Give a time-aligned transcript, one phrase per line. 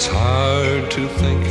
[0.00, 1.44] It's hard to think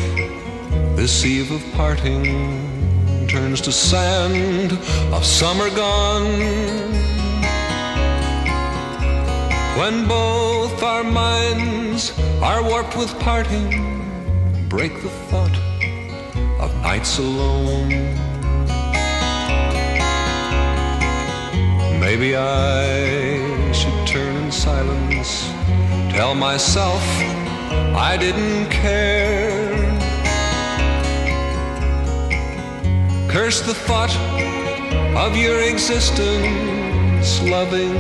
[0.96, 4.72] this eve of parting turns to sand
[5.14, 6.40] of summer gone.
[9.78, 13.70] When both our minds are warped with parting,
[14.68, 15.56] break the thought
[16.60, 17.90] of nights alone.
[22.00, 25.52] Maybe I should turn in silence,
[26.12, 27.06] tell myself
[27.96, 29.70] I didn't care.
[33.30, 34.16] Curse the thought
[35.16, 37.96] of your existence, loving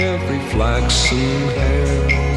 [0.00, 2.30] every flaxen hair.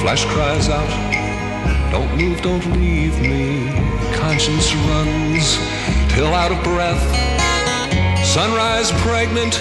[0.00, 0.88] Flesh cries out,
[1.92, 3.68] don't move, don't leave me.
[4.14, 5.58] Conscience runs
[6.12, 7.02] till out of breath.
[8.24, 9.60] Sunrise pregnant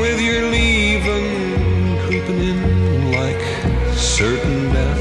[0.00, 1.45] with your leaving,
[4.16, 5.00] certain death.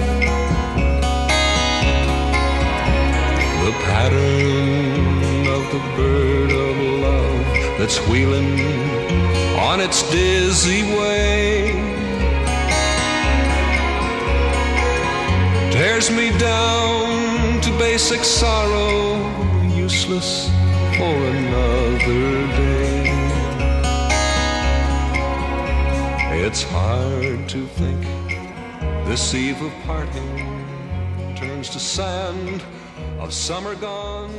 [3.63, 8.59] The pattern of the bird of love that's wheeling
[9.57, 11.71] on its dizzy way
[15.71, 19.15] tears me down to basic sorrow,
[19.73, 20.49] useless
[20.97, 23.05] for another day.
[26.45, 28.14] It's hard to think
[29.07, 30.65] this eve of parting
[31.35, 32.61] turns to sand
[33.19, 34.31] of summer gone.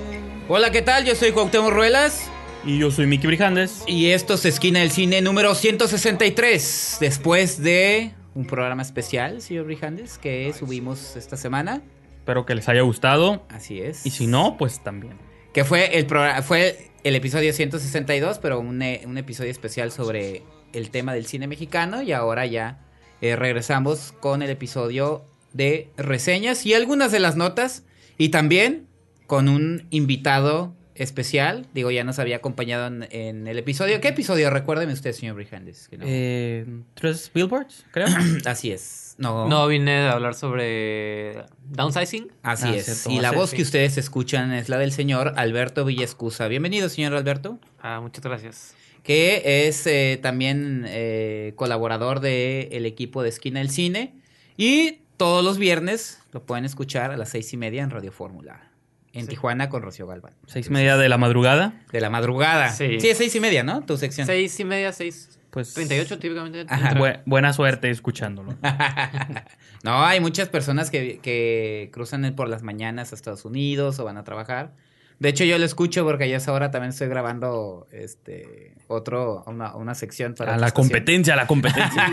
[0.48, 1.04] Hola, ¿qué tal?
[1.04, 2.28] Yo soy Cuauhtémoc Ruelas.
[2.64, 3.84] Y yo soy Mickey Brijandes.
[3.86, 6.96] Y esto es Esquina del Cine número 163.
[7.00, 11.82] Después de un programa especial, señor Brijandes, que subimos esta semana.
[12.18, 13.44] Espero que les haya gustado.
[13.48, 14.04] Así es.
[14.04, 15.16] Y si no, pues también.
[15.52, 20.42] Que fue el, programa, fue el episodio 162, pero un, un episodio especial sobre
[20.72, 22.02] el tema del cine mexicano.
[22.02, 22.85] Y ahora ya
[23.20, 27.82] eh, regresamos con el episodio de reseñas y algunas de las notas.
[28.18, 28.86] Y también
[29.26, 31.66] con un invitado especial.
[31.74, 34.00] Digo, ya nos había acompañado en, en el episodio.
[34.00, 34.48] ¿Qué episodio?
[34.48, 35.88] Recuérdeme usted, señor Brijandes.
[35.98, 36.04] no.
[36.06, 36.64] Eh,
[36.94, 38.06] Tres billboards, creo.
[38.46, 39.14] Así es.
[39.18, 42.30] No, No, vine a hablar sobre downsizing.
[42.42, 42.84] Así Ah, es.
[42.84, 43.56] cierto, y la voz sí.
[43.56, 46.48] que ustedes escuchan es la del señor Alberto Villescusa.
[46.48, 47.58] Bienvenido, señor Alberto.
[47.80, 48.74] Ah, muchas gracias.
[49.06, 54.14] Que es eh, también eh, colaborador del el equipo de Esquina del Cine.
[54.56, 58.70] Y todos los viernes lo pueden escuchar a las seis y media en Radio Fórmula.
[59.12, 59.28] En Sí.
[59.28, 60.34] Tijuana con Rocío Galván.
[60.46, 61.80] Seis y media de la madrugada.
[61.92, 62.68] De la madrugada.
[62.70, 62.96] Sí.
[63.00, 63.82] es seis y media, ¿no?
[63.86, 64.26] Tu sección.
[64.26, 65.38] Seis y media, seis.
[65.50, 66.66] Pues 38 típicamente.
[66.66, 68.56] Bu- buena suerte escuchándolo.
[69.84, 74.16] no, hay muchas personas que, que cruzan por las mañanas a Estados Unidos o van
[74.18, 74.72] a trabajar.
[75.18, 79.74] De hecho, yo lo escucho porque a esa hora también estoy grabando este otro, una,
[79.74, 80.88] una sección para A la estación.
[80.88, 82.06] competencia, a la competencia.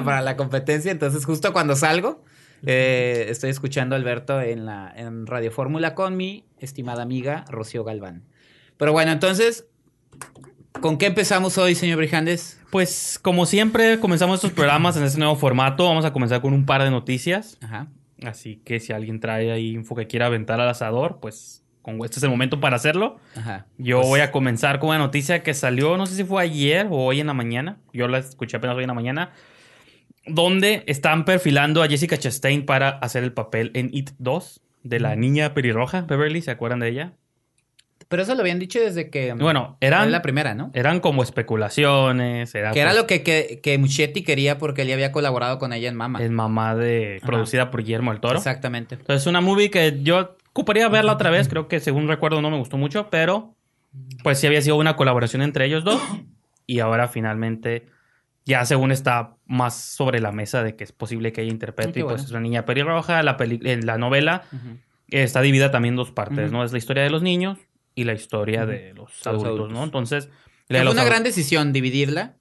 [0.04, 0.92] para la competencia.
[0.92, 2.22] Entonces, justo cuando salgo,
[2.64, 7.82] eh, estoy escuchando a Alberto en la en Radio Fórmula con mi estimada amiga Rocío
[7.82, 8.22] Galván.
[8.76, 9.66] Pero bueno, entonces,
[10.80, 12.60] ¿con qué empezamos hoy, señor Brijandes?
[12.70, 15.84] Pues como siempre, comenzamos estos programas en este nuevo formato.
[15.84, 17.58] Vamos a comenzar con un par de noticias.
[17.60, 17.88] Ajá.
[18.22, 22.18] Así que si alguien trae ahí info que quiera aventar al asador, pues con este
[22.18, 23.18] es el momento para hacerlo.
[23.36, 23.66] Ajá.
[23.78, 26.88] Yo Pues- voy a comenzar con una noticia que salió, no sé si fue ayer
[26.90, 27.78] o hoy en la mañana.
[27.92, 29.30] Yo la escuché apenas hoy en la mañana.
[30.26, 35.14] Donde están perfilando a Jessica Chastain para hacer el papel en It 2 de la
[35.14, 37.12] niña pelirroja, Beverly, ¿se acuerdan de ella?
[38.08, 39.32] Pero eso lo habían dicho desde que.
[39.34, 40.70] Bueno, Era eran, la primera, ¿no?
[40.74, 42.54] eran como especulaciones.
[42.54, 45.58] Era Que era pues, lo que, que, que Muschietti quería porque él ya había colaborado
[45.58, 46.20] con ella en Mama.
[46.22, 47.26] el mamá de Ajá.
[47.26, 48.36] producida por Guillermo del Toro.
[48.38, 48.94] Exactamente.
[48.96, 51.48] Entonces, es una movie que yo ocuparía verla otra vez.
[51.48, 53.54] Creo que según recuerdo no me gustó mucho, pero
[54.22, 56.00] pues sí había sido una colaboración entre ellos dos.
[56.66, 57.86] Y ahora finalmente,
[58.44, 61.92] ya según está más sobre la mesa de que es posible que ella interprete.
[61.92, 62.24] Qué y pues bueno.
[62.24, 63.22] es una niña pelirroja.
[63.22, 64.78] La, peli- la novela Ujú.
[65.08, 66.52] está dividida también en dos partes, Ujú.
[66.58, 66.64] ¿no?
[66.64, 67.58] Es la historia de los niños
[67.94, 68.70] y la historia Ujú.
[68.72, 69.72] de los Los adultos, adultos.
[69.72, 69.84] ¿no?
[69.84, 70.26] Entonces,
[70.68, 72.35] la de fue los una adultos- gran decisión dividirla,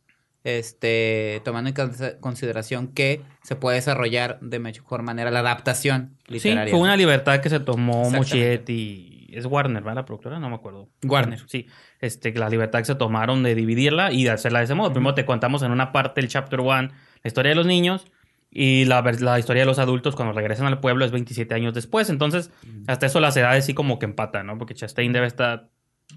[0.46, 6.34] este, tomando en cons- consideración que se puede desarrollar de mejor manera la adaptación Sí,
[6.36, 6.72] literaria.
[6.72, 8.10] fue una libertad que se tomó.
[8.12, 9.12] Moschetti.
[9.34, 9.96] Es Warner, ¿verdad?
[9.96, 10.88] La productora, no me acuerdo.
[11.04, 11.42] Warner.
[11.48, 11.68] Sí,
[12.00, 14.94] este, la libertad que se tomaron de dividirla y de hacerla de ese modo.
[14.94, 16.88] Primero te contamos en una parte el chapter one
[17.24, 18.06] la historia de los niños
[18.50, 22.10] y la, la historia de los adultos cuando regresan al pueblo es 27 años después.
[22.10, 22.52] Entonces,
[22.88, 24.58] hasta eso las edades sí como que empatan, ¿no?
[24.58, 25.68] Porque Chastain debe estar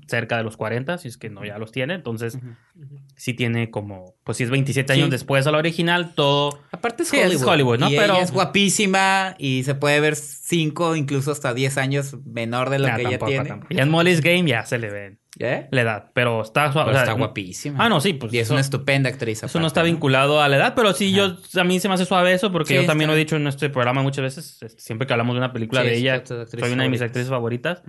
[0.06, 1.94] cerca de los 40, si es que no ya los tiene.
[1.94, 2.98] Entonces, Ujú.
[3.16, 5.00] sí tiene como, pues si es 27 Sí.
[5.00, 6.60] años después a la original, todo...
[6.72, 7.78] Aparte es Sí, es Hollywood.
[7.78, 7.90] ¿no?
[7.90, 12.70] Y Pero- ella es guapísima y se puede ver 5, incluso hasta 10 años menor
[12.70, 13.48] de lo que ella tampoco, tiene.
[13.48, 13.74] tampoco.
[13.74, 15.18] Ya en Molly's Game ya se le ven.
[15.40, 15.68] ¿Eh?
[15.70, 16.88] la edad, pero está suave.
[16.90, 17.84] Pero o sea, está guapísima.
[17.84, 19.42] Ah, no, sí, pues Y es eso, una estupenda actriz.
[19.42, 22.04] eso no está vinculado a la edad, pero sí, yo a mí se me hace
[22.06, 24.58] suave eso porque Sí, yo también está lo he dicho en este programa muchas veces,
[24.62, 27.30] este, siempre que hablamos de una película Sí, de ella, soy una de mis actrices
[27.30, 27.82] favoritas,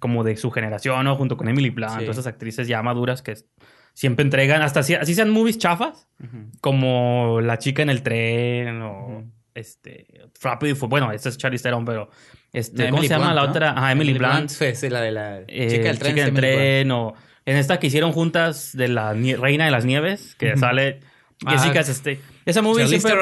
[0.00, 1.14] como de su generación, ¿no?
[1.16, 2.00] Junto con Emily Blunt, Sí.
[2.00, 3.34] todas esas actrices ya maduras que
[3.94, 6.08] siempre entregan, hasta así, así sean movies chafas,
[6.60, 9.24] como La chica en el tren o
[9.54, 10.06] este
[10.42, 12.10] Rápido y Fu- bueno, esta es Charlize Theron, pero
[12.58, 13.50] este ¿cómo Emily se llama Blunt, la ¿no?
[13.50, 13.70] otra?
[13.72, 14.50] Ajá, Emily, Blunt.
[14.50, 16.14] fue sí, la de la eh, chica del tren.
[16.14, 16.62] Chica es del Emily Blunt.
[16.62, 17.14] tren o
[17.46, 21.00] en esta que hicieron juntas de la Reina de las Nieves, que sale
[21.44, 22.18] Ah, Jessica Chastain.
[22.46, 23.12] Esa movie siempre,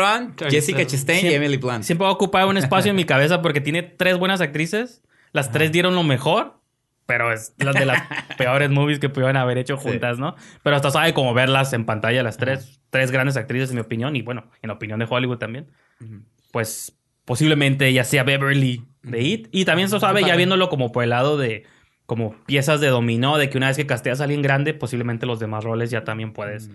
[0.48, 0.86] Jessica.
[0.86, 1.82] Chastain y Emily Blunt.
[1.82, 5.02] siempre va a ocupar un espacio en mi cabeza porque tiene tres buenas actrices.
[5.32, 6.60] Las tres dieron lo mejor,
[7.06, 8.00] pero es las de las
[8.38, 9.88] peores movies que pudieron haber hecho Sí.
[9.88, 10.37] juntas, ¿no?
[10.62, 14.14] Pero hasta sabe como verlas en pantalla, las tres, tres grandes actrices, en mi opinión,
[14.14, 15.66] y bueno, en la opinión de Hollywood también.
[16.00, 16.20] Ujú.
[16.52, 19.48] Pues posiblemente ya sea Beverly de It.
[19.52, 21.64] Y también se sabe, ya viéndolo como por el lado de
[22.06, 25.40] como piezas de dominó, de que una vez que casteas a alguien grande, posiblemente los
[25.40, 26.70] demás roles ya también puedes.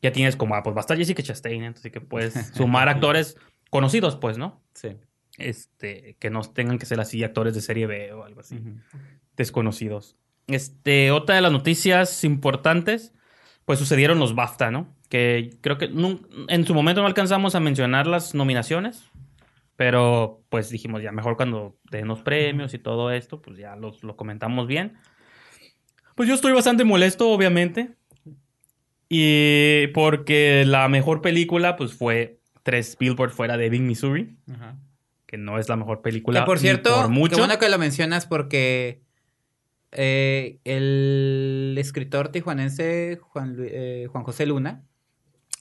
[0.00, 3.36] Ya tienes como, ah, pues va a estar Jessica Chastain, entonces que puedes sumar actores
[3.70, 4.62] conocidos, pues, ¿no?
[4.74, 4.96] Sí.
[5.38, 8.60] Este, que no tengan que ser así actores de serie B o algo así,
[9.36, 10.16] desconocidos.
[10.48, 13.12] Este, otra de las noticias importantes,
[13.64, 14.88] pues sucedieron los BAFTA, ¿no?
[15.08, 15.90] Que creo que
[16.48, 19.10] en su momento no alcanzamos a mencionar las nominaciones,
[19.78, 24.02] pero pues dijimos ya mejor cuando den los premios y todo esto, pues ya los,
[24.02, 24.94] lo comentamos bien.
[26.16, 27.94] Pues yo estoy bastante molesto, obviamente.
[29.08, 34.76] Y porque la mejor película, pues fue Tres Billboard fuera de Ebbing, Missouri, Ajá.
[35.26, 36.40] que no es la mejor película.
[36.40, 37.36] Que por cierto, por mucho.
[37.36, 39.04] qué bueno que lo mencionas porque
[39.92, 44.82] eh, el escritor tijuanense Juan, eh, Juan José Luna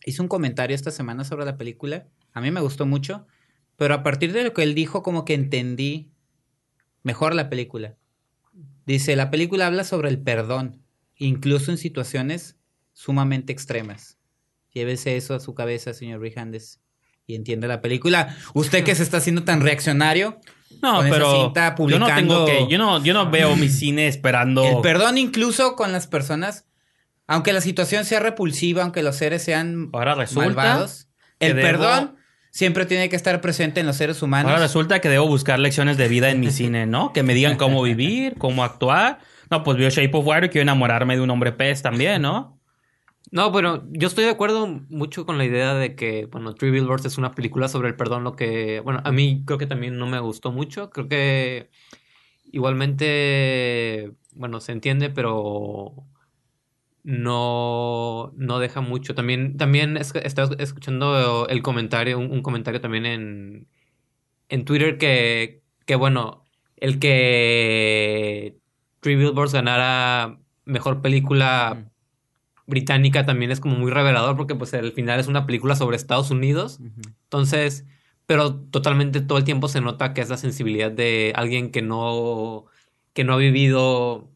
[0.06, 2.08] hizo un comentario esta semana sobre la película.
[2.34, 3.28] A mí me gustó mucho,
[3.78, 6.12] pero a partir de lo que él dijo, como que entendí
[7.04, 7.96] mejor la película.
[8.86, 10.82] Dice, la película habla sobre el perdón,
[11.16, 12.58] incluso en situaciones
[12.94, 14.18] sumamente extremas.
[14.74, 16.80] Llévese eso a su cabeza, señor Rijandes,
[17.26, 18.36] y entiende la película.
[18.54, 20.40] Usted que se está haciendo tan reaccionario,
[20.82, 23.56] No, con esa pero cinta yo no tengo publicando- que, yo no, yo no veo
[23.56, 24.64] mi cine esperando.
[24.66, 26.66] el perdón incluso con las personas,
[27.26, 31.10] aunque la situación sea repulsiva, aunque los seres sean Ahora resulta malvados,
[31.40, 32.16] el debo- perdón
[32.58, 34.50] siempre tiene que estar presente en los seres humanos.
[34.50, 37.14] Ahora resulta que debo buscar lecciones de vida en mi cine, ¿no?
[37.14, 39.20] Que me digan cómo vivir, cómo actuar.
[39.52, 42.60] No, pues veo Shape of Water y quiero enamorarme de un hombre pez también, ¿no?
[43.30, 47.06] No, pero yo estoy de acuerdo mucho con la idea de que, bueno, Three Billboards
[47.06, 50.08] es una película sobre el perdón, lo que, bueno, a mí creo que también no
[50.08, 50.90] me gustó mucho.
[50.90, 51.70] Creo que
[52.52, 55.94] igualmente, bueno, se entiende, pero
[57.08, 59.16] no, no deja mucho.
[59.16, 63.68] También, también es- estaba escuchando el comentario, un, un comentario también en,
[64.50, 66.44] en Twitter que, que, bueno,
[66.76, 68.58] el que
[69.00, 71.90] Three Billboards ganara mejor película Mm.
[72.70, 76.30] británica también es como muy revelador porque pues al final es una película sobre Estados
[76.30, 76.80] Unidos.
[77.24, 77.86] Entonces,
[78.26, 82.66] pero totalmente todo el tiempo se nota que es la sensibilidad de alguien que no,
[83.14, 84.30] que no ha vivido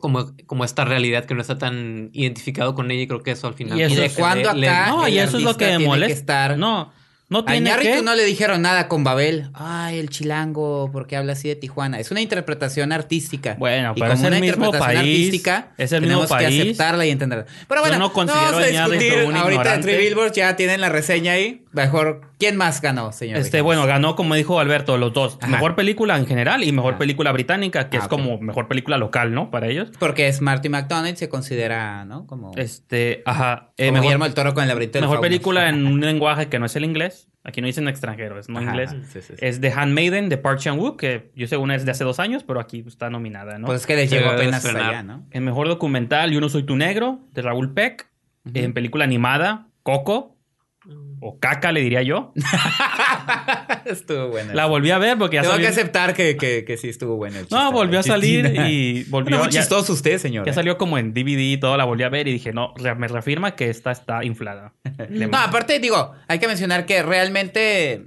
[0.00, 3.46] como, como esta realidad, que no está tan identificado con ella y creo que eso
[3.46, 3.78] al final...
[3.78, 4.88] Y eso ¿Y es- le- le- acá?
[4.90, 6.46] No, y el eso es lo que me que molesta.
[6.46, 6.92] estar- No,
[7.28, 8.02] no A tiene Iñárritu que...
[8.02, 9.50] no le dijeron nada con Babel.
[9.52, 11.98] Ay, el chilango, porque habla así de Tijuana?
[11.98, 13.56] Es una interpretación artística.
[13.58, 16.38] Bueno, y pero es como el una mismo interpretación país, artística, es el tenemos mismo
[16.38, 16.60] que país.
[16.60, 17.46] aceptarla y entenderla.
[17.66, 19.90] Pero Yo bueno, no considero vamos a a Iñárritu discutir un ahorita ignorante.
[19.90, 21.64] entre Billboards ya tienen la reseña ahí.
[21.76, 23.38] Mejor, ¿quién más ganó, señor?
[23.38, 25.38] Este, bueno, ganó, como dijo Alberto, los dos.
[25.40, 25.52] Ajá.
[25.52, 29.32] Mejor película en general y mejor película británica, que Ah, es como mejor película local,
[29.34, 29.50] ¿no?
[29.50, 29.92] Para ellos.
[29.98, 32.26] Porque es Marty McDonald, se considera, ¿no?
[32.26, 33.72] Como, Este, ajá.
[33.76, 36.58] eh, como mejor Guillermo del Toro con el laberinto mejor película en un lenguaje que
[36.58, 37.28] no es el inglés.
[37.44, 38.90] Aquí no dicen extranjero, es no Ajá, inglés.
[39.12, 39.34] sí, sí, sí.
[39.38, 42.58] Es The Handmaiden de Park Chan-wook, que yo según es de hace dos años, pero
[42.58, 43.66] aquí está nominada, ¿no?
[43.66, 45.24] Pues es que le llegó apenas allá, ¿no?
[45.30, 48.08] en mejor documental, Yo no soy tu negro, de Raúl Peck.
[48.54, 50.35] En película animada, Coco.
[51.20, 52.32] O Caca, le diría yo.
[53.86, 54.52] estuvo bueno.
[54.54, 55.66] La volví a ver porque ya Tengo salió.
[55.66, 57.54] que aceptar que, que, que sí estuvo el chiste.
[57.54, 59.36] No, volvió a salir y volvió.
[59.36, 60.46] Bueno, muy chistoso usted, señor.
[60.46, 63.08] Ya salió como en DVD y todo, la volví a ver y dije, no, me
[63.08, 64.72] reafirma que esta está inflada.
[65.08, 68.06] No, aparte, digo, hay que mencionar que realmente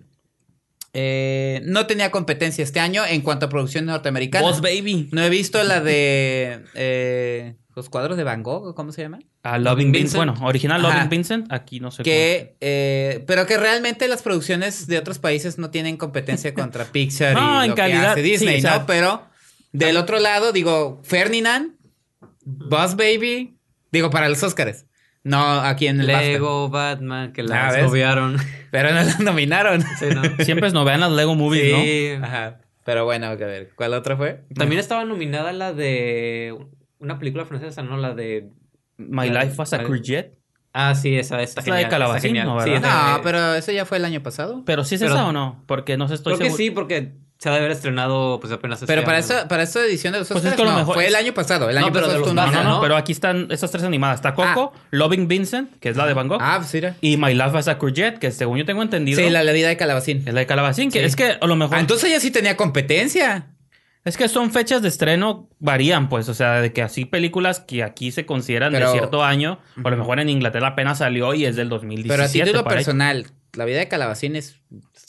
[0.94, 4.46] eh, no tenía competencia este año en cuanto a producción norteamericana.
[4.46, 5.10] Boss Baby.
[5.12, 9.20] No he visto la de eh, los cuadros de Van Gogh, ¿cómo se llama?
[9.44, 9.94] A Loving Vincent.
[9.94, 10.18] Vincent.
[10.38, 10.96] Bueno, original Ajá.
[10.96, 11.52] Loving Vincent.
[11.54, 15.96] Aquí no sé Que, eh, pero que realmente las producciones de otros países no tienen
[15.98, 18.86] competencia contra Pixar No, y en lo que hace Disney, sí, o sea- ¿no?
[18.86, 19.24] Pero
[19.72, 21.76] del otro lado, digo, Ferdinand,
[22.44, 23.58] Boss Baby,
[23.92, 24.86] digo, para los Oscars.
[25.30, 26.08] No aquí en el.
[26.08, 27.90] Lego, Batman, que Ah, la ¿ves?
[27.92, 28.38] obviaron.
[28.72, 29.82] Pero no la nominaron.
[30.00, 30.22] Sí, ¿no?
[30.22, 31.80] cómo- Siempre es novean las Lego Movies, ¿no?
[31.82, 32.12] Sí.
[32.22, 32.60] Ajá.
[32.86, 34.44] Pero bueno, a ver, ¿cuál otra fue?
[34.56, 36.56] También estaba nominada la de
[37.00, 37.98] una película francesa, ¿no?
[37.98, 38.50] La de...
[38.98, 40.38] My La- Life as a Courgette.
[40.74, 42.36] Ah, sí, esa está Es la de Calabacín.
[42.44, 44.64] ¿no, Sí, No, pero eso ya fue el año pasado.
[44.66, 45.64] Pero sí es Pero- esa o no?
[45.68, 46.58] Porque no sé, estoy Creo que seguro.
[46.64, 49.22] sí, porque se ha de haber estrenado pues apenas este Pero para año.
[49.26, 51.04] esta, para esta edición de los Pues es Oscars, que a lo no, mejor fue
[51.06, 51.70] es- el año pasado.
[51.70, 52.70] El No, año pero pasado de los estuvo No, no, nominada.
[52.70, 52.82] no, ¿no?
[52.82, 54.16] pero aquí están estas tres animadas.
[54.18, 56.96] Está Coco, Loving Vincent, que es la de Van Gogh, Ah, pues mira.
[57.02, 59.70] y My Life as a Courgette, que según yo tengo entendido Sí, la, la vida
[59.70, 60.18] de Calabacín.
[60.28, 61.06] es la de Calabacín, que Sí.
[61.06, 61.78] es que a lo mejor...
[61.78, 63.48] Ah, entonces ella sí tenía competencia.
[64.06, 67.84] Es que son fechas de estreno varían, pues, o sea, de que así películas que
[67.84, 71.34] aquí se consideran Pero- de cierto año, o a lo mejor en Inglaterra apenas salió
[71.34, 72.10] y es del 2017.
[72.14, 74.62] Pero a título personal, la vida de Calabacín es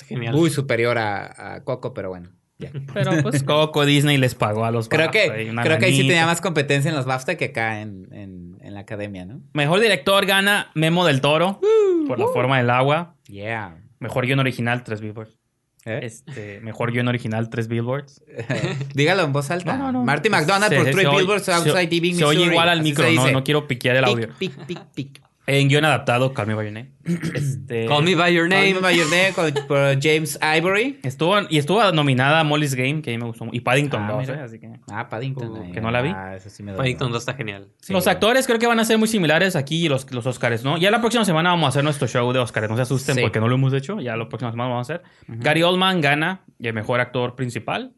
[0.06, 0.34] genial.
[0.34, 2.30] muy superior a, a Coco, pero bueno.
[2.58, 2.70] ya.
[2.94, 6.06] Pero pues Coco Disney les pagó a los Creo BAFTA que, creo que ahí sí
[6.06, 9.40] tenía más competencia en los BAFTA que acá en, en, en la academia, ¿no?
[9.54, 11.60] Mejor director gana Memo del Toro
[12.06, 13.14] por la forma del agua.
[13.26, 13.76] Yeah.
[13.98, 15.38] Mejor guion original, tres billboards.
[15.86, 16.00] ¿Eh?
[16.02, 18.22] Este, mejor guion original, tres billboards.
[18.94, 19.76] Dígalo en voz alta.
[19.78, 20.04] No, no, no.
[20.04, 23.04] Marty McDonald Se- por se oye- Billboards se- Outside Ebbing, Se oye igual al micro,
[23.04, 24.28] se no, no quiero piquear el audio.
[24.38, 25.22] Pic, pic, pic, pic.
[25.46, 26.90] En guion adaptado, Call Me By Your Name.
[27.34, 28.74] Este, Call Me By Your Call Name.
[28.74, 31.00] Me By Your Name con- por James Ivory.
[31.02, 33.46] Estuvo, y estuvo nominada a Molly's Game, que a mí me gustó.
[33.46, 34.34] mu- Y Paddington Ah, 2, mira.
[34.34, 34.70] eh, así que...
[34.92, 35.48] Ah, Paddington.
[35.50, 35.72] Uh, ahí.
[35.72, 36.10] que no la vi.
[36.14, 36.74] Ah, eso sí me.
[36.74, 37.68] Paddington 2 está genial.
[37.80, 37.92] Sí.
[37.92, 40.76] los actores creo que van a ser muy similares aquí los, los Oscars, ¿no?
[40.78, 42.68] Ya la próxima semana vamos a hacer nuestro show de Oscars.
[42.70, 43.20] No se asusten Sí.
[43.22, 43.98] porque no lo hemos hecho.
[44.00, 45.04] Ya la próxima semana vamos a hacer.
[45.26, 47.92] Gary Oldman gana el mejor actor principal.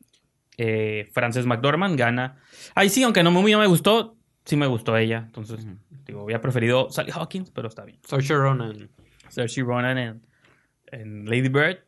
[0.57, 2.37] Eh, Frances McDormand gana.
[2.75, 5.25] Ay, sí, aunque no, muy no me gustó, sí me gustó ella.
[5.27, 5.67] Entonces,
[6.13, 7.99] digo, había preferido Sally Hawkins, pero está bien.
[8.07, 8.91] Saoirse Ronan.
[9.29, 10.27] Saoirse Ronan en,
[10.87, 11.79] en Lady Bird.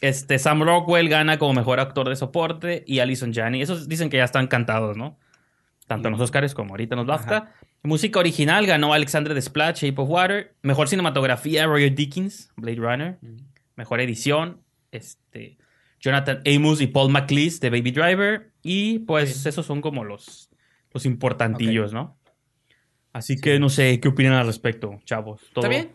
[0.00, 3.62] Este, Sam Rockwell gana como mejor actor de soporte y Alison Janney.
[3.62, 5.18] Esos dicen que ya están cantados, ¿no?
[5.86, 7.52] Tanto en los Oscars como ahorita en los BAFTA.
[7.82, 10.54] Música original ganó Alexandre Desplat, Shape of Water.
[10.62, 13.18] Mejor cinematografía, Roger Dickens, Blade Runner.
[13.76, 15.58] Mejor edición, este,
[16.00, 18.52] Jonathan Amos y Paul McLeese de Baby Driver.
[18.62, 20.50] Y pues esos son como los,
[20.92, 22.18] los importantillos, ¿no?
[23.16, 25.42] Así que no sé qué opinan al respecto, chavos.
[25.42, 25.92] ¿Está Todo- bien?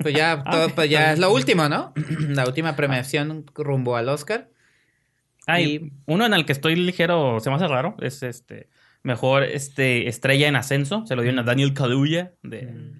[0.00, 1.94] Pues ya, todo- pues ya es lo último, ¿no?
[2.28, 4.50] La última premiación rumbo al Oscar.
[5.46, 8.68] Hay Y- uno en el que estoy ligero, se me hace raro, es este
[9.02, 12.92] mejor este estrella en ascenso, se lo dieron a Daniel Kaluuya de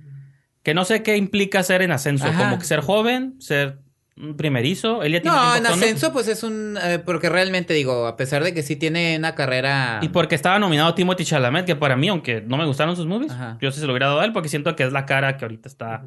[0.62, 2.44] que no sé qué implica ser en ascenso, Ajá.
[2.44, 3.80] como que ser joven, ser
[4.20, 6.76] un primerizo, él ya tiene No, en ascenso, pues es un.
[6.82, 10.00] eh, porque realmente digo, a pesar de que sí tiene una carrera.
[10.02, 13.32] Y porque estaba nominado Timothy Chalamet, que para mí, aunque no me gustaron sus movies,
[13.32, 13.58] Ajá.
[13.60, 15.44] yo sí se lo hubiera dado a él porque siento que es la cara que
[15.44, 16.04] ahorita está,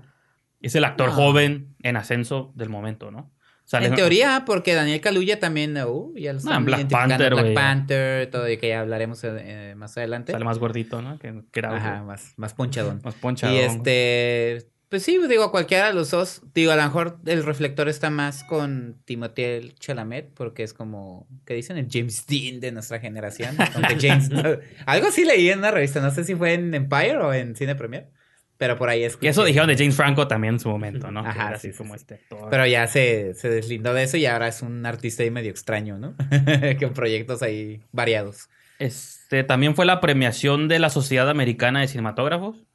[0.62, 1.16] es el actor No.
[1.16, 3.32] joven en ascenso del momento, ¿no?
[3.64, 7.54] Sale- En teoría, porque Daniel Kaluuya también, uh, ya lo están Black Panther, Black.
[7.54, 10.34] Panther, todo y que ya hablaremos eh, más adelante.
[10.34, 11.18] sale más gordito, ¿no?
[11.18, 13.00] Que, que era Ajá, más, más ponchadón.
[13.04, 13.54] más ponchado.
[13.54, 17.88] Y este, pues sí, digo, cualquiera de los dos, digo, a lo mejor el reflector
[17.88, 21.78] está más con Timothée Chalamet, porque es como, ¿qué dicen?
[21.78, 23.56] El James Dean de nuestra generación.
[24.02, 24.30] James,
[24.86, 27.76] algo así leí en una revista, no sé si fue en Empire o en Cine
[27.76, 28.10] Premier,
[28.58, 29.18] pero por ahí es.
[29.22, 31.22] Y eso dijeron de James Franco también en su momento, ¿no?
[31.22, 32.02] Ajá, Que sí, así sí, como sí.
[32.02, 32.50] este actor.
[32.50, 36.00] Pero ya se, se deslindó de eso y ahora es un artista ahí medio extraño,
[36.00, 36.18] ¿no?
[36.82, 38.50] con proyectos ahí variados.
[38.78, 42.66] Este, también fue la premiación de la Sociedad Americana de Cinematógrafos,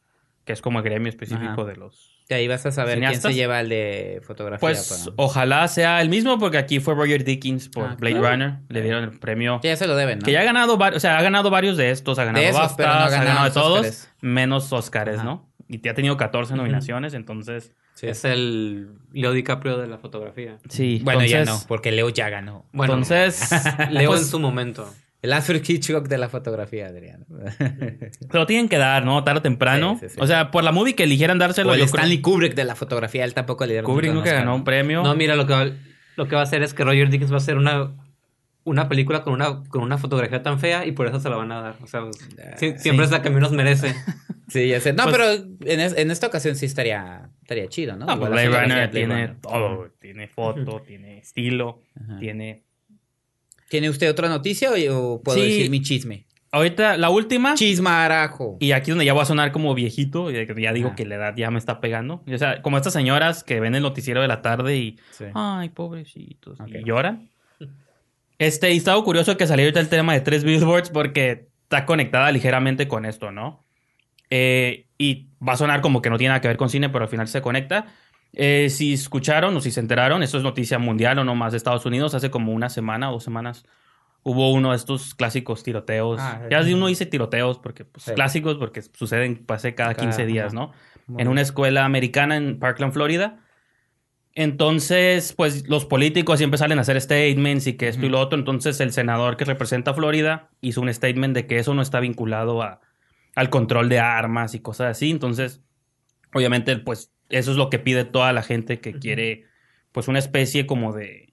[0.46, 1.64] que es como el gremio específico Ajá.
[1.64, 2.14] de los...
[2.28, 4.60] De ahí vas a saber quién se lleva el de fotografía.
[4.60, 8.30] Pues para- ojalá sea el mismo, porque aquí fue Roger Dickens por Ah, Blade claro.
[8.30, 8.54] Runner.
[8.68, 9.60] Le dieron el premio.
[9.60, 10.24] Que ya se lo deben, ¿no?
[10.24, 12.58] Que ya ha ganado varios, o sea, ha ganado varios de estos, ha ganado esos,
[12.60, 15.24] BAFTAs, pero no ha ha ganado ganado de todos, menos Óscares, Ajá.
[15.24, 15.52] ¿no?
[15.68, 17.72] Y te ha tenido 14 nominaciones, entonces...
[17.94, 18.06] Sí.
[18.08, 20.58] Es el Leo DiCaprio de la fotografía.
[20.68, 22.66] Sí, Bueno, ya no, porque Leo ya ganó.
[22.72, 23.48] Bueno, Entonces,
[23.90, 24.92] Leo pues, en su momento.
[25.22, 27.24] El Alfred Hitchcock de la fotografía, Adrián.
[28.30, 29.24] Se lo tienen que dar, ¿no?
[29.24, 29.96] Tarde o temprano.
[29.98, 30.20] Sí, sí, sí.
[30.20, 31.70] O sea, por la movie que eligieran dárselo.
[31.70, 34.16] o el yo creo- Stanley Kubrick de la fotografía, él tampoco le dieron Kubrick un
[34.18, 35.02] nunca ganó un premio.
[35.02, 35.66] No, mira, lo que, va,
[36.16, 37.92] lo que va a hacer es que Roger Dickens va a hacer una,
[38.64, 41.50] una película con una, con una fotografía tan fea y por eso se la van
[41.50, 41.76] a dar.
[41.82, 42.02] O sea,
[42.56, 42.74] sí.
[42.78, 43.94] siempre es la que menos merece.
[44.48, 44.92] Sí, ya sé.
[44.92, 48.06] No, Pues- pero en, es- en esta ocasión sí estaría, estaría chido, ¿no?
[48.06, 49.88] No, Igual pues la Blade Runner tiene todo.
[49.98, 52.18] Tiene foto, tiene estilo, Ajá.
[52.20, 52.62] tiene...
[53.68, 55.44] ¿Tiene usted otra noticia o, puedo Sí.
[55.44, 56.26] decir mi chisme?
[56.52, 57.54] Ahorita, la última...
[57.54, 58.56] Chismarajo.
[58.60, 60.94] Y aquí es donde ya voy a sonar como viejito, ya digo Ah.
[60.96, 62.22] que la edad ya me está pegando.
[62.32, 65.24] O sea, como estas señoras que ven el noticiero de la tarde y, Sí.
[65.34, 66.68] ay, pobrecitos, Ok.
[66.68, 67.28] y lloran.
[68.38, 72.30] Este, y estaba curioso que salió ahorita el tema de tres billboards porque está conectada
[72.32, 73.64] ligeramente con esto, ¿no?
[74.30, 77.04] Eh, y va a sonar como que no tiene nada que ver con cine, pero
[77.04, 77.86] al final se conecta.
[78.38, 81.56] Eh, si escucharon o si se enteraron, esto es noticia mundial o no más de
[81.56, 82.14] Estados Unidos.
[82.14, 83.64] Hace como una semana o dos semanas
[84.22, 86.20] hubo uno de estos clásicos tiroteos.
[86.20, 86.74] Ah, ya sí.
[86.74, 88.12] uno dice tiroteos porque pues, Sí.
[88.12, 90.54] clásicos porque suceden pase cada Cada- 15 días, ajá.
[90.54, 90.72] ¿no?
[91.06, 93.38] Muy en una escuela americana en Parkland, Florida.
[94.34, 98.38] Entonces, pues los políticos siempre salen a hacer statements y que esto y lo otro.
[98.38, 102.00] Entonces, el senador que representa a Florida hizo un statement de que eso no está
[102.00, 102.80] vinculado a,
[103.34, 105.10] al control de armas y cosas así.
[105.10, 105.62] Entonces,
[106.34, 109.44] obviamente, pues eso es lo que pide toda la gente que quiere,
[109.92, 111.32] pues una especie como de...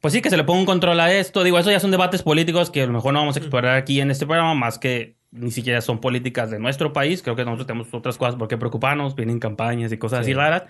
[0.00, 1.44] Pues sí, que se le ponga un control a esto.
[1.44, 4.00] Digo, eso ya son debates políticos que a lo mejor no vamos a explorar aquí
[4.00, 7.22] en este programa, más que ni siquiera son políticas de nuestro país.
[7.22, 10.34] Creo que nosotros tenemos otras cosas por qué preocuparnos, vienen campañas y cosas así Sí.
[10.34, 10.64] raras.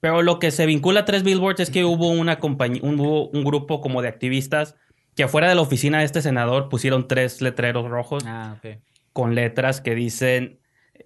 [0.00, 3.28] Pero lo que se vincula a tres billboards es que hubo una compañía, un, hubo
[3.28, 4.76] un grupo como de activistas
[5.14, 8.78] que afuera de la oficina de este senador pusieron tres letreros rojos Ah, ok.
[9.12, 10.59] con letras que dicen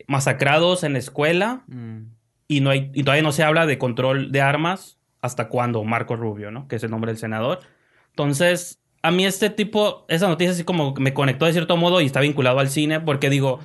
[0.07, 2.03] masacrados en la escuela Mm.
[2.49, 6.17] y no hay y todavía no se habla de control de armas hasta cuando Marco
[6.17, 6.69] Rubio, ¿no?
[6.69, 7.61] Que es el nombre del senador.
[8.11, 12.07] Entonces, a mí este tipo, esa noticia así como me conectó de cierto modo y
[12.07, 13.61] está vinculado al cine porque digo,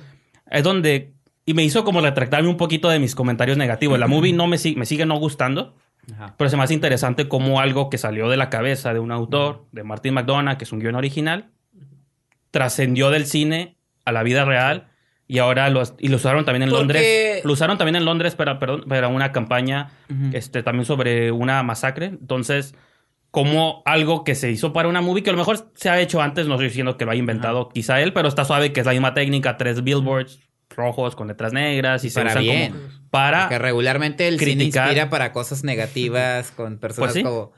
[0.50, 1.12] es donde
[1.46, 3.98] y me hizo como retractarme un poquito de mis comentarios negativos.
[3.98, 5.74] La movie no me, si- me sigue no gustando,
[6.14, 6.34] Ajá.
[6.38, 9.66] pero se me hace interesante como algo que salió de la cabeza de un autor,
[9.72, 11.50] de Martin McDonagh, que es un guion original,
[12.50, 14.88] trascendió del cine a la vida real
[15.32, 17.44] y ahora lo, y lo usaron también en Porque- Londres.
[17.44, 19.90] Lo usaron también en Londres para, perdón, para una campaña
[20.32, 22.06] este, también sobre una masacre.
[22.06, 22.74] Entonces,
[23.30, 26.20] como algo que se hizo para una movie que a lo mejor se ha hecho
[26.20, 28.86] antes, no estoy diciendo que lo haya inventado quizá él, pero está suave que es
[28.86, 32.72] la misma técnica, tres billboards rojos con letras negras y se Para usan bien.
[32.72, 34.86] como para Porque regularmente el cine criticar.
[34.88, 37.22] inspira para cosas negativas con personas Pues sí.
[37.22, 37.52] como,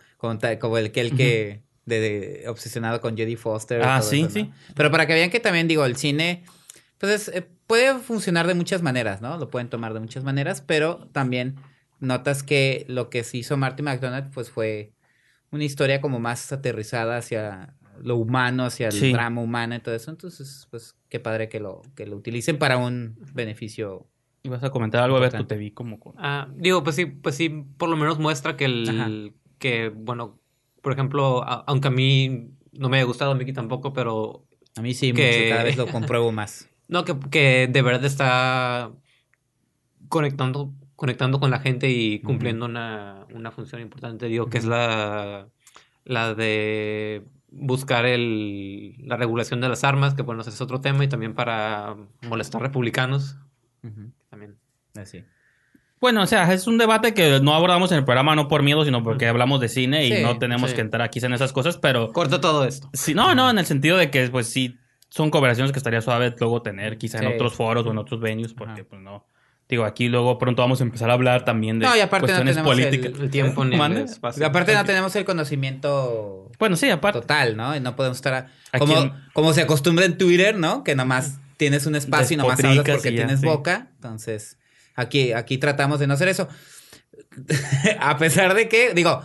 [0.59, 3.83] como, el que el que de, de- obsesionado con Jodie Foster.
[3.83, 4.31] Ah, sí, eso, ¿no?
[4.31, 4.50] sí.
[4.75, 6.45] Pero para que vean que también digo, el cine,
[7.02, 9.37] pues es, eh, puede funcionar de muchas maneras, ¿no?
[9.37, 11.56] Lo pueden tomar de muchas maneras, pero también
[11.99, 14.92] notas que lo que se hizo Marty McDonald, pues fue
[15.50, 19.12] una historia como más aterrizada hacia lo humano, hacia el Sí.
[19.12, 20.12] drama humano y todo eso.
[20.12, 24.06] Entonces, pues qué padre que lo, que lo utilicen para un beneficio.
[24.44, 26.14] Ibas a comentar algo, a ver, tú te vi como con...
[26.18, 29.06] Ah, digo, pues sí, pues sí, por lo menos muestra que Ajá.
[29.06, 30.40] el que, bueno,
[30.82, 34.80] por ejemplo, a- aunque a mí no me haya gustado, a Mickey tampoco, pero A
[34.82, 36.68] mí sí, Que- mucho, cada vez lo compruebo más.
[36.92, 38.92] no, que, que de verdad está
[40.08, 45.49] conectando, conectando con la gente y cumpliendo una, una función importante, digo, que es la,
[46.04, 51.02] la de buscar el, la regulación de las armas, que bueno, ese es otro tema,
[51.02, 51.97] y también para
[52.28, 53.38] molestar republicanos,
[54.28, 54.58] también.
[54.95, 55.25] Así.
[55.99, 58.84] Bueno, o sea, es un debate que no abordamos en el programa no por miedo,
[58.84, 60.76] sino porque hablamos de cine y Sí, no tenemos sí.
[60.76, 62.12] que entrar aquí en esas cosas, pero...
[62.12, 62.90] Corta todo esto.
[62.93, 64.76] Sí, no, no, en el sentido de que, pues sí,
[65.12, 68.54] son conversaciones que estaría suave luego tener, quizá en otros foros o en otros venues,
[68.54, 68.88] porque Ajá.
[68.88, 69.26] pues no.
[69.68, 72.42] Digo, aquí luego pronto vamos a empezar a hablar también de No, y aparte no
[72.42, 73.20] cuestiones tenemos el- políticas.
[73.22, 74.46] El tiempo ni espacio.
[74.46, 77.20] Aparte no tenemos el conocimiento Bueno, sí, aparte.
[77.20, 77.76] total, ¿no?
[77.76, 78.32] Y no podemos estar...
[78.34, 80.82] a- ¿A como, como se acostumbra en Twitter, ¿no?
[80.82, 83.46] Que nomás tienes un espacio y nomás hablas porque y ya, tienes sí.
[83.46, 83.88] boca.
[83.96, 84.56] Entonces,
[84.94, 86.48] aquí, aquí tratamos de no hacer eso.
[88.00, 89.22] a pesar de que, digo,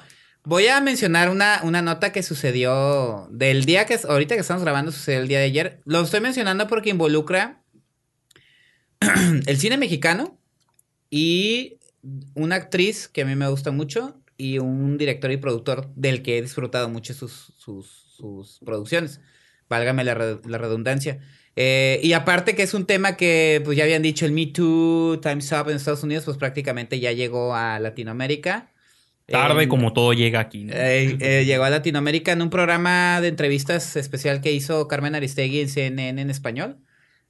[0.47, 3.99] voy a mencionar una, una nota que sucedió del día que...
[4.07, 5.81] Ahorita que estamos grabando sucedió el día de ayer.
[5.83, 7.63] Lo estoy mencionando porque involucra
[9.45, 10.39] el cine mexicano
[11.09, 11.79] y
[12.33, 16.37] una actriz que a mí me gusta mucho y un director y productor del que
[16.37, 19.19] he disfrutado mucho sus, sus, producciones.
[19.67, 21.19] Válgame la redundancia.
[21.57, 25.19] Eh, y aparte que es un tema que pues ya habían dicho el Me Too,
[25.21, 28.71] Time's Up en Estados Unidos, pues prácticamente ya llegó a Latinoamérica.
[29.27, 30.63] Tarde como todo llega aquí.
[30.63, 30.73] ¿no?
[30.73, 35.59] eh, eh, llegó a Latinoamérica en un programa de entrevistas especial que hizo Carmen Aristegui
[35.61, 36.77] en CNN en español.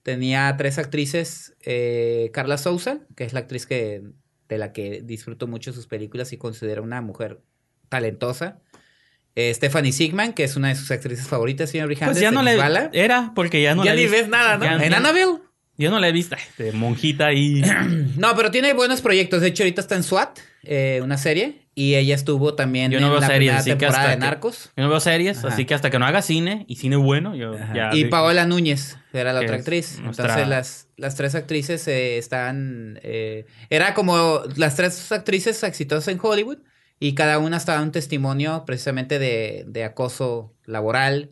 [0.04, 4.04] Tenía tres actrices, eh, Carla Souza, que es la actriz que,
[4.48, 7.42] de la que disfruto mucho sus películas y considero una mujer
[7.90, 8.60] talentosa.
[9.36, 12.16] Stephanie Sigman, que es una de sus actrices favoritas, señor Brijandes.
[12.16, 12.58] pues ya no le...
[12.94, 14.66] Era, porque ya no ya la ni ves nada, ¿no?
[14.66, 15.40] Ya- en ya- Annabelle.
[15.78, 16.36] Yo no la he visto.
[16.58, 17.62] De monjita ahí.
[18.18, 19.42] No, pero tiene buenos proyectos.
[19.42, 21.67] De hecho, ahorita está en SWAT, eh, una serie.
[21.80, 24.20] Y ella estuvo también Yo no en veo la series, primera temporada hasta de que-
[24.20, 24.72] Narcos.
[24.76, 25.50] Yo no veo series, Ajá.
[25.50, 27.92] así que hasta que no haga cine y cine bueno, yo ya...
[27.94, 30.00] y Paola Núñez era la otra actriz.
[30.02, 33.00] nuestra- Entonces las, las tres actrices eh, estaban...
[33.04, 36.58] eh, era como las tres actrices exitosas en Hollywood
[37.00, 41.30] y cada una estaba un testimonio precisamente de, de acoso laboral.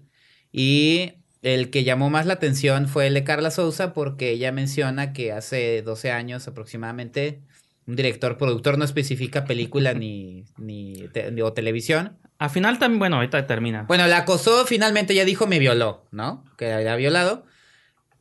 [0.52, 5.12] Y el que llamó más la atención fue el de Carla Souza porque ella menciona
[5.12, 7.42] que hace 12 años aproximadamente
[7.88, 13.00] un director, productor no especifica película ni, ni, te- ni- o televisión, Al final también,
[13.00, 13.84] bueno, ahorita termina.
[13.84, 16.44] bueno, la acosó, finalmente ya dijo me violó, ¿no?
[16.58, 17.46] Que la había violado.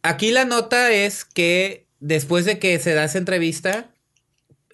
[0.02, 3.90] Aquí la nota es que después de que se da esa entrevista,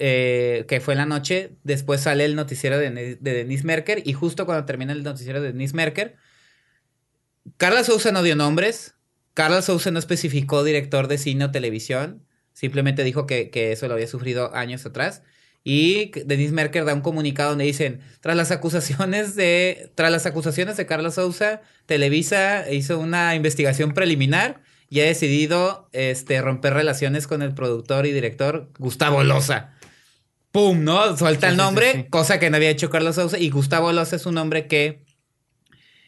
[0.03, 4.12] eh, que fue en la noche, después sale el noticiero de, de Denise Merker y
[4.12, 6.16] justo cuando termina el noticiero de Denise Merker,
[7.57, 8.94] Carla Souza no dio nombres,
[9.35, 13.94] Carla Souza no especificó director de cine o televisión, simplemente dijo que, que eso lo
[13.94, 15.22] había sufrido años atrás.
[15.62, 20.76] Y Denise Merker da un comunicado donde dicen, tras las acusaciones de, tras las acusaciones
[20.76, 27.42] de Carla Souza, Televisa hizo una investigación preliminar y ha decidido este, romper relaciones con
[27.42, 29.74] el productor y director Gustavo Loza.
[30.50, 30.82] ¡Pum!
[30.82, 31.16] ¿No?
[31.16, 32.06] Suelta el sí, nombre, sí, sí.
[32.10, 33.38] cosa que no había hecho Carlos Sousa.
[33.38, 35.04] Y Gustavo Loza es un hombre que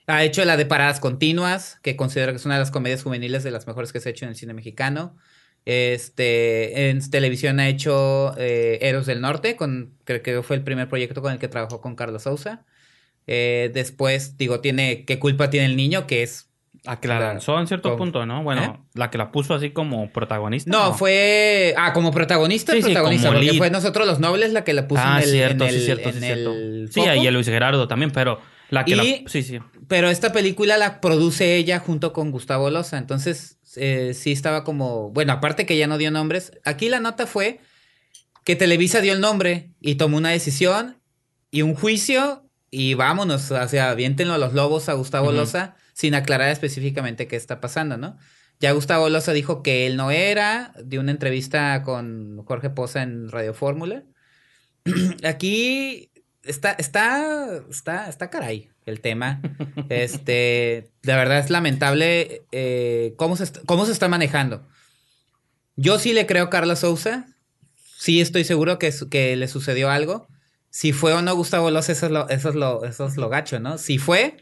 [0.06, 3.44] ha hecho la de Paradas Continuas, que considero que es una de las comedias juveniles
[3.44, 5.16] de las mejores que se ha hecho en el cine mexicano.
[5.64, 10.88] Este, en televisión ha hecho eh, Héroes del Norte, con, creo que fue el primer
[10.88, 12.64] proyecto con el que trabajó con Carlos Sousa.
[13.26, 16.08] Eh, después, digo, tiene ¿Qué culpa tiene el niño?
[16.08, 16.48] Que es
[16.84, 18.42] La que la lanzó en cierto Con- punto, ¿no?
[18.42, 18.88] Bueno, ¿Eh?
[18.94, 20.68] la que la puso así como protagonista.
[20.68, 21.72] No, fue.
[21.78, 23.28] Ah, como protagonista, Sí, sí, protagonista.
[23.28, 25.30] como porque fue Nosotros los Nobles la que la puso ah, en el.
[25.30, 26.52] cierto, en sí, cierto, en sí, cierto.
[26.52, 29.02] el Sí, a Luis Gerardo también, pero la que Y- la...
[29.30, 29.60] Sí, sí.
[29.86, 32.98] Pero esta película la produce ella junto con Gustavo Loza.
[32.98, 35.10] Entonces, eh, sí estaba como.
[35.10, 36.52] Bueno, aparte que ya no dio nombres.
[36.64, 37.60] Aquí la nota fue
[38.44, 41.00] que Televisa dio el nombre y tomó una decisión
[41.50, 42.48] y un juicio.
[42.70, 45.30] Y vámonos, o sea, aviéntenlo a los lobos a Gustavo.
[45.30, 48.16] Loza sin aclarar específicamente qué está pasando, ¿no?
[48.60, 53.28] Ya Gustavo Loza dijo que él no era, dio una entrevista con Jorge Poza en
[53.28, 54.04] Radio Fórmula.
[55.24, 56.11] Aquí
[56.44, 59.40] está, está, está, está caray el tema.
[59.88, 64.66] Este, de verdad es lamentable eh, cómo, se cómo se está manejando.
[65.76, 67.26] Yo sí le creo a Carla Sousa.
[67.96, 70.26] Sí estoy seguro que, que le sucedió algo.
[70.70, 73.28] Si fue o no Gustavo Loza, eso es lo, eso es lo, eso es lo
[73.28, 73.76] gacho, ¿no?
[73.76, 74.38] Si fue,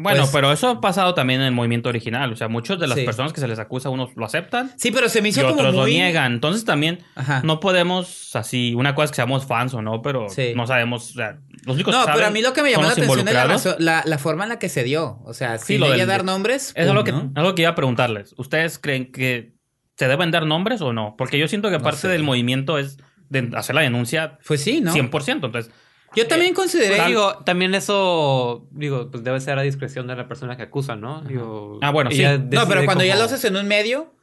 [0.00, 2.32] Bueno, Pues- pero eso ha pasado también en el movimiento original.
[2.32, 3.04] O sea, muchas de las Sí.
[3.04, 5.54] personas que se les acusa, unos lo aceptan sí, pero se me y hizo como
[5.54, 6.32] otros lo niegan.
[6.34, 7.40] Entonces también Ajá.
[7.44, 8.74] no podemos así...
[8.76, 10.52] Una cosa es que seamos fans o no, pero Sí.
[10.54, 11.10] no sabemos...
[11.10, 13.26] O sea, los únicos No, que pero a mí lo que me llamó la atención
[13.28, 15.18] es la, la, la forma en la que se dio.
[15.24, 16.72] O sea, sin lo ella del- dar nombres.
[16.76, 17.32] Es algo que, ¿no?
[17.34, 18.34] algo que iba a preguntarles.
[18.38, 19.54] ¿Ustedes creen que
[19.96, 21.16] se deben dar nombres o no?
[21.18, 22.08] Porque yo siento que No parte sé.
[22.08, 22.98] del movimiento es
[23.30, 24.92] de hacer la denuncia Pues sí, ¿no?
[24.92, 25.46] 100%.
[25.46, 25.72] Entonces,
[26.18, 26.96] Yo también consideré.
[26.96, 30.96] Pero digo, también eso, digo, pues debe ser a discreción de la persona que acusa,
[30.96, 31.22] ¿no?
[31.22, 32.22] Digo, Ah, bueno, sí.
[32.22, 34.14] no, pero cuando ya lo haces en un medio,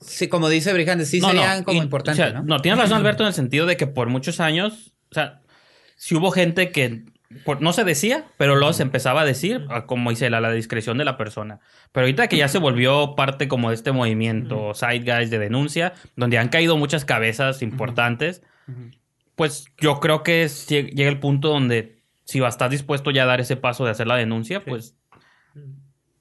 [0.00, 2.58] sí, como dice Brijandes, sí no, no, serían como y- importantes, o sea, ¿no?
[2.60, 5.40] tienes razón, Alberto, en el sentido de que por muchos años, o sea,
[5.96, 7.04] si hubo gente que
[7.44, 10.50] por- no se decía, pero luego se empezaba a decir, a- como dice la, la
[10.50, 11.60] discreción de la persona.
[11.92, 16.38] Pero ahorita que ya se volvió parte como de este movimiento, Sideguys de denuncia, donde
[16.38, 18.42] han caído muchas cabezas importantes,
[19.40, 23.22] pues yo creo que es- llega el punto donde si va a estar dispuesto ya
[23.22, 24.94] a dar ese paso de hacer la denuncia, pues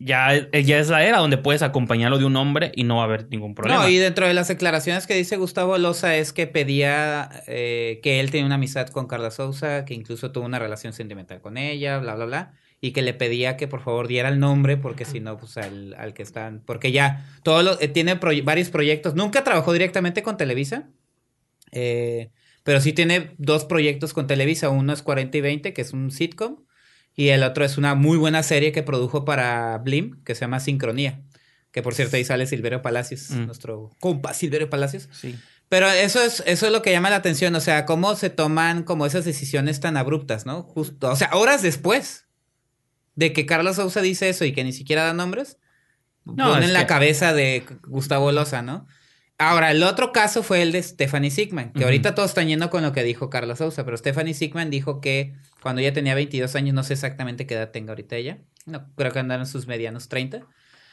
[0.01, 3.01] ya, es- ya es la era donde puedes acompañarlo de un hombre y no va
[3.01, 3.81] a haber ningún problema.
[3.83, 8.21] No, y dentro de las declaraciones que dice Gustavo Loza es que pedía eh, que
[8.21, 11.97] él tenía una amistad con Carla Sousa, que incluso tuvo una relación sentimental con ella,
[11.99, 15.19] bla, bla, bla, y que le pedía que por favor diera el nombre, porque si
[15.19, 19.43] no, pues al, al que están, porque ya todos eh, tiene proye- varios proyectos, nunca
[19.43, 20.87] trabajó directamente con Televisa,
[21.73, 22.29] eh,
[22.69, 26.11] pero sí tiene dos proyectos con Televisa, uno es 40 y 20, que es un
[26.11, 26.57] sitcom,
[27.15, 30.59] y el otro es una muy buena serie que produjo para Blim, que se llama
[30.59, 31.23] Sincronía.
[31.71, 33.47] Que por cierto ahí sale Silverio Palacios, Mm.
[33.47, 35.09] nuestro compa Silverio Palacios.
[35.11, 35.35] Sí.
[35.67, 38.83] Pero eso es, eso es lo que llama la atención, o sea, cómo se toman
[38.83, 40.61] como esas decisiones tan abruptas, ¿no?
[40.61, 42.27] Justo, o sea, horas después
[43.15, 45.57] de que Carlos Sousa dice eso y que ni siquiera da nombres,
[46.23, 48.85] No, ponen la que- cabeza de Gustavo Loza, ¿no?
[49.39, 52.83] Ahora, el otro caso fue el de Stephanie Sigman, que ahorita todos están yendo con
[52.83, 56.75] lo que dijo Carlos Sousa, pero Stephanie Sigman dijo que cuando ella tenía 22 años,
[56.75, 60.09] no sé exactamente qué edad tenga ahorita ella, no, creo que andan en sus medianos
[60.09, 60.41] 30,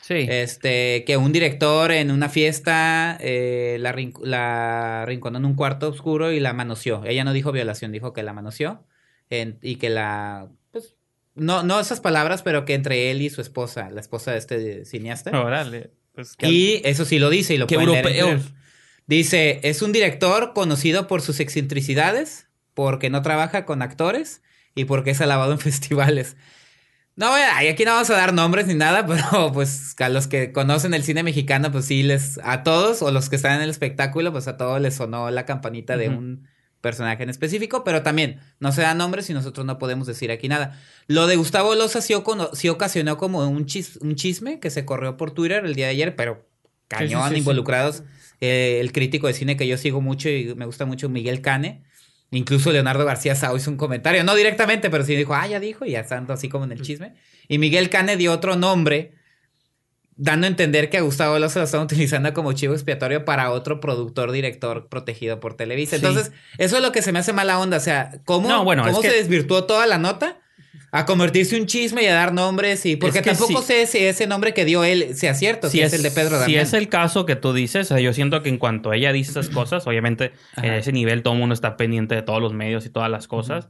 [0.00, 0.26] Sí.
[0.30, 5.88] este, que un director en una fiesta eh, la, rin- la rinconó en un cuarto
[5.88, 7.04] oscuro y la manoseó.
[7.04, 8.86] Ella no dijo violación, dijo que la manoseó
[9.28, 10.94] en- y que la, pues,
[11.34, 14.84] no, no esas palabras, pero que entre él y su esposa, la esposa de este
[14.84, 15.32] cineasta.
[15.42, 15.90] Órale.
[16.16, 18.42] Pues, Y eso sí lo dice y lo Qué pueden leer en europeos.
[18.42, 18.62] Twitter.
[19.06, 24.42] Dice, es un director conocido por sus excentricidades, porque no trabaja con actores
[24.74, 26.36] y porque es alabado en festivales.
[27.16, 30.52] No, y aquí no vamos a dar nombres ni nada, pero pues a los que
[30.52, 33.70] conocen el cine mexicano, pues sí les, a todos, o los que están en el
[33.70, 36.48] espectáculo, pues a todos les sonó la campanita de un
[36.88, 40.46] personaje en específico, pero también no se dan nombres y nosotros no podemos decir aquí
[40.48, 40.78] nada.
[41.08, 42.14] Lo de Gustavo Loza sí,
[42.68, 46.14] ocasionó como un, chis- un chisme que se corrió por Twitter el día de ayer,
[46.14, 46.48] pero
[46.88, 47.38] cañón, sí, sí, sí.
[47.40, 48.02] involucrados.
[48.40, 51.82] eh, el crítico de cine que yo sigo mucho y me gusta mucho, Miguel Cane.
[52.30, 55.84] Incluso Leonardo García Sao hizo un comentario, no directamente, pero sí dijo, ah, ya dijo,
[55.84, 57.14] y ya estando así como en el chisme.
[57.48, 59.12] Y Miguel Cane dio otro nombre,
[60.16, 63.80] dando a entender que a Gustavo Loza lo están utilizando como chivo expiatorio para otro
[63.80, 65.98] productor, director protegido por Televisa.
[65.98, 66.04] Sí.
[66.06, 67.76] Entonces, eso es lo que se me hace mala onda.
[67.76, 70.38] O sea, ¿cómo, No, bueno, cómo que- se desvirtuó toda la nota?
[70.92, 73.66] A convertirse un chisme y a dar nombres y porque Es que tampoco sí.
[73.66, 76.40] sé si ese nombre que dio él sea cierto, si es, el de Pedro Si
[76.42, 76.60] Damián.
[76.62, 79.32] es el caso que tú dices, o sea, yo siento que en cuanto ella dice
[79.32, 80.66] esas cosas, obviamente Ajá.
[80.66, 83.26] en ese nivel todo el mundo está pendiente de todos los medios y todas las
[83.28, 83.68] cosas.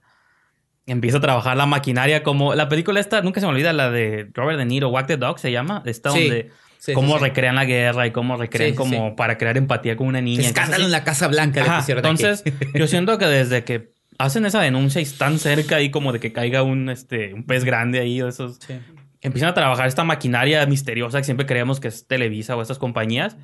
[0.86, 4.28] Empieza a trabajar la maquinaria como la película esta, nunca se me olvida, la de
[4.32, 6.20] Robert De Niro, Walk the Dog se llama, esta Sí.
[6.20, 10.06] donde Sí, cómo sí, recrean la guerra y cómo recrean como para crear empatía con
[10.06, 10.42] una niña.
[10.42, 12.44] Escándalo en la Casa Blanca Ajá, entonces,
[12.74, 16.32] yo siento que desde que hacen esa denuncia y están cerca ahí como de que
[16.32, 18.60] caiga un, este, un pez grande ahí o esos...
[19.20, 23.36] Empiezan a trabajar esta maquinaria misteriosa que siempre creemos que es Televisa o estas compañías.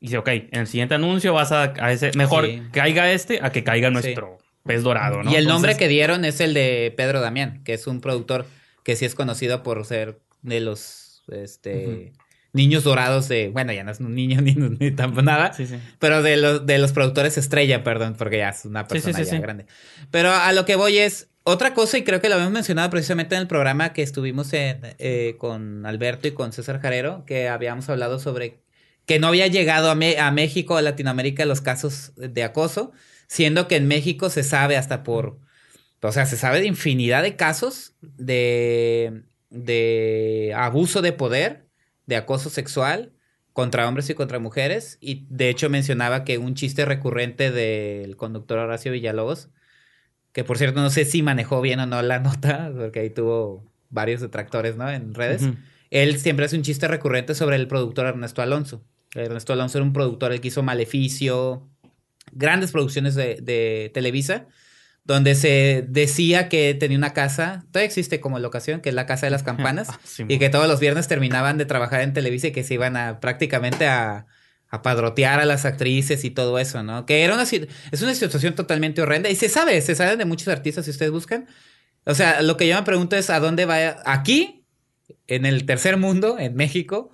[0.00, 2.10] Y dice, ok, en el siguiente anuncio vas a, a ese...
[2.16, 5.32] Mejor caiga este a que caiga nuestro pez dorado, ¿no?
[5.32, 8.46] Y el nombre que dieron es el de Pedro Damián, que es un productor
[8.84, 12.12] que sí es conocido por ser de los este,
[12.52, 13.48] niños dorados de.
[13.48, 15.52] Bueno, ya no es un niño ni, ni tampoco nada.
[15.54, 15.76] Sí, sí.
[15.98, 19.38] Pero de los, de los productores estrella, perdón, porque ya es una persona sí, ya
[19.40, 19.66] grande.
[20.10, 21.28] Pero a lo que voy es.
[21.44, 24.80] Otra cosa, y creo que lo habíamos mencionado precisamente en el programa que estuvimos en,
[24.98, 28.58] eh, con Alberto y con César Jarero, que habíamos hablado sobre
[29.06, 32.92] que no había llegado a, a México, a Latinoamérica, los casos de acoso,
[33.28, 35.38] siendo que en México se sabe hasta por,
[36.02, 41.68] o sea, se sabe de infinidad de casos de, de abuso de poder,
[42.06, 43.12] de acoso sexual
[43.52, 44.98] contra hombres y contra mujeres.
[45.00, 49.50] Y de hecho mencionaba que un chiste recurrente del conductor Horacio Villalobos,
[50.32, 53.70] que por cierto no sé si manejó bien o no la nota, porque ahí tuvo
[53.90, 54.90] varios detractores, ¿no?
[54.90, 55.42] En redes.
[55.90, 58.82] Él siempre hace un chiste recurrente sobre el productor Ernesto Alonso.
[59.14, 61.66] Ernesto Alonso era un productor, el que hizo Maleficio,
[62.32, 64.46] grandes producciones de, de Televisa,
[65.04, 69.26] donde se decía que tenía una casa, todavía existe como locación, que es la Casa
[69.26, 72.48] de las Campanas, Ah, sí, y que todos los viernes terminaban de trabajar en Televisa
[72.48, 74.26] y que se iban a prácticamente a,
[74.68, 77.06] a padrotear a las actrices y todo eso, ¿no?
[77.06, 80.48] Que era una, es una situación totalmente horrenda y se sabe, se sabe de muchos
[80.48, 81.46] artistas si ustedes buscan.
[82.04, 84.66] O sea, lo que yo me pregunto es a dónde va aquí,
[85.26, 87.10] en el tercer mundo, en México,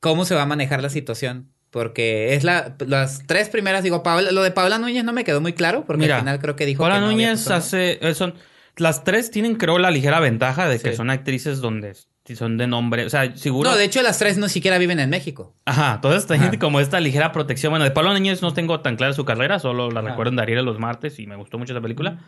[0.00, 1.52] cómo se va a manejar la situación.
[1.70, 5.40] Porque es la, las tres primeras, digo, Paola, lo de Paola Núñez no me quedó
[5.40, 7.98] muy claro, porque Mira, al final creo que dijo Paula que no Núñez hace.
[8.00, 8.34] eh, Son,
[8.76, 10.96] las tres tienen, creo, la ligera ventaja de que Sí.
[10.96, 11.94] son actrices donde
[12.36, 13.04] son de nombre.
[13.06, 13.70] O sea, seguro.
[13.70, 15.54] No, de hecho las tres no siquiera viven en México.
[15.64, 17.70] Ajá, todas tienen como esta ligera protección.
[17.70, 20.10] Bueno, de Paula Núñez no tengo tan clara su carrera, solo la Ajá.
[20.10, 22.18] recuerdo en Darío los martes y me gustó mucho esa película.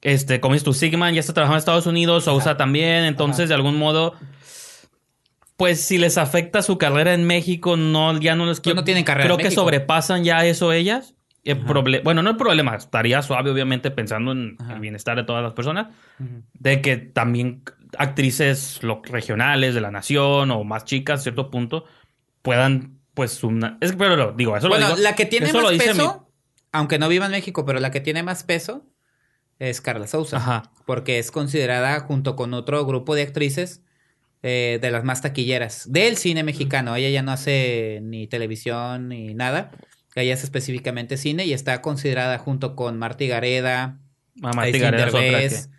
[0.00, 3.48] Este, como dices tú, Sigman ya está trabajando en Estados Unidos, Sousa también, entonces Ajá.
[3.48, 4.14] de algún modo.
[5.62, 9.04] Pues si les afecta su carrera en México, no, ya no les Pues no tienen
[9.04, 9.62] carrera Creo en que México.
[9.62, 11.14] sobrepasan ya eso ellas.
[11.44, 11.56] El
[12.02, 14.74] bueno, no el problema, estaría suave, obviamente, pensando en Ajá.
[14.74, 15.86] el bienestar de todas las personas,
[16.54, 17.62] de que también
[17.96, 21.84] actrices regionales de la nación o más chicas, a cierto punto,
[22.42, 23.78] puedan, pues, una...
[23.80, 25.02] Es que, pero lo- digo, eso bueno, lo digo.
[25.04, 26.28] la que tiene más peso,
[26.72, 28.84] aunque no viva en México, pero la que tiene más peso
[29.60, 30.38] es Carla Souza.
[30.38, 30.72] Ajá.
[30.86, 33.82] Porque es considerada, junto con otro grupo de actrices,
[34.42, 36.96] eh, de las más taquilleras del cine mexicano.
[36.96, 39.70] Ella ya no hace ni televisión ni nada.
[40.14, 43.98] Ella hace específicamente cine y está considerada junto con Marty Gareda,
[44.36, 45.70] es otra Derbez,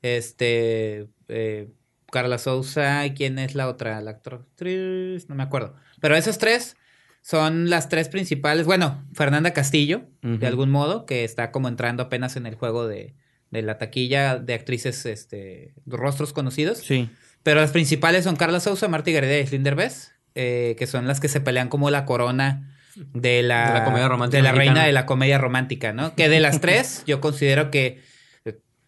[0.00, 1.68] este, eh,
[2.10, 4.00] Carla Souza, ¿y quién es la otra?
[4.00, 5.74] La actriz, no me acuerdo.
[6.00, 6.76] Pero esos tres
[7.22, 8.66] son las tres principales.
[8.66, 13.14] Bueno, Fernanda Castillo, de algún modo, que está como entrando apenas en el juego de,
[13.50, 16.78] de la taquilla de actrices, este, rostros conocidos.
[16.78, 17.10] Sí.
[17.42, 21.20] Pero las principales son Carla Souza, Marty Gareda y Aislinn Derbez, eh, que son las
[21.20, 24.74] que se pelean como la corona de la, De la comedia romántica de la mexicana.
[24.74, 26.14] reina de la comedia romántica, ¿no?
[26.14, 28.00] Que de las tres, yo considero que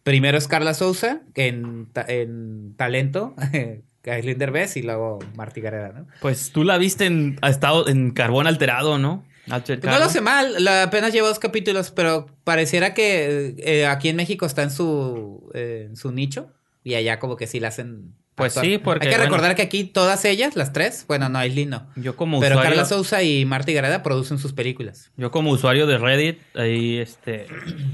[0.03, 3.35] primero es Carla Souza, que en, en talento,
[4.05, 6.07] Aislinn Derbez y luego Marty Gareda, ¿no?
[6.21, 9.25] Pues tú la viste en ha estado en carbón alterado, ¿no?
[9.47, 14.09] Pues no lo sé mal, la, apenas llevo dos capítulos, pero pareciera que eh, aquí
[14.09, 16.51] en México está en su, eh, en su nicho
[16.83, 18.15] y allá como que sí la hacen.
[18.35, 18.67] Pues actuar.
[18.67, 19.31] sí, porque, Hay que bueno.
[19.31, 21.87] recordar que aquí todas ellas, las tres, bueno, no, Aislinn no.
[21.95, 22.71] Yo como Pero usuario...
[22.71, 25.13] Carla Souza y Marty Gareda producen sus películas.
[25.17, 27.47] Yo como usuario de Reddit, ahí este,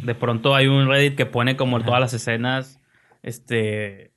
[0.03, 2.79] de pronto hay un Reddit que pone como todas las escenas,
[3.23, 4.13] este,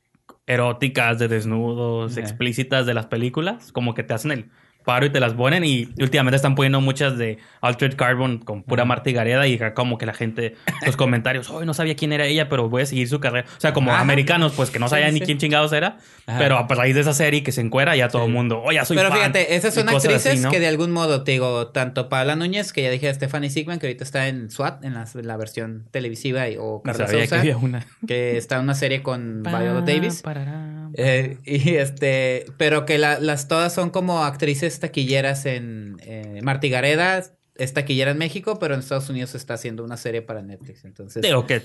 [0.48, 2.22] eróticas de desnudos, Ajá.
[2.22, 4.50] explícitas de las películas, como que te hacen el
[4.84, 8.86] paro y te las ponen y últimamente están poniendo muchas de Altered Carbon con pura
[8.86, 12.26] Marta y Gareda y como que la gente, los comentarios, hoy no sabía quién era
[12.26, 13.48] ella, pero voy a seguir su carrera.
[13.58, 14.02] O sea, como Ajá.
[14.02, 16.38] americanos, pues que no Sí, sabían ni quién chingados era, Ajá.
[16.40, 18.86] pero a raíz de esa serie que se encuera ya todo el mundo, oye, ya
[18.86, 20.52] soy Pero fan", fíjate, esas son actrices así, ¿no?
[20.52, 23.88] que de algún modo, te digo, tanto Paula Núñez, que ya dije, Stephanie Sigman, que
[23.88, 27.06] ahorita está en SWAT, en la, en la versión televisiva, y- o Carla
[27.42, 27.86] que una.
[28.08, 30.22] que está en una serie con Viola Davis.
[30.22, 30.83] Parará.
[30.96, 36.70] Eh, y este, pero que la- las todas son como actrices taquilleras en eh, Marty
[36.70, 37.24] Gareda
[37.56, 40.86] es taquillera en México, pero en Estados Unidos está haciendo una serie para Netflix.
[40.86, 41.62] Entonces, Digo que.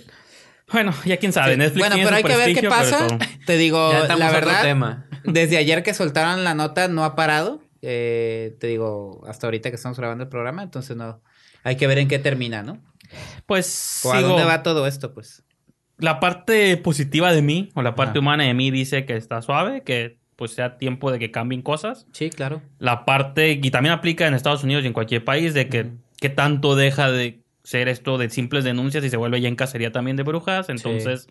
[0.70, 1.52] Bueno, ya quién sabe.
[1.52, 1.58] Sí.
[1.58, 3.06] Netflix bueno, tiene pero hay que ver qué pasa.
[3.08, 5.06] pero- Te digo, la verdad, tema.
[5.24, 7.62] desde ayer que soltaron la nota no ha parado.
[7.80, 11.22] Eh, te digo, hasta ahorita que estamos grabando el programa, entonces no.
[11.64, 12.82] Hay que ver en qué termina, ¿no?
[13.46, 15.42] Pues O a dónde va todo esto, pues.
[15.98, 19.82] La parte positiva de mí, o la parte humana de mí, dice que está suave,
[19.82, 22.06] que pues sea tiempo de que cambien cosas.
[22.12, 22.62] Sí, claro.
[22.78, 26.76] La parte, y también aplica en Estados Unidos y en cualquier país, de que tanto
[26.76, 30.22] deja de ser esto de simples denuncias y se vuelve ya en cacería también de
[30.22, 30.68] brujas.
[30.68, 31.28] Entonces,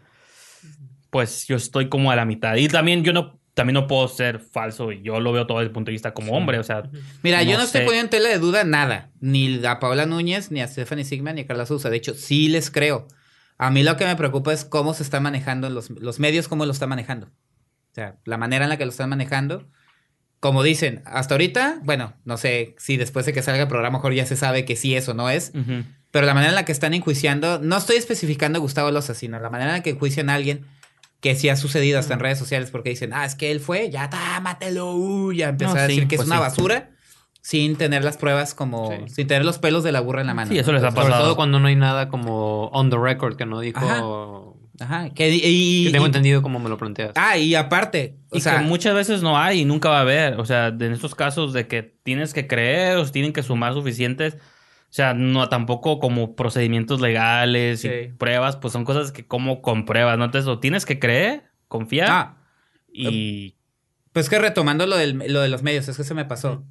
[1.10, 2.58] pues yo estoy como a la mitad.
[2.58, 5.70] Y también yo no, también no puedo ser falso y yo lo veo todo desde
[5.70, 6.60] el punto de vista como hombre.
[6.60, 6.84] O sea,
[7.24, 9.10] Mira, yo no estoy poniendo en tela de duda nada.
[9.20, 11.90] Ni a Paola Núñez, ni a Stephanie Sigman, ni a Carla Sousa.
[11.90, 13.08] De hecho, sí les creo.
[13.58, 16.66] A mí lo que me preocupa es cómo se está manejando los, los medios, cómo
[16.66, 17.28] lo están manejando.
[17.28, 19.68] O sea, la manera en la que lo están manejando.
[20.40, 24.14] Como dicen, hasta ahorita, bueno, no sé si después de que salga el programa, mejor
[24.14, 25.52] ya se sabe que sí es o no es.
[26.12, 29.40] Pero la manera en la que están enjuiciando, no estoy especificando a Gustavo Loza, sino
[29.40, 30.66] la manera en la que enjuician a alguien
[31.22, 33.90] que sí ha sucedido hasta en redes sociales porque dicen, ah, es que él fue,
[33.90, 36.42] ya está, mátelo, uh, ya empezó No, a sí, decir que es pues una sí.
[36.42, 36.92] basura
[37.48, 38.98] sin tener las pruebas como, Sí.
[39.08, 40.52] sin tener los pelos de la burra en la mano.
[40.52, 41.24] Sí, eso les ha Sobre pasado.
[41.24, 43.80] todo cuando no hay nada como on the record que no dijo.
[43.80, 44.94] Ajá.
[45.04, 47.14] Ajá, que, y, Que tengo y- entendido como me lo planteas.
[47.16, 50.02] Ah, y aparte, o y sea, que muchas veces no hay y nunca va a
[50.02, 50.40] haber.
[50.42, 53.74] O sea, en estos casos de que tienes que creer o se tienen que sumar
[53.74, 54.36] suficientes.
[54.36, 57.88] O sea, no tampoco como procedimientos legales Sí.
[57.88, 60.26] y pruebas, pues son cosas que como compruebas, ¿no?
[60.26, 62.38] Entonces, o tienes que creer, confiar ah,
[62.92, 63.56] y...
[64.12, 66.64] pues que retomando lo, del, lo de los medios, es que se me pasó.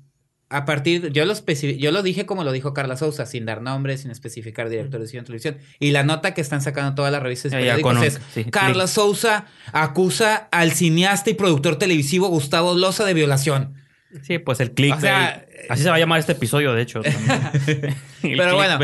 [0.48, 4.02] A partir, yo lo, yo lo dije como lo dijo Carla Sousa, sin dar nombres,
[4.02, 5.58] sin especificar directores de televisión.
[5.80, 8.86] Y la nota que están sacando todas las revistas y periódicos es, sí, Carla.
[8.86, 13.74] Sousa acusa al cineasta y productor televisivo Gustavo Loza de violación.
[14.22, 14.98] Sí, pues el clickbait.
[14.98, 17.02] O sea, Así se va a llamar este episodio, de hecho.
[18.22, 18.78] Pero bueno.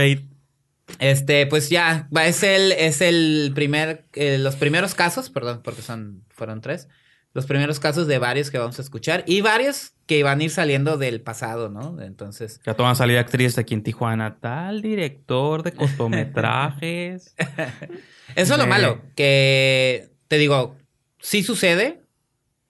[0.99, 6.25] Este, pues ya, es el, es el primer, eh, los primeros casos, perdón, porque son,
[6.29, 6.89] fueron tres,
[7.35, 10.51] los primeros casos de varios que vamos a escuchar y varios que van a ir
[10.51, 12.01] saliendo del pasado, ¿no?
[12.03, 14.39] Entonces, Ya toman salir actrices aquí en Tijuana.
[14.41, 17.35] Tal director de cortometrajes.
[18.37, 20.77] eso es lo De- malo, que te digo,
[21.21, 22.03] sí sucede,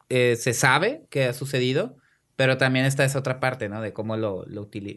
[0.09, 1.97] eh, se sabe que ha sucedido,
[2.37, 3.81] pero también está esa otra parte, ¿no?
[3.81, 4.45] De cómo lo,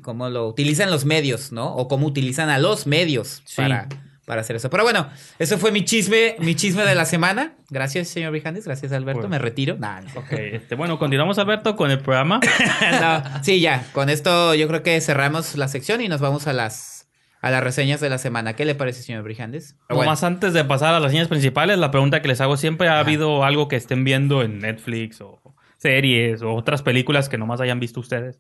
[0.04, 1.74] cómo lo utilizan los medios, ¿no?
[1.76, 3.58] O cómo utilizan a los medios Sí.
[3.58, 3.88] para,
[4.26, 4.70] para hacer eso.
[4.70, 5.08] Pero bueno,
[5.40, 7.54] eso fue mi chisme, mi chisme de la semana.
[7.70, 8.66] Gracias, señor Brijandes.
[8.66, 9.22] Gracias, Alberto.
[9.22, 9.78] Pues- Me retiro.
[9.78, 10.10] Nah, no.
[10.20, 12.40] Ok, este, bueno, continuamos, Alberto, con el programa.
[13.02, 13.86] No, Sí, ya.
[13.94, 17.08] Con esto yo creo que cerramos la sección y nos vamos a las,
[17.42, 18.54] a las reseñas de la semana.
[18.56, 19.76] ¿Qué le parece, señor Brijandes?
[19.88, 22.88] Como más antes de pasar a las líneas principales, la pregunta que les hago siempre,
[22.88, 25.40] ¿ha habido algo que estén viendo en Netflix o
[25.78, 28.40] series o otras películas que nomás hayan visto ustedes?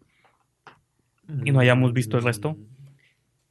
[1.43, 2.57] Y no hayamos visto el resto.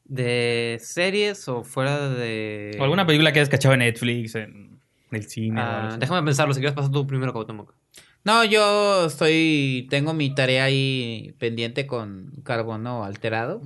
[0.04, 2.76] ¿De series o fuera de.
[2.78, 4.78] ¿O alguna película que hayas cachado en Netflix, en
[5.10, 5.60] el cine?
[5.60, 7.74] o algo Ah, déjame pensarlo, si quieres pasar tú primero, Cuauhtémoc.
[8.22, 13.60] No, yo estoy, tengo mi tarea ahí pendiente con carbono alterado.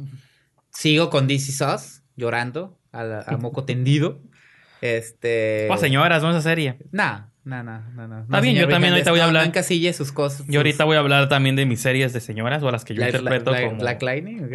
[0.70, 4.20] Sigo con DC Sauce, llorando a, la- a moco tendido.
[4.81, 5.66] Este.
[5.70, 6.77] Oh, señoras, no esa serie.
[6.92, 8.20] No, no, no, no, no.
[8.22, 10.46] Está bien, yo también ahorita voy a hablar- No sus cosas.
[10.48, 13.05] Yo ahorita voy a hablar también de mis series de señoras o las que yo
[13.05, 13.79] interpreto como...
[13.81, 14.48] Black Lightning.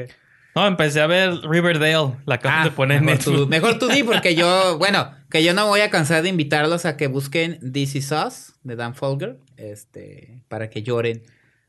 [0.54, 0.60] ¿O?
[0.62, 3.38] No, empecé a ver Riverdale, la acaban Ah, de poner mejor, Netflix.
[3.40, 6.86] tú, mejor tú di, porque yo, bueno, que yo no voy a cansar de invitarlos
[6.86, 11.24] a que busquen DC Sauce de Dan Folger, este, para que lloren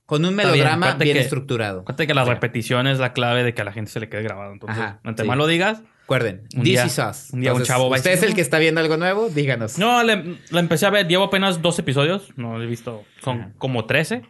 [0.07, 1.81] con un bien, melodrama acuérdate bien que- estructurado.
[1.81, 4.23] Acuérdate que la repetición es la clave de que a la gente se le quede
[4.23, 4.53] grabado.
[4.53, 5.25] Entonces, Ajá, sí.
[5.25, 5.83] más lo digas...
[6.03, 7.31] Recuerden, Un día- Sauce.
[7.35, 8.35] un día un chavo va a Usted es el "No".
[8.35, 9.79] que está viendo algo nuevo, díganos.
[9.79, 11.09] No, le- la empecé a ver.
[11.09, 12.29] Llevo apenas dos episodios.
[12.37, 13.05] No he visto.
[13.23, 13.51] Son Ajá.
[13.57, 14.21] como 13.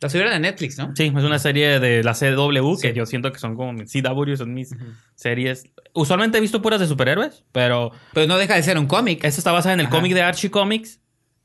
[0.00, 0.94] La subieron a Netflix, ¿no?
[0.96, 2.94] Sí, es una serie de la CW que Sí.
[2.94, 4.74] yo siento que son como mis CW, son mis
[5.14, 5.64] series.
[5.92, 9.22] Usualmente he visto puras de superhéroes, pero Pero no deja de ser un cómic.
[9.24, 9.96] esta está basada en el Ajá.
[9.96, 11.00] cómic de Archie Comics.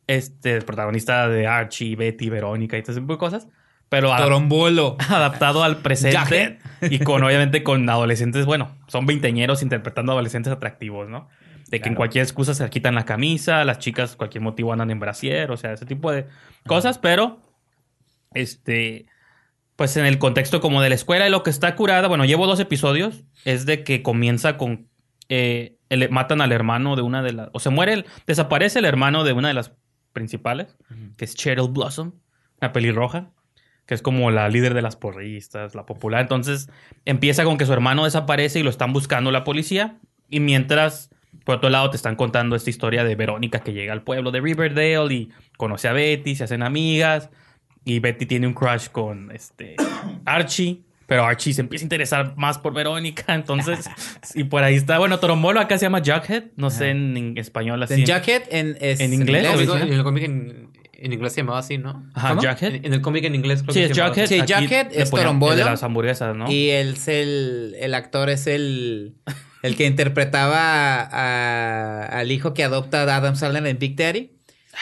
[0.08, 3.48] Este, el protagonista de Archie, Betty, Verónica y todo ese tipo de cosas.
[3.90, 4.98] Pero Torombolo.
[5.10, 11.28] adaptado al presente y con obviamente con adolescentes, bueno, son veinteñeros interpretando adolescentes atractivos, ¿no?
[11.70, 11.96] De que en Claro.
[11.98, 15.74] cualquier excusa se quitan la camisa, las chicas cualquier motivo andan en brasier, o sea,
[15.74, 16.28] ese tipo de
[16.68, 17.40] cosas, pero
[18.36, 19.08] este
[19.76, 22.48] pues en el contexto como de la escuela y lo que está curada, bueno, llevo
[22.48, 24.88] dos episodios, es de que comienza con
[25.28, 28.86] eh, el- matan al hermano de una de las, o se muere, el- desaparece el
[28.86, 29.74] hermano de una de las
[30.14, 30.78] principales,
[31.18, 32.14] que es Cheryl Blossom,
[32.62, 33.32] una pelirroja,
[33.86, 36.22] que es como la líder de las porristas, la popular.
[36.22, 36.70] Entonces
[37.04, 39.98] empieza con que su hermano desaparece y lo están buscando la policía.
[40.30, 41.10] Y mientras,
[41.44, 44.40] por otro lado, te están contando esta historia de Verónica que llega al pueblo de
[44.40, 47.30] Riverdale y conoce a Betty, se hacen amigas.
[47.86, 49.76] Y Betty tiene un crush con este
[50.26, 50.82] Archie.
[51.08, 53.36] Pero Archie se empieza a interesar más por Verónica.
[53.36, 53.88] Entonces,
[54.34, 54.98] y por ahí está.
[54.98, 56.46] Bueno, Torombolo acá se llama Jughead.
[56.56, 57.94] No sé en, en español así.
[57.94, 59.46] En Jacket en, es- ¿En inglés?
[59.46, 62.04] En el, cómic en, en inglés se llamaba así, ¿no?
[62.16, 62.42] Ajá, ¿Cómo?
[62.42, 62.74] Jughead.
[62.74, 64.26] En, en el cómic en inglés creo Sí, que es Jughead.
[64.26, 65.52] Sí, Jughead es Torombolo.
[65.54, 66.52] el de las hamburguesas, ¿no?
[66.52, 69.14] Y él es el, el actor es el,
[69.62, 74.32] el que interpretaba a- al hijo que adopta a Adam Sandler en Big Daddy.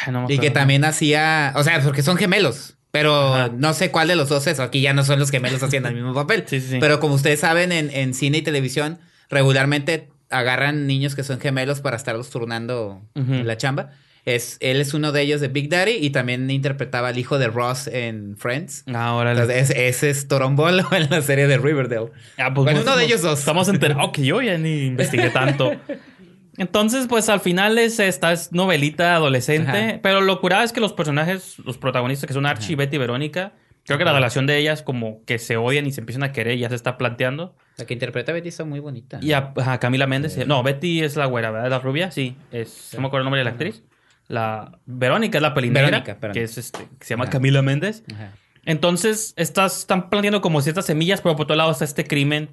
[0.06, 2.73] Ay, no me Y que también hacía, o sea, porque son gemelos.
[2.94, 3.52] Pero Ajá.
[3.58, 4.60] no sé cuál de los dos es.
[4.60, 6.44] Aquí ya no son los gemelos haciendo el mismo papel.
[6.48, 6.78] Sí, sí, sí.
[6.80, 9.00] Pero como ustedes saben, en, en cine y televisión,
[9.32, 13.90] regularmente agarran niños que son gemelos para estarlos turnando en la chamba.
[14.26, 17.48] Es, él es uno de ellos de Big Daddy y también interpretaba al hijo de
[17.48, 18.86] Ross en Friends.
[18.94, 22.12] Ahora Entonces, ese, es Torombolo en la serie de Riverdale.
[22.38, 23.40] Ah, pues, Bueno, uno de ellos dos.
[23.40, 25.74] Estamos enterados que yo ya ni investigué tanto.
[26.58, 30.00] Entonces, pues al final es esta es novelita adolescente, Ajá.
[30.04, 33.54] pero lo curada es que los personajes, los protagonistas que son Archie, Betty y Verónica,
[33.86, 36.58] creo que la relación de ellas como que se odian y se empiezan a querer
[36.58, 37.56] ya se está planteando.
[37.78, 39.20] La que interpreta a Betty está muy bonita.
[39.22, 41.70] Y a, a Camila Méndez, no, Betty es la güera, ¿verdad?
[41.72, 43.84] La rubia, sí, es, no me acuerdo el nombre de la actriz.
[44.28, 46.34] La Verónica es la pelinegra, Verónica, Verónica.
[46.40, 47.32] que es este, que se llama Ajá.
[47.32, 48.04] Camila Méndez.
[48.14, 48.32] Ajá.
[48.66, 52.50] Entonces, estás, están planteando como ciertas semillas, pero por otro lado está este crimen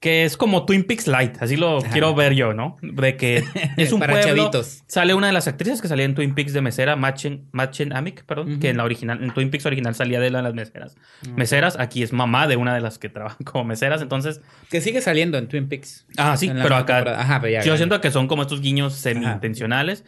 [0.00, 1.88] que es como Twin Peaks Light, así lo Ajá.
[1.90, 2.76] quiero ver yo, ¿no?
[2.82, 3.42] De que
[3.78, 4.36] es un Para pueblo.
[4.44, 4.84] chavitos.
[4.86, 8.24] Sale una de las actrices que salía en Twin Peaks de mesera, Machen, Machen Amick,
[8.26, 10.96] perdón, que en la original, en Twin Peaks original salía de la- las meseras.
[11.34, 15.00] Meseras, aquí es mamá de una de las que trabajan como meseras, entonces, Que sigue
[15.00, 16.06] saliendo en Twin Peaks.
[16.18, 16.98] ah, sí, pero acá.
[17.18, 17.62] Ajá, pero ya.
[17.62, 20.04] yo siento que son como estos guiños semi-intencionales.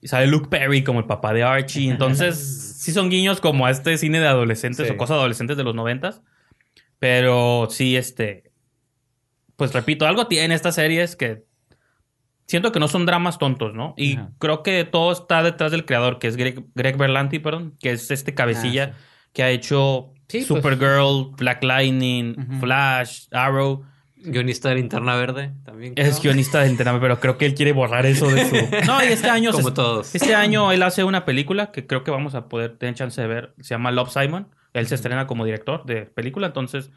[0.00, 1.90] Y sale Luke Perry como el papá de Archie.
[1.90, 2.38] Entonces,
[2.78, 4.92] sí son guiños como a este cine de adolescentes Sí.
[4.92, 6.22] o cosas adolescentes de los noventas.
[6.98, 8.47] Pero sí, este.
[9.58, 11.44] Pues repito, algo tiene estas series que.
[12.46, 13.92] Siento que no son dramas tontos, ¿no?
[13.98, 14.30] Y Ajá.
[14.38, 18.10] creo que todo está detrás del creador, que es Greg, Greg Berlanti, perdón, que es
[18.10, 18.98] este cabecilla Ah,
[19.34, 20.46] que ha hecho Sí, pues.
[20.46, 22.58] Supergirl, Black Lightning.
[22.60, 23.84] Flash, Arrow.
[24.20, 25.92] Guionista de Linterna Verde también.
[25.96, 28.54] Es guionista del Internet, pero creo que él quiere borrar eso de su.
[28.86, 29.52] No, y este año.
[29.52, 30.14] Como se- todos.
[30.14, 33.26] Este año él hace una película que creo que vamos a poder tener chance de
[33.28, 33.54] ver.
[33.60, 34.48] Se llama Love Simon.
[34.72, 36.46] Él se estrena como director de película.
[36.48, 36.90] Entonces,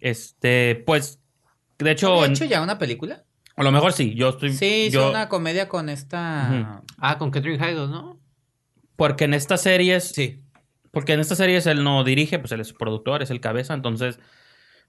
[0.00, 1.22] este, pues.
[1.78, 3.24] De hecho, ¿Había hecho ya una película?
[3.56, 4.14] a lo mejor sí.
[4.14, 4.52] Yo estoy.
[4.52, 6.82] Sí, hizo yo, una comedia con esta.
[6.98, 8.20] Ah, con Catherine Heigl, ¿no?
[8.96, 10.08] Porque en estas series.
[10.08, 10.42] Sí.
[10.90, 13.74] Porque en estas series él no dirige, pues él es productor, es el cabeza.
[13.74, 14.18] Entonces,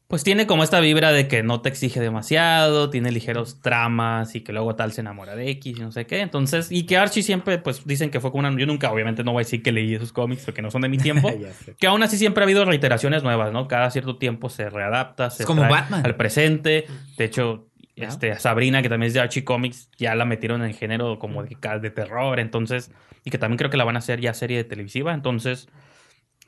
[0.07, 4.41] pues tiene como esta vibra de que no te exige demasiado, tiene ligeros tramas y
[4.41, 6.21] que luego tal se enamora de X y no sé qué.
[6.21, 8.57] Entonces, y que Archie siempre, pues dicen que fue como una.
[8.57, 10.89] Yo nunca, obviamente, no voy a decir que leí esos cómics porque no son de
[10.89, 11.29] mi tiempo.
[11.77, 13.67] Que aún así siempre ha habido reiteraciones nuevas, ¿no?
[13.67, 16.05] Cada cierto tiempo se readapta, se como trae Batman.
[16.05, 16.85] al presente.
[17.17, 20.73] De hecho, este, a Sabrina, que también es de Archie Comics, ya la metieron en
[20.73, 22.39] género como de, de terror.
[22.39, 22.91] Entonces,
[23.25, 25.13] y que también creo que la van a hacer ya serie televisiva.
[25.13, 25.67] Entonces,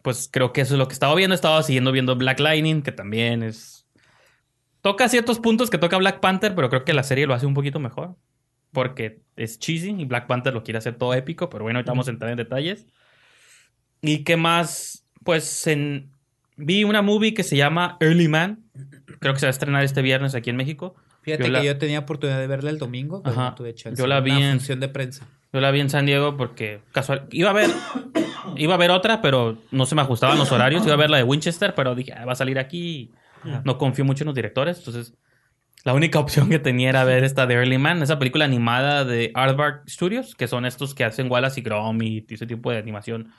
[0.10, 1.36] pues creo que eso es lo que estaba viendo.
[1.36, 3.86] Estaba siguiendo viendo Black Lightning, que también es.
[4.82, 7.54] Toca ciertos puntos que toca Black Panther, pero creo que la serie lo hace un
[7.54, 8.16] poquito mejor.
[8.72, 12.08] Porque es cheesy y Black Panther lo quiere hacer todo épico, pero bueno, ahorita vamos
[12.08, 12.88] a entrar en detalles.
[14.02, 15.06] ¿Y qué más?
[15.24, 16.10] Pues en...
[16.58, 18.64] vi una movie que se llama Early Man.
[19.20, 20.96] Creo que se va a estrenar este viernes aquí en México.
[21.22, 23.50] Fíjate Yo que la- yo tenía oportunidad de verla el domingo, pero Ajá.
[23.52, 24.02] no tuve chance.
[24.02, 25.28] Yo la vi Una en- función de prensa.
[25.52, 27.70] Yo la vi en San Diego porque casual iba a ver
[28.56, 30.84] iba a ver otra, pero no se me ajustaban los horarios.
[30.86, 33.12] Iba a ver la de Winchester, pero dije, "Ah, va a salir aquí.
[33.64, 35.14] No confío mucho en los directores, entonces
[35.86, 39.32] la única opción que tenía era ver esta de Early Man, esa película animada de
[39.34, 43.32] Aardvark Studios, que son estos que hacen Wallace y Gromit y ese tipo de animación,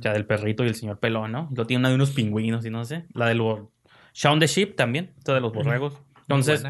[0.00, 1.48] ya del perrito y el señor pelón, ¿no?
[1.54, 3.72] Lo tiene una de unos pingüinos y no sé, la del bo-
[4.14, 5.94] Shaun the Sheep también, esta de los borregos.
[6.22, 6.62] Entonces.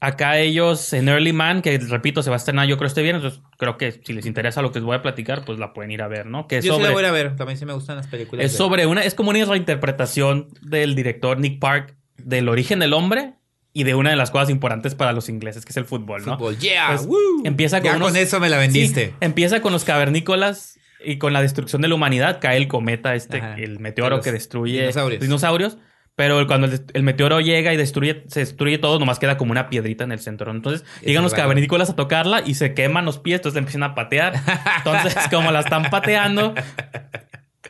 [0.00, 3.24] Acá ellos en Early Man, que repito, se va a estrenar yo creo este viernes,
[3.24, 5.90] entonces creo que si les interesa lo que les voy a platicar, pues la pueden
[5.90, 6.46] ir a ver, ¿no?
[6.46, 7.34] Que es Yo sí sobre, la voy a ver.
[7.36, 8.44] También sí me gustan las películas.
[8.46, 12.92] es de- sobre una, es como una reinterpretación del director Nick Park del origen del
[12.92, 13.34] hombre
[13.72, 16.36] y de una de las cosas importantes para los ingleses, que es el fútbol, ¿no?
[16.38, 16.58] fútbol.
[16.58, 16.88] Yeah.
[16.88, 17.42] Pues, woo.
[17.44, 19.06] empieza con Ya unos- con eso me la vendiste.
[19.08, 22.38] Sí, empieza con los cavernícolas y con la destrucción de la humanidad.
[22.40, 23.56] Cae el cometa, este, Ajá.
[23.56, 25.20] el meteoro Los que destruye dinosaurios.
[25.20, 25.78] dinosaurios.
[26.18, 29.68] Pero cuando el, el meteoro llega y destruye, se destruye todo, nomás queda como una
[29.70, 30.50] piedrita en el centro.
[30.50, 34.34] Entonces llegan los cavernícolas a tocarla y se queman los pies, entonces empiezan a patear.
[34.78, 36.56] Entonces, como la están pateando,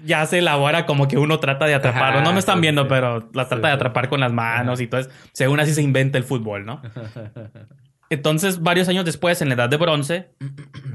[0.03, 2.23] ya se elabora como que uno trata de atraparlo.
[2.23, 5.61] No me están viendo, pero la trata de atrapar con las manos y entonces, según
[5.61, 6.81] así se inventa el fútbol, ¿no?
[8.11, 10.31] Entonces, varios años después, en la edad de bronce,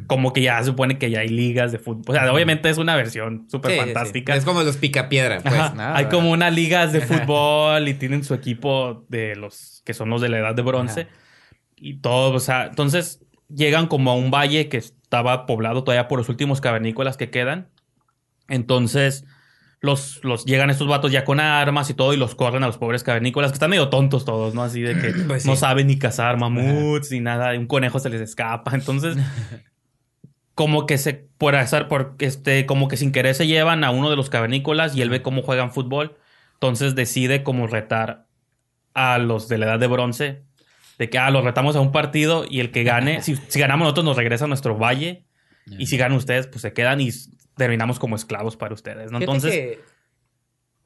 [0.07, 2.03] como que ya se supone que ya hay ligas de fútbol.
[2.07, 3.93] O sea, obviamente es una versión súper Sí, sí, sí.
[3.93, 4.35] fantástica.
[4.35, 5.53] Es como los picapiedra, pues.
[5.53, 5.73] Ajá.
[5.75, 5.95] ¿no?
[5.95, 10.21] Hay como unas ligas de fútbol y tienen su equipo de los que son los
[10.21, 11.01] de la edad de bronce.
[11.01, 11.09] Ajá.
[11.75, 13.19] Y todo, o sea, entonces
[13.53, 17.69] llegan como a un valle que estaba poblado todavía por los últimos cavernícolas que quedan.
[18.47, 19.25] Entonces,
[19.81, 22.77] los, los llegan estos vatos ya con armas y todo y los corren a los
[22.77, 24.63] pobres cavernícolas, que están medio tontos todos, ¿no?
[24.63, 25.59] Así de que Pues no sí.
[25.61, 28.71] saben ni cazar mamuts ni nada, un conejo se les escapa.
[28.75, 29.17] Entonces,
[30.55, 34.09] como que se, por hacer, por este, como que sin querer se llevan a uno
[34.09, 36.17] de los cavernícolas y él ve cómo juegan fútbol.
[36.53, 38.27] Entonces decide como retar
[38.93, 40.43] a los de la edad de bronce.
[40.99, 43.85] De que, ah, los retamos a un partido y el que gane, si, si ganamos
[43.85, 45.25] nosotros nos regresa a nuestro valle.
[45.65, 47.09] Y si ganan ustedes, pues se quedan y
[47.55, 49.19] terminamos como esclavos para ustedes, ¿no?
[49.19, 49.79] Entonces, que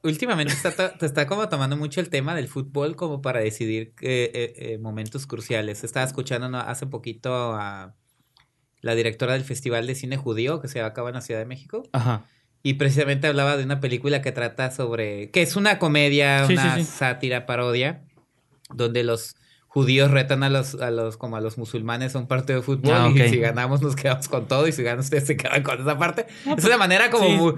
[0.02, 4.30] últimamente está te está como tomando mucho el tema del fútbol como para decidir eh,
[4.34, 5.84] eh, eh, momentos cruciales.
[5.84, 6.58] Estaba escuchando ¿no?
[6.58, 7.94] hace poquito a
[8.80, 11.82] la directora del Festival de Cine Judío que se acaba en la Ciudad de México
[11.92, 12.24] ajá.
[12.62, 16.76] y precisamente hablaba de una película que trata sobre que es una comedia, Sí, una
[16.76, 16.90] sí, sí.
[16.96, 18.02] sátira, parodia,
[18.72, 22.58] donde los judíos retan a los, a los, como a los musulmanes a un partido
[22.60, 25.36] de fútbol Ah, y si ganamos nos quedamos con todo y si ganan ustedes se
[25.36, 26.26] quedan con esa parte.
[26.56, 27.54] es una manera como muy-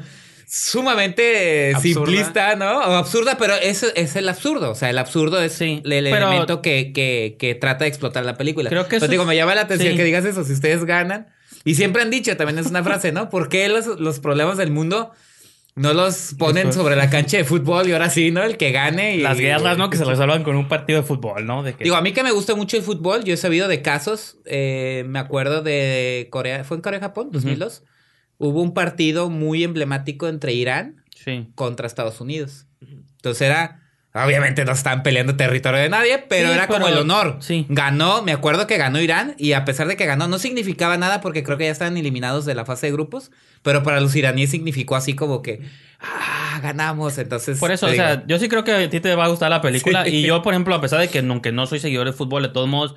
[0.50, 1.82] sumamente Absurda.
[2.06, 2.78] simplista, ¿no?
[2.78, 4.70] O absurda, pero eso es el absurdo.
[4.70, 8.36] O sea, el absurdo es Sí, el elemento que, que, que trata de explotar la
[8.36, 8.68] película.
[8.68, 9.96] Creo que eso digo, es- me llama la atención sí.
[9.96, 11.28] que digas eso, si ustedes ganan.
[11.64, 13.28] Y siempre han dicho, también es una frase, ¿no?
[13.28, 15.12] ¿Por qué los, los problemas del mundo
[15.76, 16.74] no los ponen Después.
[16.74, 18.42] sobre la cancha de fútbol y ahora sí, ¿no?
[18.42, 19.20] El que gane y...
[19.20, 19.88] Las guerras, ¿no?
[19.88, 21.62] Que se resuelvan con un partido de fútbol, ¿no?
[21.62, 21.84] De que...
[21.84, 25.04] Digo, a mí que me gusta mucho el fútbol, yo he sabido de casos, eh,
[25.06, 27.28] me acuerdo de Corea, ¿fue en Corea-Japón?
[27.30, 27.84] 2002.
[28.42, 31.48] Hubo un partido muy emblemático entre Irán sí.
[31.54, 32.64] contra Estados Unidos.
[32.80, 33.82] Entonces era,
[34.12, 37.36] obviamente no estaban peleando territorio de nadie, pero Sí, era como pero- el honor.
[37.40, 37.66] sí.
[37.68, 41.20] Ganó, me acuerdo que ganó Irán y a pesar de que ganó no significaba nada
[41.20, 43.30] porque creo que ya estaban eliminados de la fase de grupos,
[43.62, 45.60] pero para los iraníes significó así como que,
[46.00, 47.18] ah, ganamos.
[47.18, 49.50] Entonces, Por eso, o sea, yo sí creo que a ti te va a gustar
[49.50, 50.04] la película.
[50.04, 50.10] Sí.
[50.16, 52.48] Y yo, por ejemplo, a pesar de que aunque no soy seguidor de fútbol, de
[52.48, 52.96] todos modos,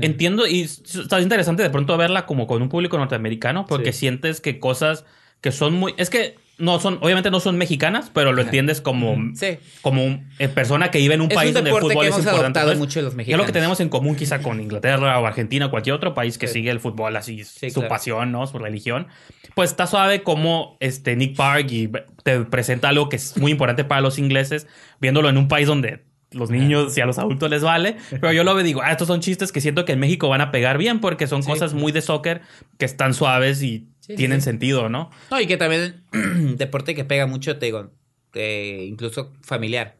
[0.00, 4.58] entiendo y está interesante de pronto verla como con un público norteamericano, porque sientes que
[4.58, 5.04] cosas
[5.44, 5.92] que son muy.
[5.98, 9.58] Es que no son, obviamente no son mexicanas, pero lo entiendes como, Sí.
[9.82, 11.98] como un- eh, persona que vive en un Es país un donde el fútbol que
[12.00, 12.40] es hemos importante.
[12.60, 13.46] adoptado Entonces, mucho los Es lo mexicanos.
[13.46, 16.54] que tenemos en común quizá con Inglaterra o Argentina o cualquier otro país que Sí.
[16.54, 17.88] sigue el fútbol así, Sí, su claro.
[17.90, 18.46] pasión, ¿no?
[18.46, 19.08] Su religión.
[19.54, 21.90] Pues está suave como este Nick Park y
[22.22, 24.66] te presenta algo que es muy importante para los ingleses,
[25.00, 27.96] viéndolo en un país donde los niños y a los adultos les vale.
[28.10, 30.50] Pero yo lo digo, ah, estos son chistes que siento que en México van a
[30.50, 32.40] pegar bien porque son cosas muy de soccer
[32.78, 34.44] que están suaves y Sí, tienen sí.
[34.46, 35.10] sentido, ¿no?
[35.30, 36.04] No, y que también
[36.56, 37.90] deporte que pega mucho, te digo,
[38.34, 39.96] eh, incluso familiar.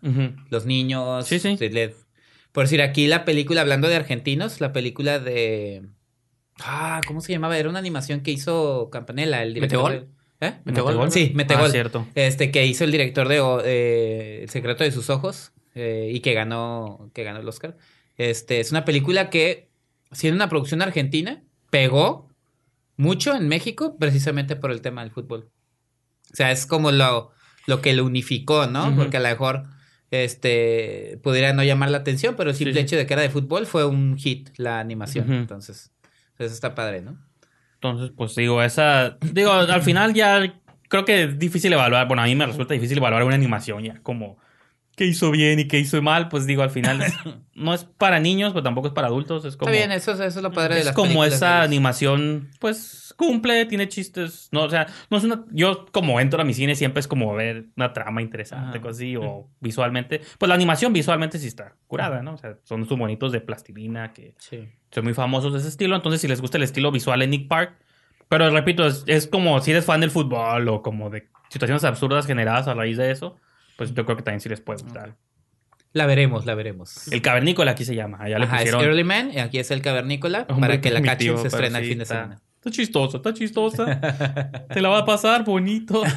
[0.50, 1.26] Los niños.
[1.26, 1.56] Sí, sí.
[2.52, 5.86] Por decir, aquí la película, hablando de argentinos, la película de.
[6.60, 7.58] Ah, ¿cómo se llamaba?
[7.58, 9.90] Era una animación que hizo Campanella, el director.
[9.90, 10.08] ¿Metegol?
[10.40, 10.54] de- ¿Eh?
[10.64, 11.10] ¿Metegol?
[11.10, 11.66] Sí, Metegol.
[11.66, 12.06] Ah, cierto.
[12.14, 16.34] Este, que hizo el director de eh, El secreto de sus ojos eh, y que
[16.34, 17.76] ganó, que ganó el Oscar.
[18.16, 19.68] Este, es una película que,
[20.12, 22.23] siendo una producción argentina, pegó
[22.96, 25.50] mucho en México precisamente por el tema del fútbol.
[26.32, 27.30] O sea, es como lo,
[27.66, 28.94] lo que lo unificó, ¿no?
[28.96, 29.64] Porque a lo mejor
[30.10, 33.30] este, pudiera no llamar la atención, pero el simple Sí, hecho de que era de
[33.30, 35.32] fútbol fue un hit la animación.
[35.32, 35.92] Entonces,
[36.38, 37.18] eso está padre, ¿no?
[37.74, 39.18] Entonces, pues digo, esa.
[39.20, 42.06] Digo, al final ya creo que es difícil evaluar.
[42.06, 44.38] Bueno, a mí me resulta difícil evaluar una animación ya, como
[44.96, 46.28] qué hizo bien y qué hizo mal.
[46.28, 47.14] Pues digo, al final es-
[47.54, 49.44] no es para niños, pero tampoco es para adultos.
[49.44, 49.70] Es como.
[49.70, 53.14] está bien, eso, eso es lo padre de es las como esa de- animación, pues
[53.16, 54.48] cumple, tiene chistes.
[54.52, 55.44] No, o sea, no es una.
[55.52, 59.16] Yo, como entro a mi cine, siempre es como ver una trama interesante, cosas así,
[59.16, 60.20] o visualmente.
[60.38, 62.34] Pues la animación visualmente sí está curada, ¿no?
[62.34, 64.68] O sea, son sus bonitos de plastilina que Sí.
[64.90, 65.94] son muy famosos de ese estilo.
[65.96, 67.76] Entonces, si les gusta el estilo visual de Nick Park,
[68.28, 72.26] pero repito, es, es como si eres fan del fútbol o como de situaciones absurdas
[72.26, 73.36] generadas a raíz de eso,
[73.76, 75.14] pues yo creo que también sí les puede gustar.
[75.92, 77.06] La veremos, la veremos.
[77.12, 78.18] El cavernícola aquí se llama.
[78.20, 78.84] Allá le Ajá, es pusieron.
[78.84, 81.86] Early Man, y aquí es el cavernícola, Hombre para que la cachen se estrena el
[81.86, 82.40] fin de está- semana.
[82.56, 84.00] Está chistosa, está chistosa.
[84.72, 86.02] Te la va a pasar bonito.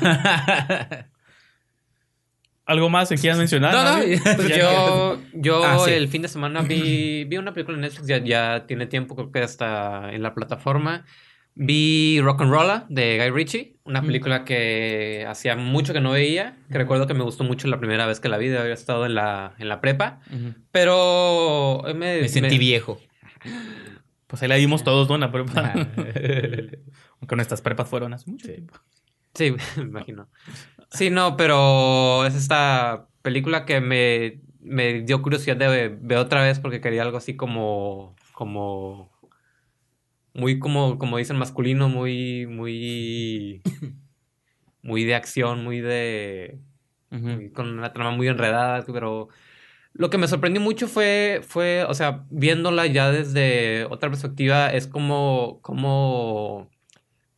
[2.66, 3.74] ¿Algo más que quieras mencionar?
[3.74, 4.04] No, no?
[4.36, 5.92] Pues yo, yo Ah, sí.
[5.92, 9.32] el fin de semana vi, vi una película en Netflix, ya, ya tiene tiempo, creo
[9.32, 11.06] que está en la plataforma.
[11.60, 16.56] Vi Rock and Rolla de Guy Ritchie, una película que hacía mucho que no veía,
[16.72, 19.06] que recuerdo que me gustó mucho la primera vez que la vi, de haber estado
[19.08, 20.20] en la, en la prepa,
[20.72, 23.00] pero me, Me sentí me- viejo.
[24.28, 25.16] Pues ahí la dimos todos, ¿no?
[25.16, 25.52] En la prepa.
[25.62, 25.74] Ajá.
[27.22, 28.54] Aunque nuestras prepas fueron hace mucho Sí.
[28.54, 28.74] tiempo.
[29.34, 30.30] Sí, me imagino.
[30.92, 36.60] Sí, no, pero es esta película que me, me dio curiosidad de ver otra vez
[36.60, 39.12] porque quería algo así como, como,
[40.38, 43.62] muy como, como dicen, masculino, muy, muy,
[44.82, 46.60] muy de acción, muy de,
[47.36, 49.30] muy- con una trama muy enredada, pero
[49.94, 54.88] lo que me sorprendió mucho fue, fue, o sea, viéndola ya desde otra perspectiva, es
[54.88, 56.70] como, como,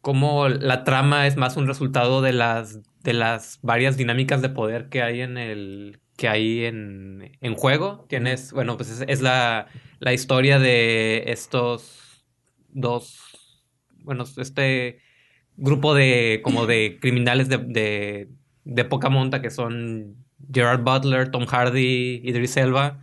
[0.01, 4.89] como la trama es más un resultado de las, de las varias dinámicas de poder
[4.89, 8.05] que hay en el, que hay en, en juego.
[8.09, 9.67] Tienes, bueno, pues es, es la,
[9.99, 12.08] la historia de estos
[12.71, 13.63] dos,
[14.03, 14.99] bueno, este
[15.57, 18.29] grupo de, como de criminales de, de,
[18.63, 20.15] de poca monta que son
[20.53, 22.99] Gerard Butler, Tom Hardy, Idris Elba.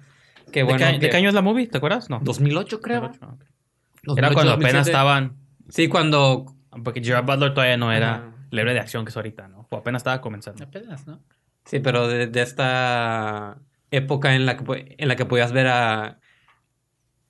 [0.53, 1.67] Que ¿De, bueno, qué, de que- qué año es la movie?
[1.67, 2.09] ¿Te acuerdas?
[2.09, 2.21] No.
[2.23, 3.01] 2008 creo.
[3.03, 3.43] 2008, ok.
[3.43, 4.91] Era 2008, cuando apenas 2007.
[4.91, 5.37] estaban.
[5.69, 6.47] Sí, cuando...
[6.85, 8.33] Porque Gerard Butler todavía no era.
[8.53, 9.67] Héroe de acción que es ahorita, ¿no?
[9.71, 10.65] O apenas estaba comenzando.
[10.65, 11.21] Apenas, ¿no?
[11.67, 13.59] Sí, pero de, de esta
[13.91, 16.21] época en la que, en la que podías ver a,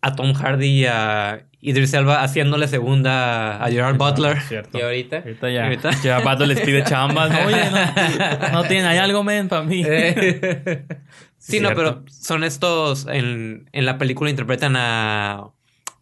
[0.02, 4.40] a Tom Hardy y a Idris Elba haciéndole segunda a Gerard Butler.
[4.42, 4.78] Cierto.
[4.78, 5.18] Y ahorita.
[5.18, 7.30] Ahorita ya, ahorita- ya Pato les pide chambas.
[7.30, 7.38] ¿no?
[7.46, 9.82] Oye, no, no tienen, hay algo, men, para mí.
[11.38, 15.50] Sí, no, pero son estos, en, en la película interpretan a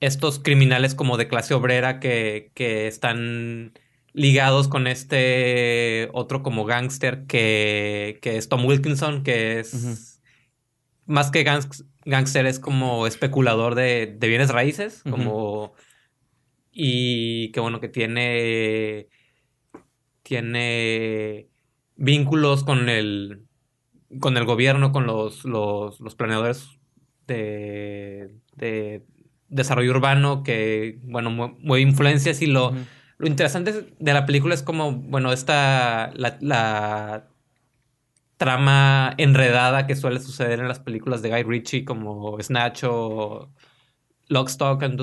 [0.00, 3.72] estos criminales como de clase obrera que, que están
[4.14, 10.13] ligados con este otro como gángster que, que es Tom Wilkinson, que es.
[11.06, 15.72] Más que gangs- gángster, es como especulador de, de bienes raíces, como
[16.72, 19.08] y que bueno, que tiene
[20.22, 21.48] tiene
[21.96, 23.42] vínculos con el
[24.20, 26.68] con el gobierno, con los, los, los planeadores
[27.26, 29.04] de, de
[29.48, 32.72] desarrollo urbano, que, bueno, mu- mueve influencias y lo,
[33.18, 37.28] lo interesante de la película es como, bueno, esta, la, la
[38.44, 43.50] trama enredada que suele suceder en las películas de Guy Ritchie, como Snatch o
[44.28, 44.96] Lock, Stock and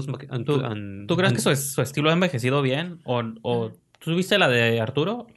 [0.45, 2.99] ¿Tú, and- tú crees que su, su estilo ha envejecido bien?
[3.03, 5.27] ¿O, o tú viste la de Arturo?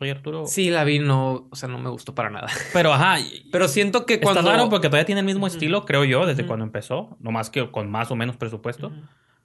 [0.47, 2.49] Sí, la vi, no, o sea, no me gustó para nada.
[2.73, 3.17] Pero ajá.
[3.51, 4.41] Pero siento que cuando...
[4.41, 7.17] Está raro porque todavía tiene el mismo estilo, creo yo, desde cuando empezó.
[7.21, 8.93] No más que con más o menos presupuesto.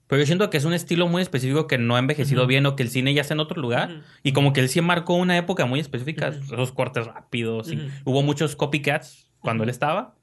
[0.09, 2.75] Pero yo siento que es un estilo muy específico que no ha envejecido bien o
[2.75, 4.01] que el cine ya está en otro lugar.
[4.23, 6.29] Y como que él sí marcó una época muy específica.
[6.29, 6.55] Ujú.
[6.55, 7.71] Esos cortes rápidos.
[7.71, 10.15] y hubo muchos copycats cuando él estaba.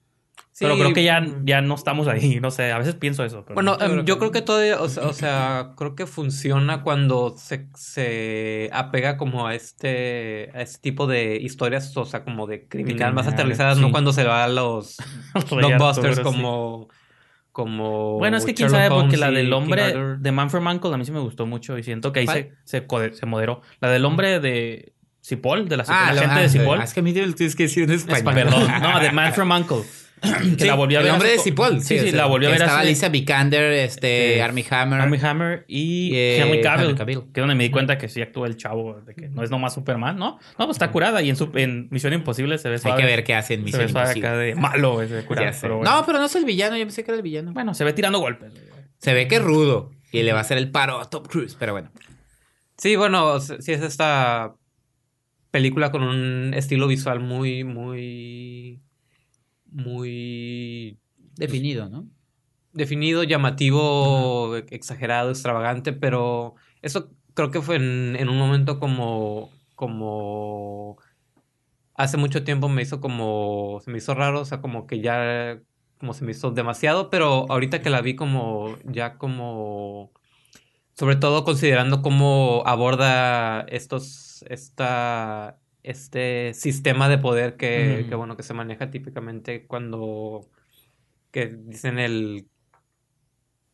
[0.50, 2.40] Sí, pero creo que ya, ya no estamos ahí.
[2.40, 3.44] No sé, a veces pienso eso.
[3.44, 4.18] pero- Bueno, creo em, que yo no.
[4.18, 9.46] creo que todavía, o sea, o sea, creo que funciona cuando se, se apega como
[9.46, 13.82] a este, a este tipo de historias, o sea, como de criminal más aterrizadas, sí.
[13.82, 14.96] no cuando se va a los
[15.50, 16.95] blockbusters Arturo, sí.
[17.56, 20.92] Como, Bueno, es que quién Sherlock sabe, porque la del hombre de Man from Uncle
[20.92, 22.26] a mí sí me gustó mucho y siento que ahí
[22.64, 23.62] se, se, moderó.
[23.80, 24.92] La del hombre de
[25.24, 26.82] Cipoll, de la, gente ah, de Cipoll.
[26.82, 28.34] ah, Es que a mí tienes que decir en español.
[28.34, 29.78] Perdón, no, de Man from Uncle.
[30.56, 31.08] Que Sí, la volví a ver.
[31.08, 31.82] El hombre hace de po- Cipoll.
[31.82, 35.00] Sí, sí, la volví a ver Estaba Alicia Vikander, este, Eh, Armie Hammer.
[35.00, 37.18] Armie Hammer y Eh, Henry Cavill, Henry Cavill.
[37.32, 39.50] Que es donde me di cuenta que sí actúa el chavo, de que no es
[39.50, 40.38] nomás Superman, ¿no?
[40.58, 43.00] No, pues está curada y en, su, en Misión Imposible se ve Hay suave.
[43.02, 44.28] que ver qué hace en se Misión ve suave Imposible.
[44.28, 45.52] acá de malo ese curado.
[45.60, 45.90] Pero bueno.
[45.96, 46.76] No, pero no es el villano.
[46.76, 47.52] Yo pensé que era el villano.
[47.52, 48.52] Bueno, se ve tirando golpes.
[48.98, 49.90] Se ve que es rudo.
[50.12, 51.56] Y le va a hacer el paro a Tom Cruise.
[51.58, 51.90] Pero bueno.
[52.78, 54.54] Sí, bueno, sí es esta
[55.50, 58.80] película con un estilo visual muy, muy,
[59.76, 60.98] muy
[61.36, 62.08] Definido, ¿no?
[62.76, 70.98] definido, llamativo, exagerado, extravagante, pero eso creo que fue en, en un momento como, como
[71.94, 75.58] hace mucho tiempo me hizo como, se me hizo raro, o sea, como que ya,
[75.98, 80.12] como se me hizo demasiado, pero ahorita que la vi como, ya como,
[80.94, 88.54] sobre todo considerando cómo aborda estos, esta, este sistema de poder que, bueno, que se
[88.54, 90.50] maneja típicamente cuando,
[91.32, 92.48] que dicen el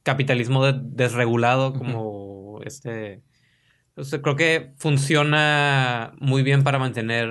[0.02, 3.22] capitalismo de- desregulado, como este.
[3.96, 7.30] o sea, creo que funciona muy bien para mantener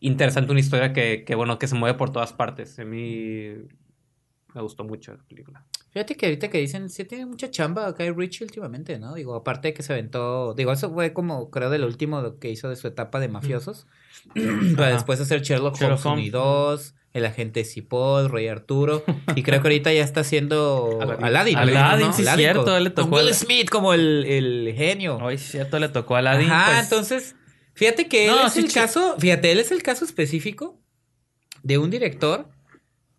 [0.00, 2.78] interesante una historia que, que, bueno, que se mueve por todas partes.
[2.80, 3.54] A mí
[4.54, 5.66] me gustó mucho la película.
[5.94, 9.14] Fíjate que ahorita que dicen, sí tiene mucha chamba Guy Ritchie últimamente, ¿no?
[9.14, 12.50] Digo, aparte de que se aventó, digo, eso fue como, creo, de lo último que
[12.50, 13.86] hizo de su etapa de mafiosos.
[14.76, 16.32] Para después hacer Sherlock, Sherlock Holmes 1 y Holmes.
[16.32, 19.04] 2, El Agente Cipoll, Rey Arturo.
[19.36, 21.56] y creo que ahorita ya está haciendo Aladdin.
[21.58, 21.76] Aladdin.
[21.76, 22.12] Aladdin, ¿no?
[22.12, 25.18] sí, Aladdin cierto, con- él le con tocó Will Smith como el, el genio.
[25.18, 26.48] Hoy cierto le tocó a Aladdin.
[26.48, 27.36] Pues, entonces,
[27.74, 30.80] fíjate que él No, es sí, el caso, fíjate, él es el caso específico
[31.62, 32.48] de un director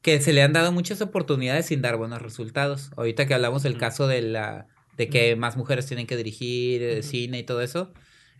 [0.06, 2.92] que se le han dado muchas oportunidades sin dar buenos resultados.
[2.96, 7.02] Ahorita que hablamos del caso de la de que más mujeres tienen que dirigir eh,
[7.02, 7.92] cine y todo eso,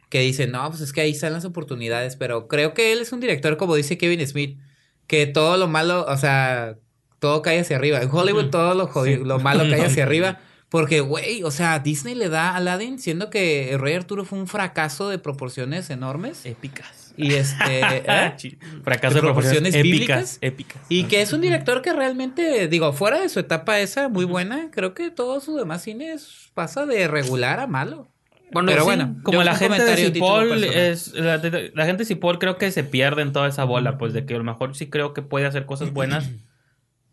[0.10, 3.12] que dicen, "No, pues es que ahí están las oportunidades", pero creo que él es
[3.14, 4.60] un director como dice Kevin Smith,
[5.08, 6.78] que todo lo malo, o sea,
[7.18, 8.00] todo cae hacia arriba.
[8.00, 9.16] En Hollywood todo lo Sí.
[9.16, 10.40] lo malo cae hacia arriba.
[10.70, 14.38] Porque, güey, o sea, Disney le da a Aladdin, siendo que el Rey Arturo fue
[14.38, 16.46] un fracaso de proporciones enormes.
[16.46, 17.05] Épicas.
[17.18, 17.80] Y este.
[18.08, 18.34] ¿eh?
[18.38, 19.84] Chi- Fracaso ¿De de proporciones, proporciones épicas.
[19.84, 20.38] bíblicas?
[20.42, 20.82] Épicas.
[20.90, 24.70] Y que es un director que realmente, digo, fuera de su etapa esa, muy buena,
[24.72, 28.08] creo que todo su demás cine es- pasa de regular a malo.
[28.52, 32.58] Bueno, Pero sí, bueno, Como la gente de Cipoll es la, gente de Cipoll creo
[32.58, 35.14] que se pierde en toda esa bola, pues de que a lo mejor sí creo
[35.14, 36.30] que puede hacer cosas buenas,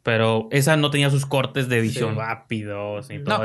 [0.02, 2.18] pero esa no tenía sus cortes de edición Sí.
[2.20, 3.44] rápidos y todo No.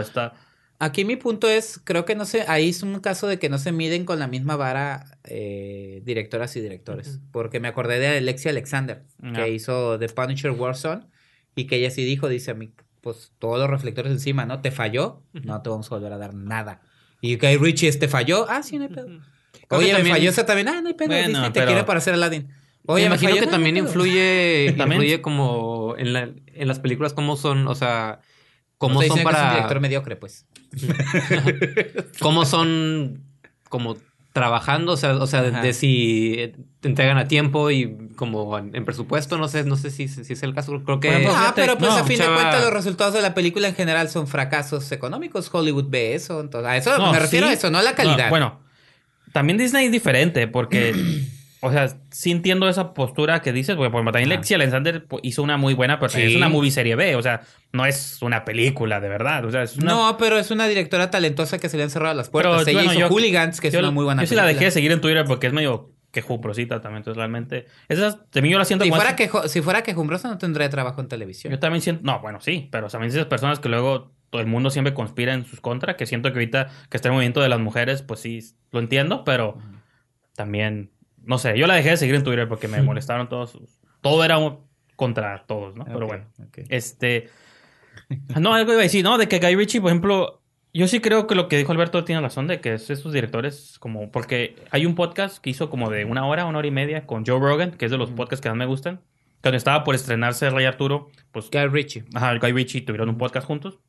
[0.80, 3.58] Aquí mi punto es, creo que no sé, ahí es un caso de que no
[3.58, 7.20] se miden con la misma vara eh, directoras y directores.
[7.32, 9.34] Porque me acordé de Alexia Alexander, Ah.
[9.34, 11.06] que hizo The Punisher Warzone,
[11.56, 12.72] y que ella sí dijo, dice a mí,
[13.02, 14.62] pues todos los reflectores encima, ¿no?
[14.62, 15.24] ¿Te falló?
[15.34, 16.82] No te vamos a volver a dar nada.
[17.22, 18.46] Y Guy Ritchie, ¿te falló?
[18.48, 19.08] Ah, sí, no hay pedo.
[19.68, 20.68] Creo Oye, me falló esa también.
[20.68, 21.08] Ah, no hay pedo.
[21.08, 22.50] Bueno, Disney te pero- quiere parecer Aladdin.
[22.86, 25.02] Oye, me imagino falló, que no, también influye, También.
[25.02, 28.20] influye como en, la- en las películas cómo son, o sea,
[28.78, 30.46] cómo son dicen que es un para, director mediocre, pues.
[32.20, 33.24] cómo son
[33.70, 33.98] como
[34.38, 38.86] trabajando, o sea, o sea, de, si te entregan a tiempo y como en, en
[38.86, 41.90] presupuesto, no sé, no sé si, si es el caso, creo que Ah, pero pues
[41.90, 45.50] no, a fin de cuentas los resultados de la película en general son fracasos económicos.
[45.52, 46.40] Hollywood ve eso.
[46.40, 47.54] Entonces, a eso No, me refiero sí.
[47.54, 48.26] a eso, no a la calidad.
[48.26, 48.60] No, bueno,
[49.34, 50.94] también Disney es diferente porque,
[51.62, 54.04] o sea, sí entiendo esa postura que dices, porque por.
[54.28, 56.22] Lexi Alexander pues, hizo una muy buena, pero Sí.
[56.22, 57.42] es una movie serie B, o sea,
[57.74, 59.92] no es una película de verdad, o sea, es una...
[59.92, 62.64] No, pero es una directora talentosa que se le han cerrado las puertas.
[62.66, 64.66] Pero, Ella bueno, hizo yo- Hooligans, que es una muy buena Yo sí la dejé
[64.66, 67.66] de seguir en Twitter porque es medio quejumbrosa también, entonces realmente...
[67.90, 69.02] Esas, también yo la siento Si como...
[69.02, 71.52] fuera, esas- quejo- si fuera quejumbrosa no tendría trabajo en televisión.
[71.52, 72.02] Yo también siento...
[72.04, 75.46] No, bueno, sí, pero también esas personas que luego todo el mundo siempre conspira en
[75.46, 78.40] sus contra, que siento que ahorita que está el movimiento de las mujeres, pues sí,
[78.72, 79.58] lo entiendo, pero
[80.36, 80.92] también...
[81.28, 83.80] No sé, yo la dejé de seguir en Twitter porque me molestaron todos sus...
[84.02, 84.66] Todo era un-
[84.96, 85.86] contra todos, ¿no?
[85.86, 86.26] Pero bueno.
[86.70, 87.30] Este.
[88.40, 89.18] No, algo iba a decir, ¿no?
[89.18, 90.42] De que Guy Ritchie, por ejemplo,
[90.74, 93.78] yo sí creo que lo que dijo Alberto tiene razón, de que es estos directores,
[93.80, 94.12] como.
[94.12, 97.26] Porque hay un podcast que hizo como de una hora, una hora y media con
[97.26, 99.02] Joe Rogan, que es de los podcasts que más me gustan.
[99.42, 101.50] Cuando estaba por estrenarse Rey Arturo, pues.
[101.52, 102.06] Guy Ritchie.
[102.16, 103.80] Ajá, Guy Ritchie tuvieron un podcast juntos.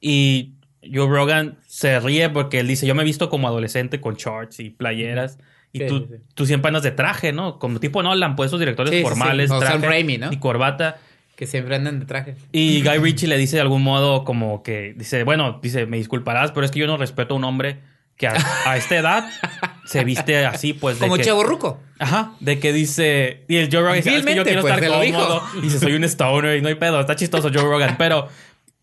[0.00, 4.14] Y Joe Rogan se ríe porque él dice: Yo me he visto como adolescente con
[4.14, 5.38] shorts y playeras.
[5.72, 7.58] Y Sí, tú, sí, tú siempre andas de traje, ¿no?
[7.58, 10.32] Como tipo Nolan, pues esos directores Sí, formales, O traje Raimi, ¿no?
[10.32, 10.98] y corbata.
[11.36, 12.36] Que siempre andan de traje.
[12.52, 16.52] Y Guy Ritchie le dice de algún modo como que dice, bueno, dice, me disculparás,
[16.52, 17.78] pero es que yo no respeto a un hombre
[18.16, 18.34] que a,
[18.66, 19.28] a esta edad
[19.86, 21.80] se viste así, pues de Como que, Chavo Ruco.
[21.98, 24.74] Ajá, de que dice, y el Joe Rogan dice, "Ah, es que yo quiero pues,
[24.74, 25.42] estar cómodo.
[25.56, 28.28] Y dice, soy un stoner y no hay pedo, está chistoso Joe Rogan, pero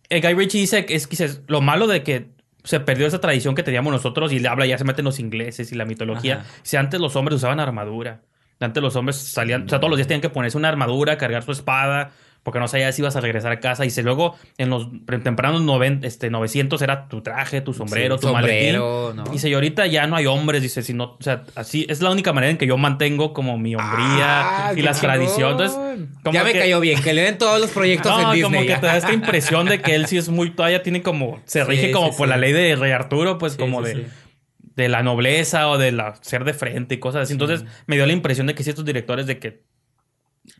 [0.09, 2.29] el Guy Ritchie dice que es que lo malo de que
[2.63, 5.71] se perdió esa tradición que teníamos nosotros y le habla ya se meten los ingleses
[5.71, 6.39] y la mitología.
[6.41, 6.45] Ajá.
[6.63, 8.21] Si antes los hombres usaban armadura,
[8.59, 11.43] antes los hombres salían, o sea, todos los días tenían que ponerse una armadura, cargar
[11.43, 12.11] su espada,
[12.43, 13.85] porque no sabías si ibas a regresar a casa.
[13.85, 14.87] Y si luego en los
[15.23, 19.23] tempranos noven- este, 900 era tu traje, tu sombrero, Sí, tu sombrero, maletín.
[19.25, 19.31] ¿no?
[19.31, 22.33] Dice, y ahorita ya no hay hombres, dice, sino, o sea, así es la única
[22.33, 25.71] manera en que yo mantengo como mi hombría Ah, y las tradiciones.
[25.73, 28.31] Entonces, como ya me que- cayó bien, que le den todos los proyectos en no,
[28.33, 28.41] Disney.
[28.51, 31.41] como que te da esta impresión de que él sí es muy, todavía tiene como,
[31.45, 34.07] se Sí, rige como sí, por la ley de Rey Arturo, pues como de,
[34.75, 37.33] de la nobleza o de la ser de frente y cosas así.
[37.33, 39.63] Entonces me dio la impresión de que sí estos directores de que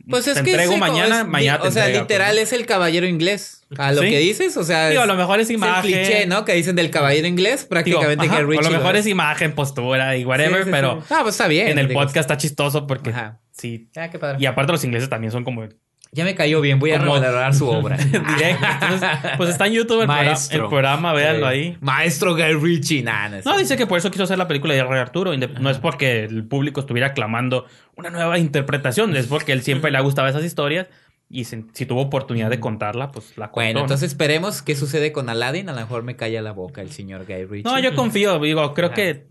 [0.09, 2.41] Pues es te que entrego sí, mañana, es- mañana te O sea, entrega, literal pues,
[2.43, 3.61] es el caballero inglés.
[3.77, 4.09] A lo Sí.
[4.09, 4.89] que dices, o sea.
[4.89, 5.93] Digo, a es- lo mejor es es imagen.
[5.93, 6.43] el cliché, ¿no?
[6.45, 8.59] Que dicen del caballero inglés, Digo, prácticamente ajá, que Richie.
[8.59, 11.03] a lo mejor lo- es imagen, postura y whatever, Sí, pero.
[11.09, 11.67] Ah, pues está bien.
[11.67, 11.99] en el digo.
[11.99, 13.39] podcast está chistoso porque Ajá.
[13.51, 13.89] sí.
[13.95, 14.37] Ah, qué padre.
[14.39, 15.63] Y aparte los ingleses también son como
[16.11, 17.95] Ya me cayó bien, voy a revalorar su obra.
[18.01, 21.77] Entonces, pues está en YouTube el, programa, el programa, véanlo ahí.
[21.81, 23.41] Maestro Guy Ritchie, nada.
[23.45, 25.35] No, dice que por eso quiso hacer la película de Rey Arturo.
[25.37, 29.97] No es porque el público estuviera clamando una nueva interpretación, es porque él siempre le
[29.99, 30.87] ha gustado esas historias
[31.29, 33.55] y si, si tuvo oportunidad de contarla, pues la contó.
[33.55, 33.85] Bueno, ¿no?
[33.85, 35.69] entonces esperemos qué sucede con Aladdin.
[35.69, 37.69] A lo mejor me calla la boca el señor Guy Ritchie.
[37.69, 38.95] No, yo confío, digo, creo Ajá.
[38.95, 39.27] que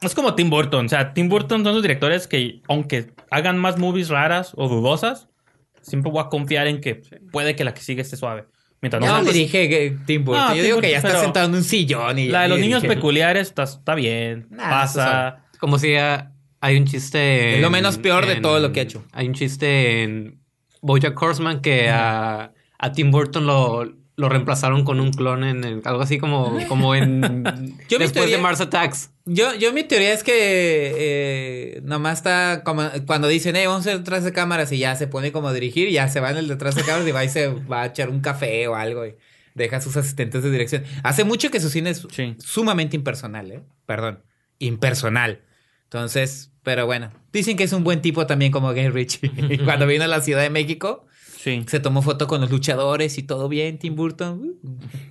[0.00, 0.86] es como Tim Burton.
[0.86, 5.28] O sea, Tim Burton son los directores que, aunque hagan más movies raras o dudosas,
[5.82, 8.44] siempre voy a confiar en que puede que la que sigue esté suave.
[8.80, 10.42] Mientras no, No, dirige eh, Tim Burton.
[10.42, 12.48] No, yo Tim digo Burton, que ya está sentado en un sillón y la de
[12.48, 12.96] los y niños dirige.
[12.96, 15.44] peculiares está, está bien, Nah, pasa.
[15.60, 17.54] Como si ah, hay un chiste.
[17.54, 19.04] Es lo en- menos peor de en- todo lo que ha hecho.
[19.12, 20.40] Hay un chiste en
[20.80, 23.84] Bojack Horseman que a, a Tim Burton lo,
[24.16, 27.22] lo reemplazaron con un clon en el- algo así como, como en.
[27.88, 29.10] Yo después teoría- de Mars Attacks.
[29.24, 30.32] Yo, yo mi teoría es que
[30.96, 34.96] eh, nomás está como cuando dicen, eh, vamos a hacer detrás de cámaras y ya
[34.96, 37.24] se pone como a dirigir, ya se va en el detrás de cámaras y va
[37.24, 39.14] y se va a echar un café o algo y
[39.54, 40.82] deja a sus asistentes de dirección.
[41.04, 42.34] Hace mucho que su cine es Sí.
[42.38, 43.60] sumamente impersonal, ¿eh?
[43.86, 44.20] Perdón,
[44.58, 45.40] impersonal.
[45.84, 49.30] Entonces, pero bueno, dicen que es un buen tipo también como Gay Ritchie.
[49.64, 51.06] cuando vino a la Ciudad de México,
[51.42, 51.64] Sí.
[51.66, 54.54] se tomó foto con los luchadores y todo bien, Tim Burton.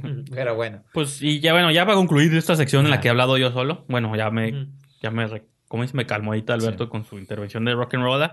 [0.32, 0.82] Pero bueno.
[0.94, 3.02] Pues, y ya bueno, ya para concluir esta sección en la Ajá.
[3.02, 4.68] que he hablado yo solo, bueno, ya me,
[5.02, 5.28] ya me,
[5.68, 5.98] ¿cómo dice?
[5.98, 8.32] Me calmó ahorita Alberto con su intervención de rock and roll.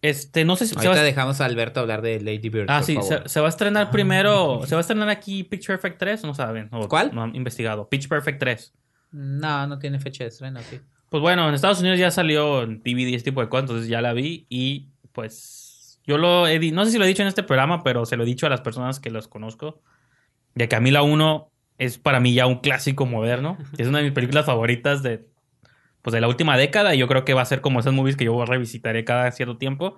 [0.00, 2.66] Este, no sé si se Ahorita va, dejamos a Alberto hablar de Lady Bird.
[2.70, 3.22] ah, por sí, favor.
[3.24, 6.34] se, se va a estrenar primero, se va a estrenar aquí Pitch Perfect 3, no
[6.34, 7.14] saben, o ¿Cuál?
[7.14, 8.72] No han investigado, Pitch Perfect 3.
[9.12, 10.80] No, no tiene fecha de estreno, sí.
[11.08, 13.88] Pues bueno, en Estados Unidos ya salió en DVD y este tipo de cosas, entonces
[13.88, 15.63] ya la vi y pues
[16.06, 18.22] yo lo he no sé si lo he dicho en este programa, pero se lo
[18.22, 19.80] he dicho a las personas que los conozco,
[20.54, 23.98] de que a mí la 1 es para mí ya un clásico moderno, es una
[23.98, 25.26] de mis películas favoritas de
[26.02, 28.16] pues de la última década y yo creo que va a ser como esas movies
[28.16, 29.96] que yo revisitaré cada cierto tiempo.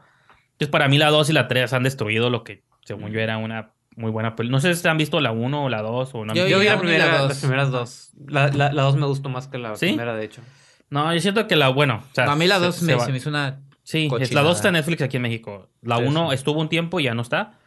[0.53, 3.39] Entonces para mí la 2 y la 3 han destruido lo que según yo era
[3.39, 4.57] una muy buena película.
[4.57, 6.67] No sé si han visto la 1 o la 2 o no Yo Yo vi
[6.67, 7.29] la la y la primera, dos.
[7.31, 8.13] las primeras dos.
[8.29, 9.87] La, la, la dos me gustó más que la ¿Sí?
[9.87, 10.43] primera, de hecho.
[10.91, 13.01] No, yo siento que la, bueno, o sea, a mí la se- 2 se me,
[13.01, 13.61] se me hizo una...
[13.87, 14.49] Sí, es- la cochinada.
[14.49, 15.71] 2 está en Netflix aquí en México.
[15.83, 16.35] La Sí, 1 sí.
[16.35, 17.59] estuvo un tiempo y ya no está.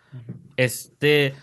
[0.57, 1.33] Este.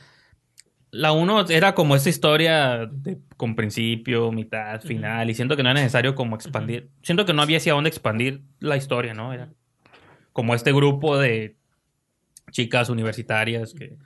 [0.91, 5.29] La 1 era como esta historia de- con principio, mitad, final.
[5.31, 6.91] Y siento que no era necesario como expandir.
[7.03, 9.33] Siento que no había hacia dónde expandir la historia, ¿no?
[9.33, 9.49] Era
[10.33, 11.57] como este grupo de
[12.51, 13.97] chicas universitarias que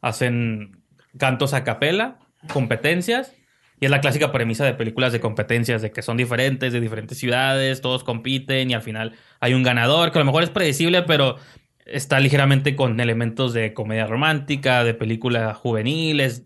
[0.00, 0.82] hacen
[1.18, 2.18] cantos a capela,
[2.52, 3.32] competencias.
[3.80, 7.18] Y es la clásica premisa de películas de competencias, de que son diferentes, de diferentes
[7.18, 11.02] ciudades, todos compiten y al final hay un ganador, que a lo mejor es predecible,
[11.02, 11.36] pero
[11.84, 16.44] está ligeramente con elementos de comedia romántica, de película juvenil, es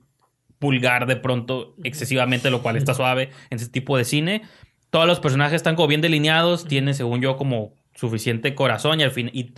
[0.58, 4.42] pulgar de pronto excesivamente, lo cual está suave en ese tipo de cine.
[4.90, 9.12] Todos los personajes están como bien delineados, tienen, según yo, como suficiente corazón y al
[9.12, 9.30] fin...
[9.32, 9.52] Y,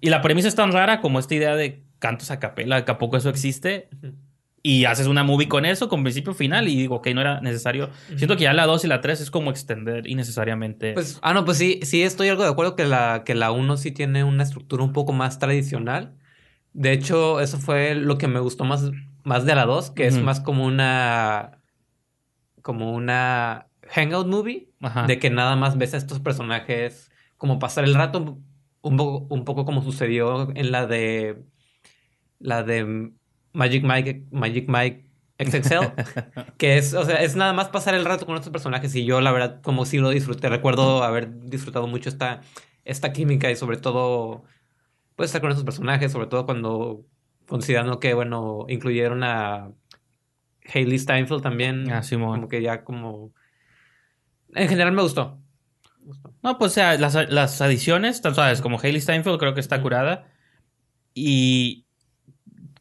[0.00, 2.98] y la premisa es tan rara como esta idea de cantos a capela, que a
[2.98, 3.88] poco eso existe.
[4.66, 7.90] Y haces una movie con eso, con principio final, y digo, ok, no era necesario.
[8.16, 10.94] Siento que ya la 2 y la 3 es como extender innecesariamente.
[10.94, 13.76] Pues, ah, no, pues sí, sí estoy algo de acuerdo que la, que la 1
[13.76, 16.16] sí tiene una estructura un poco más tradicional.
[16.72, 18.90] De hecho, eso fue lo que me gustó más,
[19.22, 21.60] más de la 2, que es más como una.
[22.62, 24.70] como una hangout movie.
[24.80, 25.06] Ajá.
[25.06, 28.38] De que nada más ves a estos personajes como pasar el rato,
[28.80, 31.44] un poco, un poco como sucedió en la de.
[32.38, 33.12] la de
[33.54, 35.06] Magic Mike, Magic Mike
[35.38, 35.86] XXL.
[36.58, 39.20] Que es, o sea, es nada más pasar el rato con estos personajes y yo
[39.20, 40.48] la verdad como sí lo disfruté.
[40.48, 42.42] Recuerdo haber disfrutado mucho esta,
[42.84, 44.44] esta química y sobre todo
[45.16, 47.06] pues estar con estos personajes, sobre todo cuando
[47.46, 49.72] considerando que, bueno, incluyeron a
[50.72, 51.90] Hailey Steinfeld también.
[51.92, 52.36] Ah, Simón.
[52.36, 53.32] Como que ya como...
[54.54, 55.40] En general me gustó.
[56.00, 56.34] Me gustó.
[56.42, 59.80] No, pues o sea, las, las adiciones, tan sabes, como Hailey Steinfeld creo que está
[59.82, 60.30] curada.
[61.12, 61.83] Y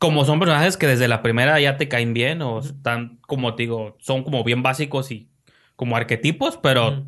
[0.03, 3.63] como son personajes que desde la primera ya te caen bien, o están, como te
[3.63, 5.29] digo, son como bien básicos y
[5.77, 7.05] como arquetipos, pero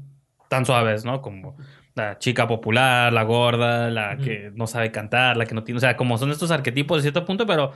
[0.47, 1.21] tan suaves, ¿no?
[1.21, 1.57] Como
[1.93, 5.79] la chica popular, la gorda, la que no sabe cantar, la que no tiene.
[5.79, 7.73] O sea, como son estos arquetipos de cierto punto, pero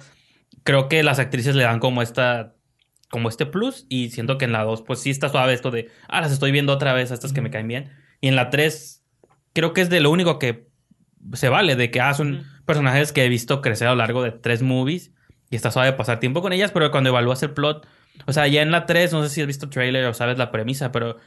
[0.64, 2.56] creo que las actrices le dan como esta.
[3.10, 5.90] Como este plus, y siento que en la 2, pues sí está suave esto de,
[6.08, 7.92] ah, las estoy viendo otra vez, a estas que me caen bien.
[8.22, 9.04] Y en la 3,
[9.52, 10.70] creo que es de lo único que
[11.34, 12.46] se vale, de que ah, son.
[12.70, 15.12] Personajes que he visto crecer a lo largo de tres movies,
[15.50, 17.88] y está suave pasar tiempo con ellas, pero cuando evalúas el plot,
[18.28, 20.52] o sea, ya en la 3, no sé si has visto trailer o sabes la
[20.52, 21.18] premisa, pero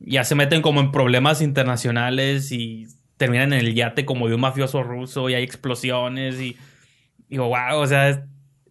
[0.00, 2.86] ya se meten como en problemas internacionales y
[3.16, 6.56] terminan en el yate como de un mafioso ruso y hay explosiones y
[7.28, 8.18] digo, wow, o sea, es,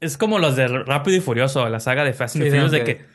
[0.02, 2.84] es como los de Rápido y Furioso, la saga de Fast and Sí, Furious de
[2.84, 3.06] que-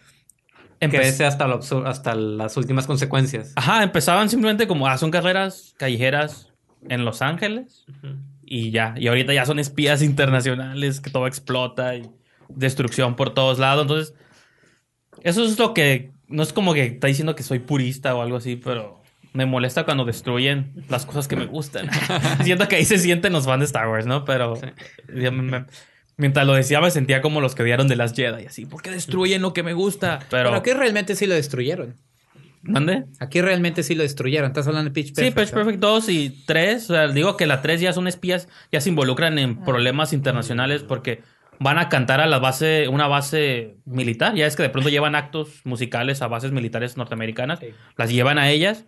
[0.80, 3.52] ese hasta, lo hasta las últimas consecuencias.
[3.56, 6.48] Ajá, empezaban simplemente como, ah, son carreras callejeras
[6.88, 8.16] en Los Ángeles Ujú.
[8.54, 12.02] Y ya, y ahorita ya son espías internacionales, que todo explota y
[12.50, 14.14] destrucción por todos lados, entonces,
[15.22, 18.36] eso es lo que, no es como que está diciendo que soy purista o algo
[18.36, 19.00] así, pero
[19.32, 21.88] me molesta cuando destruyen las cosas que me gustan.
[22.44, 24.24] Siento que ahí se sienten los fans de Star Wars, ¿no?
[24.26, 24.66] Pero Sí.
[25.14, 25.64] ya me- me-
[26.18, 28.90] mientras lo decía me sentía como los que odiaron de las Jedi, así, ¿por qué
[28.90, 30.18] destruyen lo que me gusta?
[30.30, 31.96] Pero, Pero aquí realmente sí lo destruyeron.
[32.62, 33.04] ¿Mande?
[33.20, 34.48] Aquí realmente sí lo destruyeron.
[34.48, 35.36] Estás hablando de Pitch Sí, Perfect.
[35.38, 35.64] Pitch ¿verdad?
[35.64, 36.90] Perfect 2 y 3.
[36.90, 40.82] O sea, digo que la 3 ya son espías, ya se involucran en problemas internacionales
[40.82, 41.20] porque
[41.58, 44.34] van a cantar a la base, una base militar.
[44.34, 47.68] Ya es que de pronto llevan actos musicales a bases militares norteamericanas, Sí.
[47.96, 48.86] las llevan a ellas.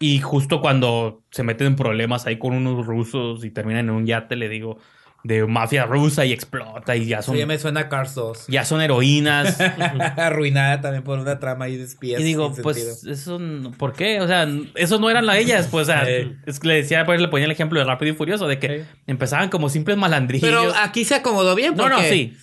[0.00, 4.06] Y justo cuando se meten en problemas ahí con unos rusos y terminan en un
[4.06, 4.78] yate, le digo,
[5.24, 8.44] de mafia rusa y explota y ya Eso son, ya me suena a Cars 2.
[8.48, 9.58] ya son heroínas.
[10.16, 12.20] Arruinada también por una trama ahí de espías.
[12.20, 13.12] Y digo, pues, sentido.
[13.12, 14.20] eso, no- ¿por qué?
[14.20, 17.20] O sea, eso no eran las ellas, pues, o sea, es que le decía, pues,
[17.20, 20.46] le ponía el ejemplo de Rápido y Furioso, de que empezaban como simples malandrillos.
[20.48, 21.74] Pero aquí se acomodó bien.
[21.74, 22.36] no, no, porque sí.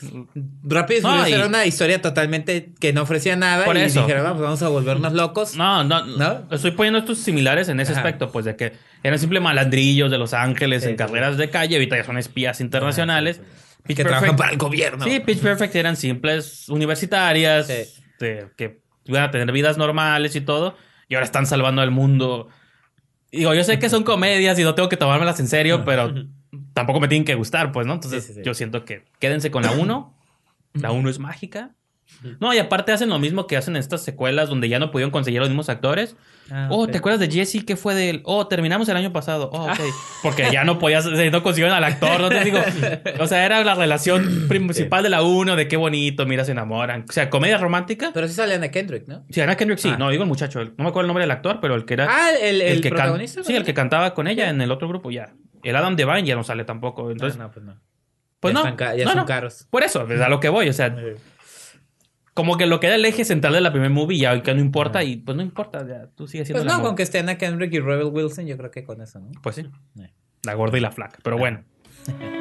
[0.64, 3.66] Rápido y No, Furioso y- era una historia totalmente que no ofrecía nada.
[3.66, 4.02] Por y eso.
[4.02, 5.56] dijeron, vamos, vamos a volvernos locos.
[5.56, 6.48] No, no, ¿No?
[6.52, 8.02] Estoy poniendo estos similares en ese Ajá.
[8.02, 8.74] aspecto, pues, de que
[9.04, 12.18] eran simples malandrillos de Los Ángeles Sí, en sí, carreras de calle, ahorita ya son
[12.18, 13.42] espías internacionales.
[13.44, 13.48] Ah.
[13.84, 15.04] Pitch que Perfect- trabajan para el gobierno.
[15.06, 18.04] Sí, Pitch Perfect eran simples universitarias, Sí.
[18.20, 20.78] de- que iban a tener vidas normales y todo,
[21.10, 22.48] y ahora están salvando al mundo.
[23.32, 26.14] Digo, yo sé que son comedias y no tengo que tomármelas en serio, pero
[26.74, 27.94] tampoco me tienen que gustar, pues, ¿no?
[27.94, 28.46] Entonces, Sí, sí, sí.
[28.46, 30.16] yo siento que quédense con la 1.
[30.74, 31.72] La 1 es mágica.
[32.40, 35.12] No, y aparte hacen lo mismo que hacen en estas secuelas donde ya no pudieron
[35.12, 36.16] conseguir los mismos actores.
[36.52, 36.88] Ah, oh.
[36.88, 37.64] ¿te acuerdas de Jesse?
[37.66, 38.22] ¿Qué fue de él?
[38.26, 39.50] Oh, terminamos el año pasado.
[39.54, 39.80] Oh, ok.
[40.24, 42.60] Porque ya no podías, sea, no consiguieron al actor, no te digo.
[43.20, 47.06] O sea, era la relación principal de la 1, de qué bonito, mira, se enamoran.
[47.08, 48.12] O sea, comedia romántica.
[48.14, 49.26] Pero sí sale Ana Kendrick, ¿no?
[49.30, 49.90] Sí, Ana Kendrick sí.
[49.92, 49.98] Ah.
[49.98, 50.64] No, digo el muchacho.
[50.64, 52.08] no me acuerdo el nombre del actor, pero el que era.
[52.10, 53.44] Ah, el, el, que protagonista.
[53.44, 55.34] Sí, el que cantaba con ella en el otro grupo ya.
[55.64, 57.12] El Adam Devine ya no sale tampoco.
[57.12, 57.76] Entonces, no, pues no.
[58.40, 58.70] pues ya no.
[58.70, 59.26] están ya no, son no.
[59.26, 59.68] caros.
[59.70, 60.70] Por eso, es a lo que voy.
[60.70, 60.96] O sea,
[62.34, 64.62] como que lo que era el eje central de la primer movie ya que no
[64.62, 67.38] importa y pues no importa, ya, tú sigues siendo Pues no, con que estén a
[67.38, 69.32] Kendrick y Rebel Wilson, yo creo que con eso, ¿no?
[69.42, 69.70] Pues sí.
[70.44, 71.64] La gorda y la flaca, pero bueno.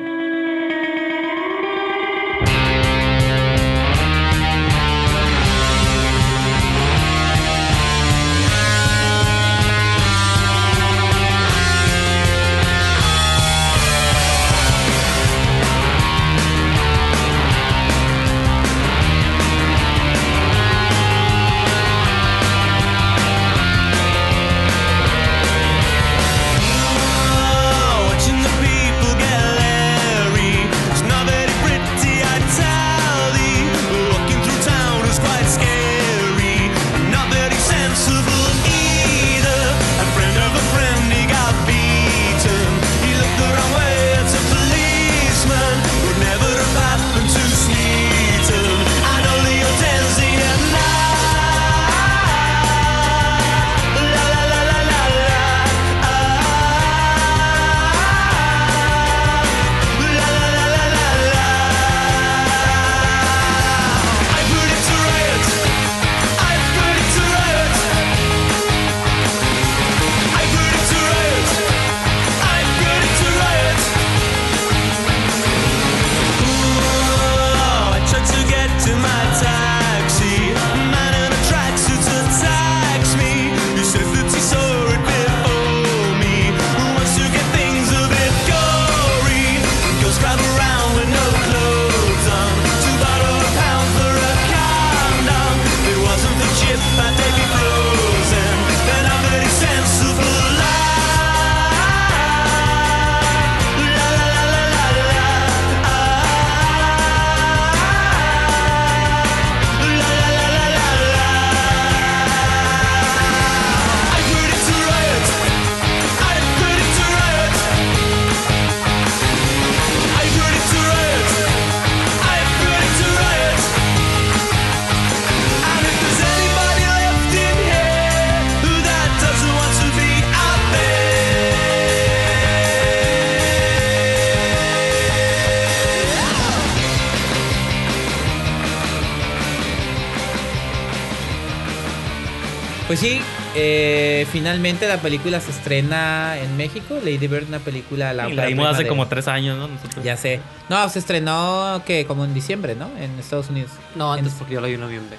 [144.40, 146.98] finalmente la película se estrena en México.
[147.04, 148.14] Lady Bird, una película.
[148.14, 149.68] La, Y la vimos hace de- como tres años, ¿no?
[149.68, 150.02] Nosotros.
[150.02, 150.40] Ya sé.
[150.70, 152.88] No, se estrenó que como en diciembre, ¿no?
[152.98, 153.70] En Estados Unidos.
[153.94, 155.18] No, antes En- porque yo la vi en noviembre.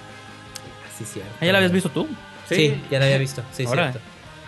[0.98, 1.32] Sí, cierto.
[1.40, 2.08] ¿Ah, ¿Ya la habías visto tú?
[2.50, 3.44] Sí, ya la había visto.
[3.54, 3.92] Sí, Ahora.
[3.92, 4.08] cierto.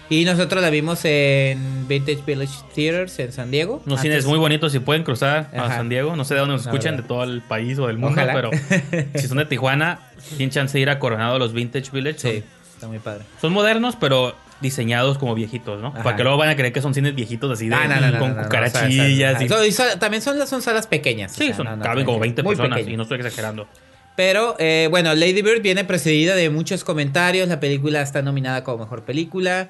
[0.10, 3.82] Y nosotros la vimos en Vintage Village Theaters en San Diego.
[3.86, 5.68] Unos Antes- cines muy bonitos si pueden cruzar a.
[5.70, 6.16] San Diego.
[6.16, 8.34] No sé de dónde nos escuchan, de todo el país o del mundo, Ojalá.
[8.34, 8.50] pero
[9.16, 10.00] si son de Tijuana,
[10.38, 12.20] tienen chance de ir a Coronado a los Vintage Village.
[12.20, 12.44] Son- Sí,
[12.74, 13.24] está muy padre.
[13.40, 15.90] Son, modernos, pero diseñados como viejitos, ¿no?
[15.90, 16.02] Ajá.
[16.02, 18.18] Para que luego van a creer que son cines viejitos así de no, no, no,
[18.20, 19.40] con cucarachillas.
[19.42, 21.32] y- y son- también son, son salas pequeñas.
[21.34, 22.20] o Sí, sea, son, caben como tranquilo.
[22.20, 22.94] 20 Muy personas pequeño.
[22.96, 23.68] y no estoy exagerando.
[24.16, 27.48] Pero eh, bueno, Lady Bird viene precedida de muchos comentarios.
[27.48, 29.70] La película está nominada como mejor película.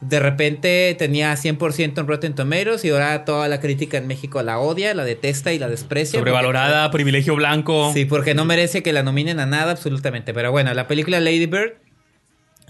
[0.00, 4.60] De repente tenía 100% en Rotten Tomatoes y ahora toda la crítica en México la
[4.60, 6.18] odia, la detesta y la desprecia.
[6.20, 7.86] Sobrevalorada, privilegio blanco.
[7.86, 10.32] Porque- sí, porque no merece que la nominen a nada absolutamente.
[10.32, 11.72] Pero bueno, la película Lady Bird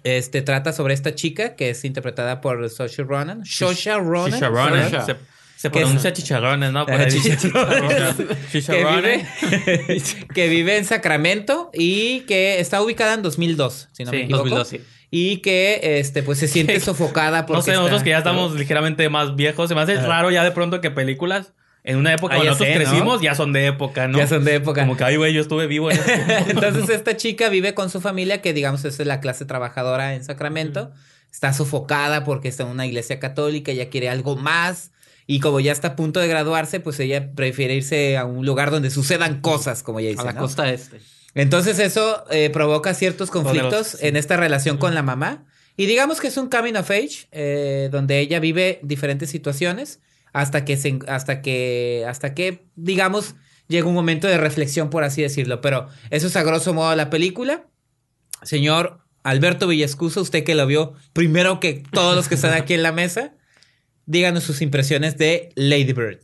[0.05, 3.45] este, trata sobre esta chica que es interpretada por Saoirse Ronan.
[3.45, 4.33] Saoirse Ronan.
[4.33, 4.91] Chicharrones.
[4.91, 5.13] Saoirse.
[5.13, 6.87] Se, se pronuncia chicharrones, ¿no?
[6.87, 7.11] Por ahí.
[7.11, 8.15] chicharrones.
[8.17, 9.27] que Chicharrones.
[9.43, 10.03] vive,
[10.35, 14.45] que vive en Sacramento y que está ubicada en 2002, si no Sí, me equivoco.
[14.51, 14.81] 2002, sí.
[15.11, 18.55] Y que este pues se siente sofocada porque No sé, está- nosotros que ya estamos
[18.55, 21.53] ligeramente más viejos, se me hace raro ya de pronto que películas
[21.89, 22.91] en una época Ah, cuando ya nosotros sé, ¿no?
[22.91, 24.19] crecimos ya son de época, ¿no?
[24.19, 24.83] Ya son de época.
[24.83, 25.99] Como que, ay, güey, yo estuve vivo en.
[26.49, 30.93] Entonces esta chica vive con su familia, que digamos es la clase trabajadora en Sacramento.
[31.33, 34.91] Está sofocada porque está en una iglesia católica, ella quiere algo más.
[35.27, 38.71] Y como ya está a punto de graduarse, pues ella prefiere irse a un lugar
[38.71, 40.21] donde sucedan cosas, como ella dice.
[40.21, 40.41] A la ¿no?
[40.41, 41.01] costa este.
[41.35, 45.47] Entonces eso eh, provoca ciertos conflictos en esta relación con la mamá.
[45.79, 50.01] Y digamos que es un coming of age, eh, donde ella vive diferentes situaciones
[50.33, 53.35] hasta que, se, hasta que, hasta que, digamos,
[53.69, 55.61] llega un momento de reflexión, por así decirlo.
[55.61, 57.67] Pero eso es a grosso modo la película.
[58.43, 62.83] Señor Alberto Villascuso, usted que lo vio primero que todos los que están aquí en
[62.83, 63.35] la mesa,
[64.07, 66.21] díganos sus impresiones de Lady Bird.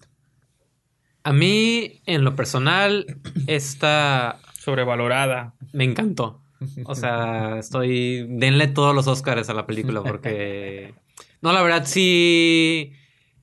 [1.23, 5.55] A mí, en lo personal, esta Sobrevalorada.
[5.73, 6.43] me encantó.
[6.85, 8.27] O sea, estoy.
[8.29, 10.95] Denle todos los Oscars a la película porque.
[11.43, 12.93] No, la verdad sí.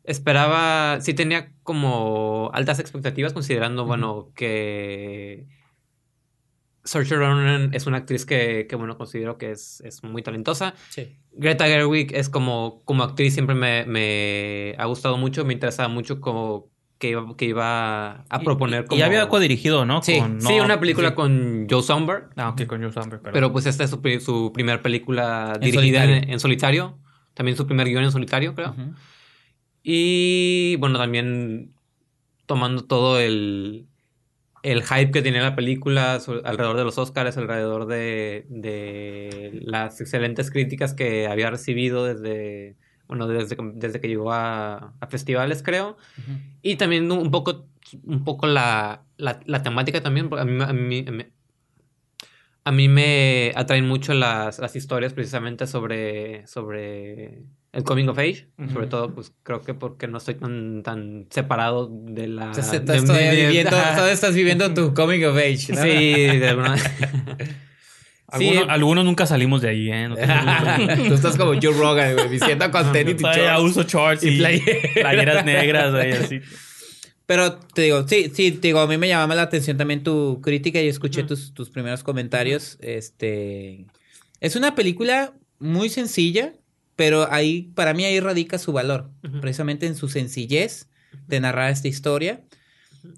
[0.03, 0.99] Esperaba.
[1.01, 5.47] Sí tenía como altas expectativas, considerando, bueno, que.
[6.83, 10.73] Saoirse Ronan es una actriz que, que, bueno, considero que es, es muy talentosa.
[10.89, 11.15] Sí.
[11.33, 16.19] Greta Gerwig es como, como actriz, siempre me, me ha gustado mucho, me interesaba mucho
[16.19, 18.97] como que iba, que iba a proponer como...
[18.97, 20.01] Y había codirigido, ¿no?
[20.01, 21.15] Sí, Con- Sí, no, una película sí.
[21.15, 23.33] con Joe Somber, Ah, ok, con Joe Samberg, pero...
[23.33, 26.15] pero pues esta es su, su primera película En dirigida solitario.
[26.15, 26.97] en, en solitario.
[27.35, 28.75] También su primer guion en solitario, creo.
[29.83, 31.73] Y bueno, también
[32.45, 33.87] tomando todo el,
[34.63, 40.51] el hype que tenía la película alrededor de los Oscars, alrededor de, de las excelentes
[40.51, 42.75] críticas que había recibido desde,
[43.07, 45.97] bueno, desde, que- desde que llegó a, a festivales, creo.
[46.17, 46.31] Ujú.
[46.61, 47.65] Y también un poco,
[48.03, 51.25] un poco la, la, la temática también, porque a mí, a mí, a mí-
[52.63, 57.41] a mí me atraen mucho las, las historias precisamente sobre, sobre
[57.73, 58.47] el coming of age.
[58.73, 62.47] Sobre todo, pues creo que porque no estoy tan, tan separado de la...
[62.47, 63.77] Entonces, de- viviendo,
[64.09, 65.81] estás viviendo tu coming of age, ¿no?
[65.81, 66.75] Sí, de alguna
[68.37, 70.07] Sí, Algunos, algunos nunca salimos de ahí, ¿eh?
[70.07, 70.15] No.
[71.07, 73.61] Tú estás como Joe Rogan, güey, diciendo con tenis y shorts.
[73.61, 74.61] uso shorts y, y play-
[74.93, 75.93] playeras negras
[76.23, 76.39] así.
[77.25, 80.39] Pero te digo, sí, sí, te digo, a mí me llamaba la atención también tu
[80.41, 82.77] crítica y escuché tus, tus primeros comentarios.
[82.81, 83.85] Este
[84.39, 86.53] es una película muy sencilla,
[87.01, 89.39] pero ahí, para mí ahí radica su valor, Ujú.
[89.41, 90.87] precisamente en su sencillez
[91.27, 92.41] de narrar esta historia.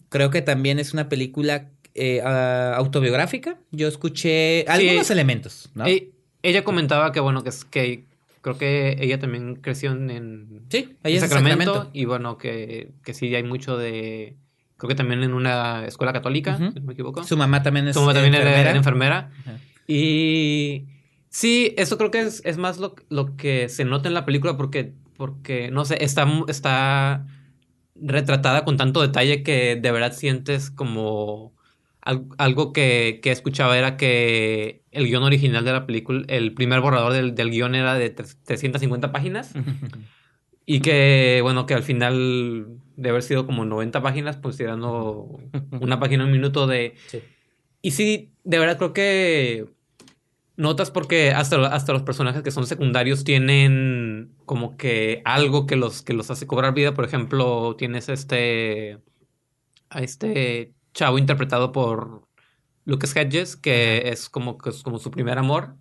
[0.08, 3.58] Creo que también es una película eh, ah, autobiográfica.
[3.72, 5.86] Yo escuché algunos elementos, ¿no?
[5.86, 6.12] E-
[6.44, 8.06] ella comentaba que, bueno, que, es, que
[8.42, 11.90] creo que ella también creció en, sí, es en en Sacramento, Sacramento.
[11.94, 14.38] y bueno, que, que sí hay mucho de...
[14.78, 16.72] Creo que también en una escuela católica, Ujú.
[16.72, 17.24] si no me equivoco.
[17.26, 18.70] Su mamá también es Su mamá también era- enfermera.
[18.70, 19.32] era enfermera.
[19.42, 19.58] Ajá.
[19.88, 20.86] Y
[21.34, 24.56] sí, eso creo que es, es más lo, lo que se nota en la película
[24.56, 27.26] porque, porque no sé, está, está
[27.96, 31.54] retratada con tanto detalle que de verdad sientes como
[32.02, 36.82] al- algo que, que escuchaba era que el guion original de la película, el primer
[36.82, 39.54] borrador del, del guion era de tre- 350 páginas
[40.66, 45.40] y que, bueno, que al final de haber sido como 90 páginas, pues tirando
[45.82, 46.94] una página un minuto de...
[47.08, 47.20] Sí.
[47.82, 49.66] Y sí, de verdad creo que
[50.56, 56.02] notas porque hasta, hasta los personajes que son secundarios tienen como que algo que los,
[56.02, 56.94] que los hace cobrar vida.
[56.94, 59.00] Por ejemplo, tienes este...
[59.90, 62.28] A este chavo interpretado por
[62.86, 65.78] Lucas Hedges, que es como, que es como su primer amor.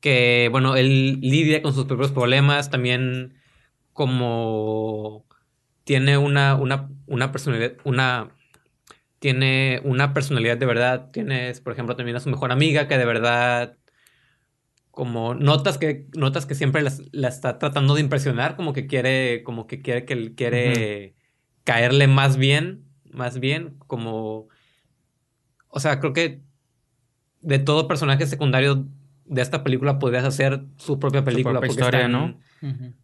[0.00, 2.70] Que, bueno, él lidia con sus propios problemas.
[2.70, 3.34] También
[3.92, 5.26] como
[5.84, 8.30] tiene una, una, una personalidad, una
[9.18, 11.10] tiene una personalidad de verdad.
[11.12, 13.76] Tienes, por ejemplo, también a su mejor amiga que de verdad
[14.90, 19.42] como notas que notas que siempre las- la, está tratando de impresionar, como que quiere
[19.44, 21.16] como que quiere que él quiere
[21.64, 24.48] caerle más bien, más bien como
[25.68, 26.42] o sea, creo que
[27.40, 28.86] de todo personaje secundario
[29.24, 32.40] de esta película podrías hacer su propia película propia porque historia, están ¿no?
[32.62, 32.94] Ujú.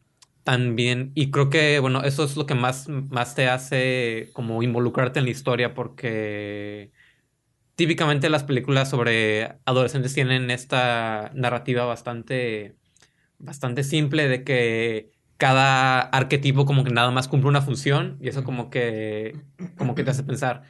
[0.42, 4.62] tan bien y creo que bueno, eso es lo que más más te hace como
[4.62, 6.92] involucrarte en la historia porque
[7.76, 12.74] típicamente las películas sobre adolescentes tienen esta narrativa bastante
[13.38, 18.42] bastante simple de que cada arquetipo como que nada más cumple una función y eso
[18.44, 19.36] como que
[19.76, 20.62] como que te hace pensar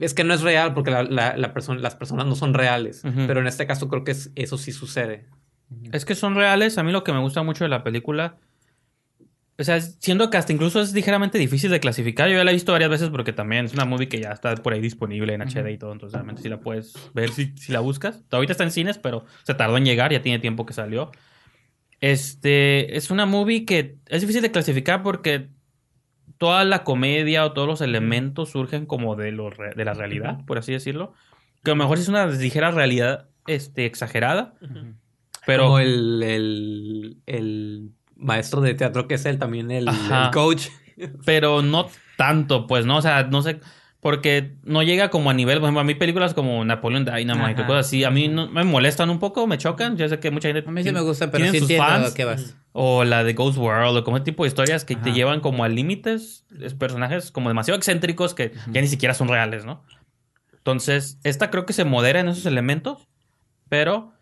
[0.00, 3.02] es que no es real porque la, la- la persona- las personas no son reales
[3.26, 5.26] pero en este caso creo que es- eso sí sucede
[5.92, 6.78] Es que son reales.
[6.78, 8.38] A mí lo que me gusta mucho de la película.
[9.60, 12.28] O sea, siendo que hasta incluso es ligeramente difícil de clasificar.
[12.28, 14.54] Yo ya la he visto varias veces porque también es una movie que ya está
[14.54, 15.92] por ahí disponible en HD y todo.
[15.92, 18.22] Entonces, realmente sí la puedes ver si, si la buscas.
[18.30, 20.12] Ahorita está en cines, pero se tardó en llegar.
[20.12, 21.10] Ya tiene tiempo que salió.
[22.00, 25.48] Este es una movie que es difícil de clasificar porque
[26.38, 30.44] toda la comedia o todos los elementos surgen como de, lo re- de la realidad,
[30.46, 31.14] por así decirlo.
[31.64, 34.54] Que a lo mejor es una ligera realidad este, exagerada.
[35.46, 40.26] Pero como el, el, el maestro de teatro que es él también el, Ajá.
[40.26, 40.68] el coach
[41.24, 42.96] pero no tanto, pues, ¿no?
[42.96, 43.60] O sea, no sé,
[44.00, 47.66] porque no llega como a nivel, por ejemplo, a mí películas como Napoleon Dynamite o
[47.66, 50.48] cosas así, a mí no, me molestan un poco, me chocan, yo sé que mucha
[50.48, 50.68] gente...
[50.68, 52.56] A mí sí me gusta, pero tienen sí sus entiendo fans, a qué vas.
[52.72, 55.64] O la de Ghost World, o como ese tipo de historias que te llevan como
[55.64, 59.84] a límites, es personajes como demasiado excéntricos que ya ni siquiera son reales, ¿no?
[60.52, 63.08] Entonces, esta creo que se modera en esos elementos,
[63.68, 64.12] pero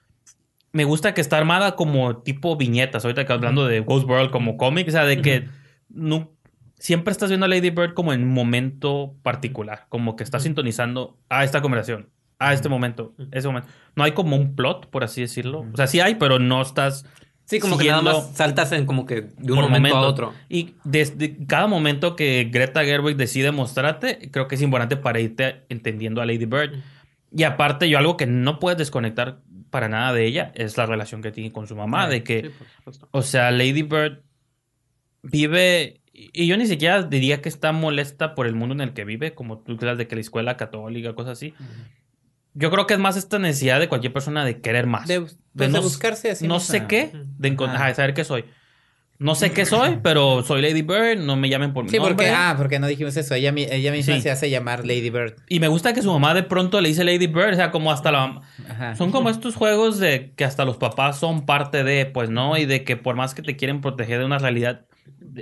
[0.77, 4.59] me gusta que está armada como tipo viñetas, ahorita que hablando de Ghost World como
[4.59, 5.49] cómic, o sea, de que
[5.89, 6.33] no,
[6.75, 11.45] siempre estás viendo a Lady Bird como en momento particular, como que estás sintonizando a
[11.45, 13.71] esta conversación, a este momento, ese momento.
[13.95, 15.65] No hay como un plot, por así decirlo.
[15.73, 17.07] O sea, sí hay, pero no estás
[17.47, 20.35] sí como que nada más saltas en como que de un momento, a otro.
[20.51, 25.65] Y desde cada momento que Greta Gerwig decide mostrarte, creo que es importante para irte
[25.71, 26.83] entendiendo a Lady Bird.
[27.35, 29.39] Y aparte, yo algo que no puedes desconectar
[29.77, 32.51] para nada de ella es la relación que tiene con su mamá, de que,
[32.91, 34.23] Sí, o sea, Lady Bird
[35.23, 39.05] vive, y yo ni siquiera diría que está molesta por el mundo en el que
[39.05, 41.53] vive, como tú creas de que la escuela católica, cosas así.
[42.55, 45.07] Yo creo que es más esta necesidad de cualquier persona de querer más.
[45.07, 47.75] De, pues, de no- buscarse así no sé qué, de, encon- Ajá.
[47.77, 48.47] ajá, de saber qué soy.
[49.19, 52.11] No sé qué soy, pero soy Lady Bird, no me llamen por mi Sí, porque,
[52.11, 52.31] nombre.
[52.31, 53.35] ah, porque no dijimos eso.
[53.35, 54.21] Ella, mi- ella misma Sí.
[54.21, 55.35] se hace llamar Lady Bird.
[55.49, 57.91] Y me gusta que su mamá de pronto le dice Lady Bird, o sea, como
[57.93, 58.41] hasta la...
[58.69, 58.95] Ajá.
[58.97, 62.57] Son como estos juegos de que hasta los papás son parte de, pues, ¿no?
[62.59, 64.83] Y de que por más que te quieren proteger de una realidad,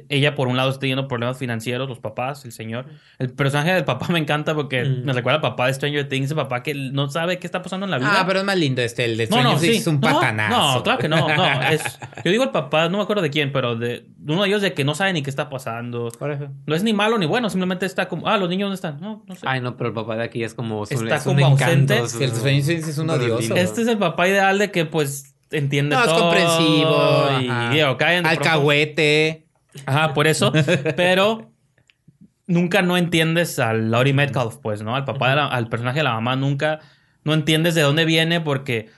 [0.09, 2.87] ella por un lado está teniendo problemas financieros, los papás, el señor.
[3.19, 5.05] El personaje del papá me encanta porque Mm.
[5.05, 7.85] me recuerda al papá de Stranger Things, el papá que no sabe qué está pasando
[7.87, 8.11] en la vida.
[8.21, 9.67] Ah, pero es más lindo este, el de No, no, Stranger sí.
[9.69, 10.77] Things es un No, patanazo.
[10.77, 11.45] No, claro que no, no.
[11.71, 14.63] Es, yo digo el papá, no me acuerdo de quién, pero de, uno de ellos
[14.63, 16.09] de que no sabe ni qué está pasando.
[16.19, 16.49] Por eso.
[16.67, 19.01] No es ni malo ni bueno, simplemente está como, ah, los niños dónde están.
[19.01, 19.43] No, no sé.
[19.47, 20.85] Ay, no, pero el papá de aquí es como...
[20.85, 21.99] Está es un como encanto, ausente.
[22.05, 23.55] es Sí, el de Stranger Things es un odioso.
[23.57, 26.21] Este es el papá ideal de que, pues, entiende No, es todo.
[26.21, 27.29] comprensivo.
[27.43, 27.47] Y,
[27.97, 29.44] caen de pronto- Alcahuete.
[29.87, 30.53] Ajá, por eso.
[30.97, 31.51] Pero
[32.47, 34.95] nunca no entiendes al Laurie Metcalf, pues, ¿no?
[34.97, 36.81] Al papá, de la- al personaje de la mamá, nunca
[37.25, 38.91] no entiendes de dónde viene porque...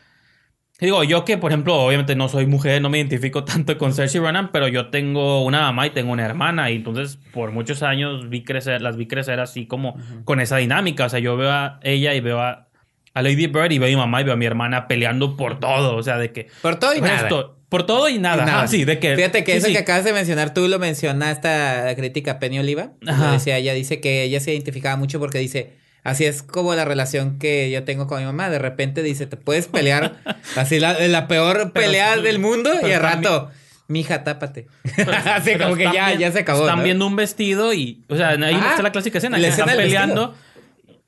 [0.79, 4.21] Digo, yo que, por ejemplo, obviamente no soy mujer, no me identifico tanto con Cersei
[4.21, 8.29] Ronan, pero yo tengo una mamá y tengo una hermana, y entonces por muchos años
[8.29, 11.07] vi crecer, las vi crecer así como con esa dinámica.
[11.07, 12.69] O sea, yo veo a ella y veo a,
[13.15, 15.61] a Lady Bird y veo a mi mamá y veo a mi hermana peleando por
[15.61, 15.97] todo.
[15.97, 16.49] O sea, de que.
[16.61, 17.23] Por todo y nada.
[17.23, 18.43] esto- por todo y nada.
[18.43, 18.59] Y nada.
[18.59, 19.17] Ajá, sí, de que.
[19.17, 19.73] Fíjate que sí, eso sí.
[19.73, 22.91] que acabas de mencionar tú lo menciona esta crítica Penny Oliva.
[23.07, 23.33] Ajá.
[23.33, 25.73] Decía ella, dice que ella se identificaba mucho porque dice,
[26.05, 28.51] así es como la relación que yo tengo con mi mamá.
[28.51, 30.17] De repente dice, te puedes pelear
[30.57, 33.51] así la, la peor pelea del mundo y al rato,
[33.89, 34.67] mija, tápate.
[35.35, 36.63] así Pero como que ya, ya se acabó.
[36.63, 36.85] Están ¿no?
[36.85, 38.05] viendo un vestido y.
[38.09, 39.39] O sea, ahí Ah, está la clásica escena.
[39.39, 40.35] la escena están peleando.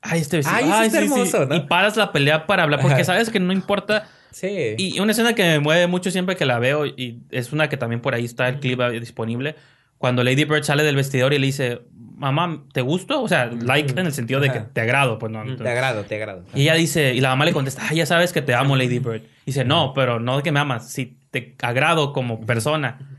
[0.01, 0.57] Ay, este vestido.
[0.57, 1.13] Ay, Ay, está sí, sí.
[1.13, 1.55] hermoso, ¿no?
[1.55, 3.03] Y paras la pelea para hablar porque Ajá.
[3.05, 4.07] sabes que no importa.
[4.39, 4.75] Sí.
[4.77, 7.75] Y una escena que me mueve mucho siempre que la veo, y es una que
[7.75, 9.55] también por ahí está el clip disponible,
[9.97, 11.81] cuando Lady Bird sale del vestidor y le dice,
[12.15, 13.21] mamá, ¿te gusto?
[13.21, 15.43] O sea, like en el sentido de que te agrado, pues no.
[15.57, 16.45] te agrado, te agrado.
[16.55, 18.99] Y ella dice, y la mamá le contesta, ah, ya sabes que te amo, Lady
[18.99, 19.23] Bird.
[19.45, 23.18] dice, no, pero no que me amas, si te agrado como persona.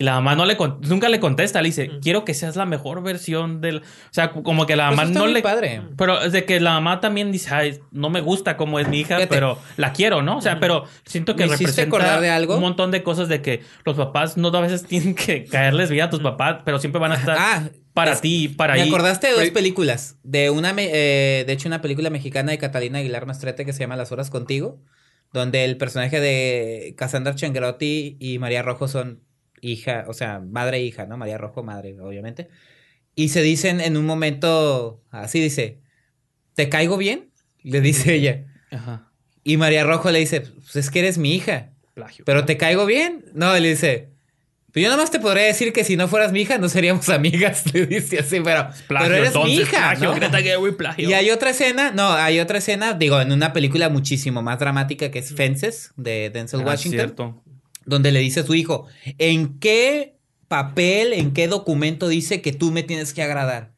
[0.00, 0.56] Y la mamá no le
[0.88, 3.80] nunca le contesta, le dice, quiero que seas la mejor versión del...
[3.80, 3.82] O
[4.12, 5.42] sea, como que la Pues mamá no muy le...
[5.42, 5.82] padre.
[5.98, 9.00] Pero es de que la mamá también dice, ay, no me gusta como es mi
[9.00, 9.26] hija, Fíjate.
[9.34, 10.38] pero la quiero, ¿no?
[10.38, 12.54] O sea, pero siento que ¿Me representa de algo?
[12.54, 16.04] un montón de cosas de que los papás no a veces tienen que caerles bien
[16.06, 18.88] a tus papás, pero siempre van a estar Ah, para es- ti, para Me ahí.
[18.88, 20.16] acordaste de dos películas.
[20.22, 23.80] De una, me- eh, de hecho, una película mexicana de Catalina Aguilar Mastrete que se
[23.80, 24.80] llama Las Horas Contigo,
[25.34, 29.20] donde el personaje de Cassandra Changrotti y María Rojo son
[29.62, 31.16] hija, o sea, madre e hija, ¿no?
[31.16, 32.48] María Rojo, madre, obviamente.
[33.14, 35.80] Y se dicen en un momento, así dice,
[36.54, 37.30] ¿te caigo bien?
[37.62, 38.44] Le dice ella.
[38.70, 39.10] Ajá.
[39.44, 42.24] Y María Rojo le dice, pues es que eres mi hija, Plagio.
[42.24, 43.24] pero ¿te caigo bien?
[43.34, 44.10] No, le dice,
[44.72, 47.08] pues yo nada más te podría decir que si no fueras mi hija no seríamos
[47.10, 50.14] amigas, le dice así, pero, Plagio, pero eres mi entonces, hija, plagio, ¿no?
[50.14, 51.08] Greta Gerwig, plagio.
[51.08, 55.10] Y hay otra escena, no, hay otra escena, digo, en una película muchísimo más dramática
[55.10, 57.42] que es Fences de Denzel Ah, Washington, cierto.
[57.84, 58.86] Donde le dice a su hijo,
[59.18, 60.16] ¿en qué
[60.48, 63.72] papel, en qué documento dice que tú me tienes que agradar?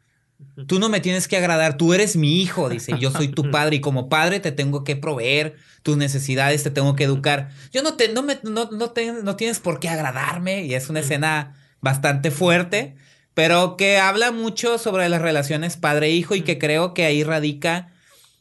[0.66, 3.76] Tú no me tienes que agradar, tú eres mi hijo, dice, yo soy tu padre
[3.76, 7.50] y como padre te tengo que proveer tus necesidades, te tengo que educar.
[7.72, 10.88] Yo no te, no me, no, no te- no tienes por qué agradarme y es
[10.90, 12.96] una escena bastante fuerte,
[13.34, 17.92] pero que habla mucho sobre las relaciones padre-hijo y que creo que ahí radica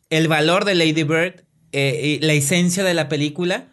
[0.10, 3.68] el valor de Lady Bird, eh, y la esencia de la película.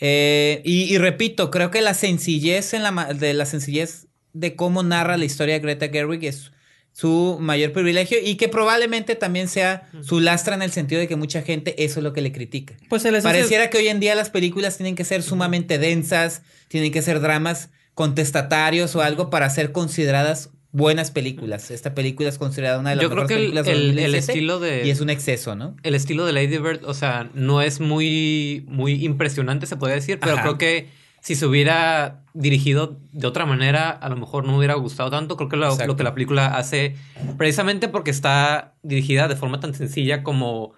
[0.00, 4.82] Eh, y, y repito, creo que la sencillez en la de la sencillez de cómo
[4.82, 6.52] narra la historia de Greta Gerwig es
[6.92, 11.16] su mayor privilegio y que probablemente también sea su lastra en el sentido de que
[11.16, 12.74] mucha gente eso es lo que le critica.
[12.88, 15.78] Pues se les hace- Pareciera que hoy en día las películas tienen que ser sumamente
[15.78, 21.70] densas, tienen que ser dramas contestatarios o algo para ser consideradas buenas películas.
[21.70, 23.86] Esta película es considerada una de las Yo creo mejores que el, películas el- el
[24.12, 24.86] 2017 estilo de...
[24.86, 25.76] y es un exceso, ¿no?
[25.82, 30.18] el estilo de Lady Bird, o sea, no es muy, muy impresionante, se podría decir,
[30.20, 30.42] pero Ajá.
[30.42, 30.88] creo que
[31.20, 35.36] si se hubiera dirigido de otra manera, a lo mejor no me hubiera gustado tanto.
[35.36, 36.94] Creo que lo, lo que la película hace,
[37.36, 40.74] precisamente porque está dirigida de forma tan sencilla como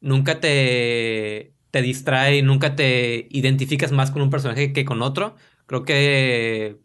[0.00, 5.36] nunca te, te distrae, nunca te identificas más con un personaje que con otro.
[5.66, 6.78] Creo que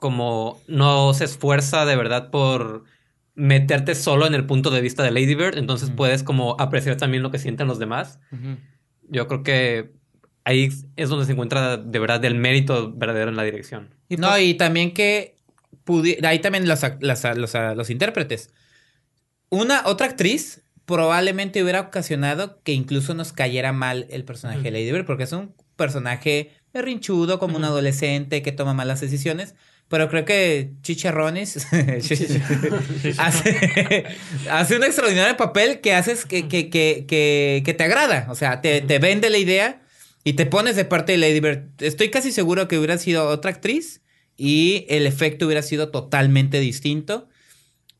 [0.00, 2.84] como no se esfuerza de verdad por
[3.34, 7.22] meterte solo en el punto de vista de Lady Bird, entonces puedes como apreciar también
[7.22, 8.18] lo que sienten los demás.
[9.08, 9.92] Yo creo que
[10.44, 13.94] ahí es donde se encuentra de verdad el mérito verdadero en la dirección.
[14.08, 15.36] No, y también que
[16.24, 18.50] ahí también los, los, los intérpretes.
[19.48, 24.90] Una otra actriz probablemente hubiera ocasionado que incluso nos cayera mal el personaje de Lady
[24.90, 29.54] Bird, porque es un personaje berrinchudo, como un adolescente que toma malas decisiones.
[29.90, 31.66] Pero creo que Chicharrones
[33.18, 34.04] hace,
[34.50, 37.04] hace un extraordinario papel que haces que, que, que,
[37.64, 38.26] que, te agrada.
[38.30, 39.82] O sea, te, te vende la idea
[40.24, 41.64] y te pones de parte de Lady Bird.
[41.80, 44.00] Estoy casi seguro que hubiera sido otra actriz
[44.36, 47.28] y el efecto hubiera sido totalmente distinto.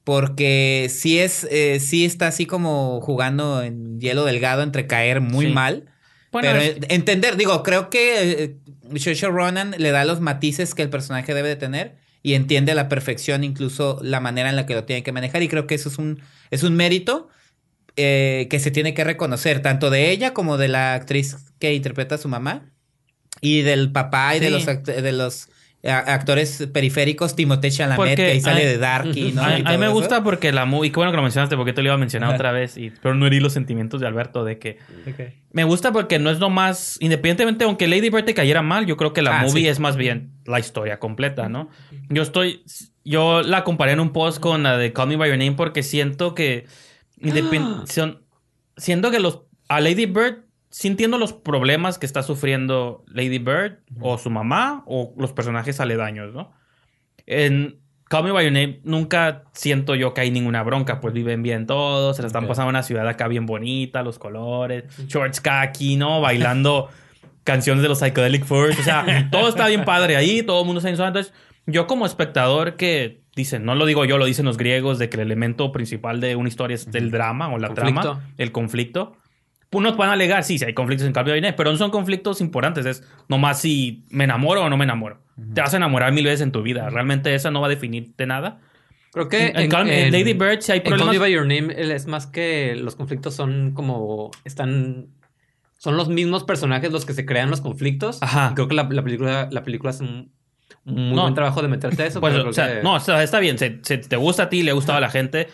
[0.05, 5.47] Porque sí es, eh, sí está así como jugando en hielo delgado entre caer muy
[5.47, 5.53] Sí.
[5.53, 5.87] mal.
[6.33, 8.57] Bueno, pero es- entender, digo, creo que eh,
[8.99, 12.75] Saoirse Ronan le da los matices que el personaje debe de tener y entiende a
[12.75, 15.75] la perfección incluso la manera en la que lo tiene que manejar y creo que
[15.75, 16.21] eso es un,
[16.51, 17.29] es un mérito
[17.97, 22.15] eh, que se tiene que reconocer tanto de ella como de la actriz que interpreta
[22.17, 22.71] a su mamá
[23.41, 25.49] y del papá y de los, de los
[25.83, 29.43] actores periféricos, Timothée Chalamet, Porque que ahí sale hay- de Darky, ¿no?
[29.43, 29.93] a, mí me eso.
[29.95, 32.29] gusta porque la movie, qué bueno que lo mencionaste porque te lo iba a mencionar
[32.29, 32.37] Ajá.
[32.37, 34.79] otra vez, y, pero no herí los sentimientos de Alberto de que
[35.53, 39.13] me gusta porque no es nomás, independientemente, aunque Lady Bird te cayera mal, yo creo
[39.15, 39.69] que la Ah, movie sí.
[39.69, 41.71] es más bien la historia completa, ¿no?
[42.11, 42.63] Yo estoy,
[43.05, 45.83] yo la comparé en un post con la de Call Me By Your Name porque
[45.83, 46.67] siento que,
[47.19, 48.23] independ- son-
[48.77, 54.19] siento que los, a Lady Bird, sintiendo los problemas que está sufriendo Lady Bird o
[54.19, 56.53] su mamá o los personajes aledaños, ¿no?
[57.27, 61.43] En Call Me By Your Name nunca siento yo que hay ninguna bronca, pues viven
[61.43, 65.41] bien todos, se la están pasando en una ciudad acá bien bonita, los colores, shorts
[65.41, 66.21] khaki, ¿no?
[66.21, 66.89] Bailando
[67.45, 70.79] canciones de los Psychedelic Furs, o sea, todo está bien padre ahí, todo el mundo
[70.79, 71.09] está suave.
[71.09, 71.33] Entonces,
[71.67, 75.17] yo como espectador que dicen, no lo digo yo, lo dicen los griegos, de que
[75.17, 78.01] el elemento principal de una historia es el drama o la Conflicto.
[78.01, 79.17] trama, el conflicto.
[79.73, 81.91] Unos van a alegar, sí, sí hay conflictos en By Your Name, pero no son
[81.93, 85.23] conflictos importantes, es nomás si me enamoro o no me enamoro.
[85.55, 88.27] Te vas a enamorar mil veces en tu vida, realmente esa no va a definirte
[88.27, 88.59] nada.
[89.13, 91.75] Creo que En- en en Lady Bird sí hay en Call problemas- By Your Name
[91.77, 95.07] es más que los conflictos son como están
[95.79, 98.23] son los mismos personajes los que se crean los conflictos.
[98.23, 98.51] Ajá.
[98.53, 100.31] Y creo que la, la película la película hace un
[100.85, 101.23] muy No.
[101.23, 102.21] buen trabajo de meterte a eso.
[102.21, 103.57] Pues, pero o sea, que- no, está, está bien.
[103.59, 105.49] Se- te gusta a ti, le ha gustado a la gente.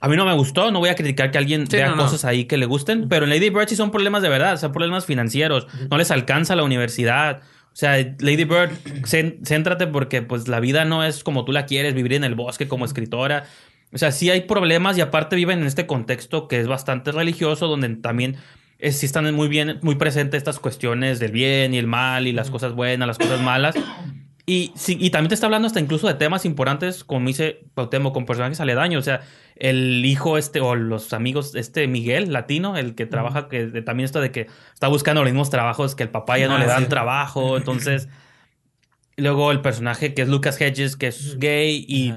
[0.00, 2.02] A mí no me gustó, no voy a criticar que alguien Sí, vea no, no.
[2.04, 4.72] cosas ahí que le gusten, pero en Lady Bird sí son problemas de verdad, son
[4.72, 7.40] problemas financieros, no les alcanza la universidad.
[7.72, 8.70] O sea, Lady Bird,
[9.02, 12.34] cén- céntrate porque pues la vida no es como tú la quieres, vivir en el
[12.34, 13.44] bosque como escritora.
[13.92, 17.66] O sea, sí hay problemas y aparte viven en este contexto que es bastante religioso,
[17.68, 18.36] donde también
[18.78, 22.32] eh, sí están muy bien, muy presentes estas cuestiones del bien y el mal y
[22.32, 23.74] las cosas buenas, las cosas malas.
[24.46, 28.12] Y, sí, y también te está hablando hasta incluso de temas importantes, como dice Pautemo,
[28.14, 29.00] con personajes aledaños.
[29.00, 29.20] O sea,
[29.60, 34.04] el hijo este o los amigos, este Miguel, latino, el que trabaja, que de- también
[34.04, 36.66] esto de que está buscando los mismos trabajos que el papá ya no Ah, le
[36.66, 36.88] dan sí.
[36.88, 37.56] trabajo.
[37.96, 38.08] Entonces,
[39.16, 42.14] luego el personaje que es Lucas Hedges, que es gay y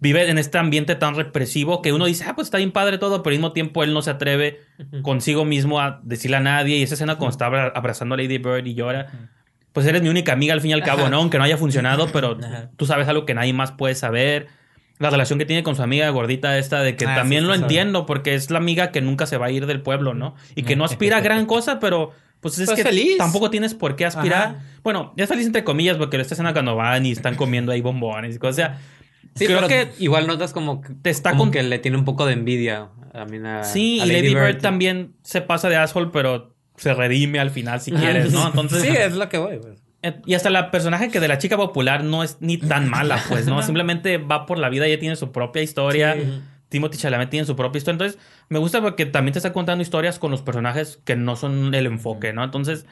[0.00, 3.22] vive en este ambiente tan represivo que uno dice, ah, pues está bien padre todo,
[3.22, 4.60] pero al mismo tiempo él no se atreve
[5.02, 6.76] consigo mismo a decirle a nadie.
[6.78, 9.30] Y esa escena cuando está abra- abrazando a Lady Bird y llora,
[9.72, 11.08] pues eres mi única amiga al fin y al cabo.
[11.08, 11.18] ¿no?
[11.18, 12.38] Aunque no haya funcionado, pero
[12.76, 14.46] tú sabes algo que nadie más puede saber.
[14.98, 17.54] La relación que tiene con su amiga gordita esta, de que Ah, también sí, lo
[17.54, 20.34] sí, entiendo, porque es la amiga que nunca se va a ir del pueblo, ¿no?
[20.56, 22.10] Y que no aspira a gran cosa, pero
[22.40, 23.16] pues es Pues que feliz.
[23.18, 24.42] tampoco tienes por qué aspirar.
[24.42, 24.62] Ajá.
[24.82, 28.36] Bueno, ya feliz entre comillas, porque esta escena cuando van y están comiendo ahí bombones
[28.36, 28.52] y cosas.
[28.52, 28.78] O sea,
[29.34, 31.96] Sí, creo pero que igual notas como que, te está como con- que le tiene
[31.96, 36.10] un poco de envidia a Sí, a y Lady Bird, también se pasa de asshole,
[36.12, 38.46] pero se redime al final si quieres, ¿no?
[38.48, 39.58] Entonces, Sí, es lo que voy.
[39.58, 39.80] pues.
[40.02, 43.22] Eh, y hasta la personaje que de la chica popular no es ni tan mala,
[43.28, 43.62] pues, ¿no?
[43.62, 46.16] Simplemente va por la vida, ella tiene su propia historia.
[46.68, 47.94] Timothy Chalamet tiene su propia historia.
[47.94, 51.74] Entonces, me gusta porque también te está contando historias con los personajes que no son
[51.74, 52.44] el enfoque, ¿no?
[52.44, 52.86] Entonces,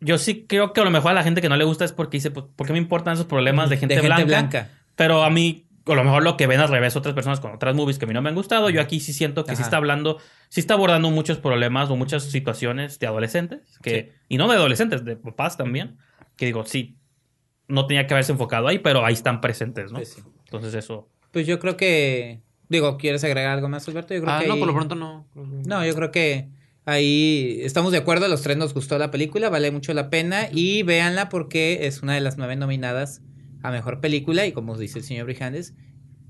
[0.00, 1.92] yo sí creo que a lo mejor a la gente que no le gusta es
[1.92, 4.26] porque dice, pues, ¿por qué me importan esos problemas de gente, de gente blanca?
[4.26, 4.68] blanca.
[4.96, 7.74] Pero a mí, a lo mejor lo que ven al revés otras personas con otras
[7.74, 9.64] movies que a mí no me han gustado, yo aquí sí siento que sí Ajá.
[9.64, 10.18] está hablando,
[10.48, 15.04] sí está abordando muchos problemas o muchas situaciones de adolescentes, que, y no de adolescentes,
[15.04, 15.98] de papás también,
[16.36, 16.96] que digo, sí,
[17.68, 19.98] no tenía que haberse enfocado ahí, pero ahí están presentes, ¿no?
[19.98, 20.22] Pues sí.
[20.44, 21.08] Entonces eso...
[21.30, 22.42] Pues yo creo que.
[22.68, 24.12] Digo, ¿quieres agregar algo más, Alberto?
[24.12, 25.26] Yo creo Ah, que no, ahí- por lo pronto no.
[25.34, 26.48] No, yo creo que
[26.84, 28.28] ahí estamos de acuerdo.
[28.28, 30.48] Los tres nos gustó la película, vale mucho la pena.
[30.52, 33.22] Y véanla porque es una de las nueve nominadas
[33.62, 34.46] a mejor película.
[34.46, 35.74] Y como dice el señor Brijandes,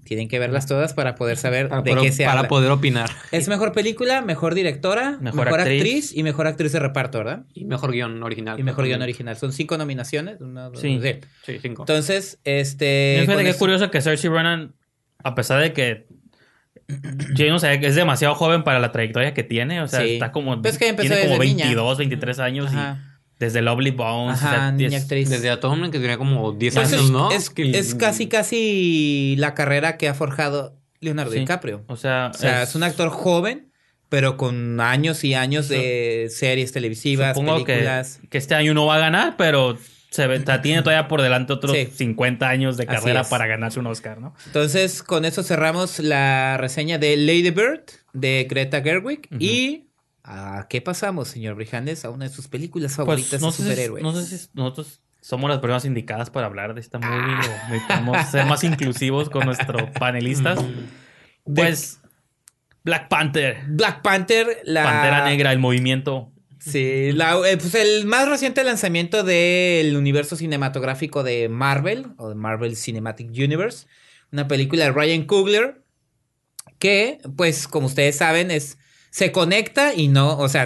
[0.04, 2.48] tienen que verlas todas para poder saber Para, de poder- qué se para habla.
[2.48, 3.08] poder opinar.
[3.30, 5.80] Es mejor película, mejor directora, Mejor mejor, actriz.
[5.80, 6.16] actriz.
[6.16, 7.44] y mejor actriz de reparto, ¿verdad?
[7.54, 8.58] Y mejor guion original.
[8.58, 9.36] Y mejor guion original.
[9.36, 10.40] Son cinco nominaciones.
[10.40, 10.98] una, dos, Sí.
[11.00, 11.20] tres.
[11.44, 11.82] Sí, cinco.
[11.82, 13.18] Entonces, este.
[13.20, 14.74] Fíjate con que es curioso que Cersei Ronan,
[15.22, 16.06] a pesar de que
[17.34, 20.14] yo no sé, es demasiado joven para la trayectoria que tiene, o sea, Sí.
[20.14, 21.64] está como Pues que empezó tiene como desde niña.
[21.66, 22.98] 22, 23 años Ajá.
[23.00, 23.11] y
[23.42, 25.28] desde Lovely Bones, Ajá, o sea, niña es- actriz.
[25.28, 27.30] Desde Atonement, que tenía como 10 Pues años, es, ¿no?
[27.30, 31.40] es, Que- es casi, casi la carrera que ha forjado Leonardo Sí.
[31.40, 31.84] DiCaprio.
[31.88, 33.72] O sea, O sea, es, un actor joven,
[34.08, 38.20] pero con años y años de series televisivas, Supongo que, películas.
[38.30, 39.76] que este año no va a ganar, pero
[40.10, 41.88] se ve- tiene todavía por delante otros Sí.
[41.92, 44.34] 50 años de carrera para ganarse un Oscar, ¿no?
[44.46, 47.80] Entonces, con eso cerramos la reseña de Lady Bird
[48.12, 49.26] de Greta Gerwig.
[49.38, 49.86] Y
[50.58, 52.04] ¿a qué pasamos, señor Brijandes?
[52.04, 54.02] A una de sus películas favoritas Pues no de si, superhéroes.
[54.02, 58.26] no sé si nosotros somos las personas indicadas para hablar de esta movie o necesitamos
[58.28, 60.58] ser más inclusivos con nuestros panelistas.
[61.44, 62.00] Pues
[62.84, 66.32] Black Panther, Black Panther, la Pantera Negra, el movimiento.
[66.58, 72.34] Sí, la- eh, pues el más reciente lanzamiento del universo cinematográfico de Marvel, o de
[72.36, 73.86] Marvel Cinematic Universe,
[74.32, 75.82] una película de Ryan Coogler,
[76.78, 78.78] que, pues, como ustedes saben, es
[79.12, 80.64] se conecta y no, o sea,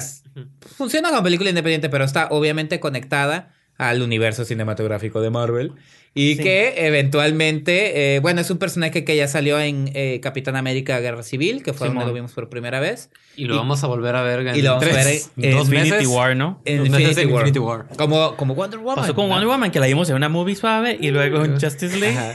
[0.77, 5.73] funciona como película independiente, pero está obviamente conectada al universo cinematográfico de Marvel.
[6.15, 6.43] Y Sí.
[6.45, 11.23] que eventualmente, eh, bueno, es un personaje que ya salió en eh, Capitán América Guerra
[11.23, 13.11] Civil, que fue donde lo vimos por primera vez.
[13.37, 15.47] Y lo Y- vamos a volver a ver en y lo vamos a tres, ver
[15.51, 16.07] en dos Infinity meses.
[16.09, 16.63] War, ¿no?
[16.65, 17.47] En Infinity War.
[17.49, 17.87] Infinity War.
[17.99, 18.97] Como, como Wonder Woman.
[18.97, 19.35] Pasó con ¿no?
[19.35, 22.17] Wonder Woman que la vimos en una movie suave y luego en Justice League.
[22.17, 22.33] Ajá.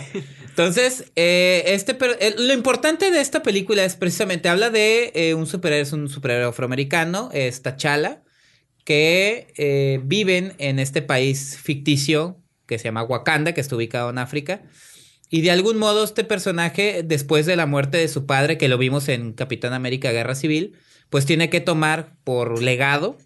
[0.52, 5.34] Entonces, eh, este, per- eh, lo importante de esta película es precisamente, habla de eh,
[5.34, 8.22] un superhéroe, es un superhéroe afroamericano, es T'Challa,
[8.84, 14.18] que eh, viven en este país ficticio que se llama Wakanda, que está ubicado en
[14.18, 14.64] África.
[15.30, 18.78] Y de algún modo este personaje, después de la muerte de su padre, que lo
[18.78, 20.76] vimos en Capitán América Guerra Civil,
[21.10, 23.18] pues tiene que tomar por legado,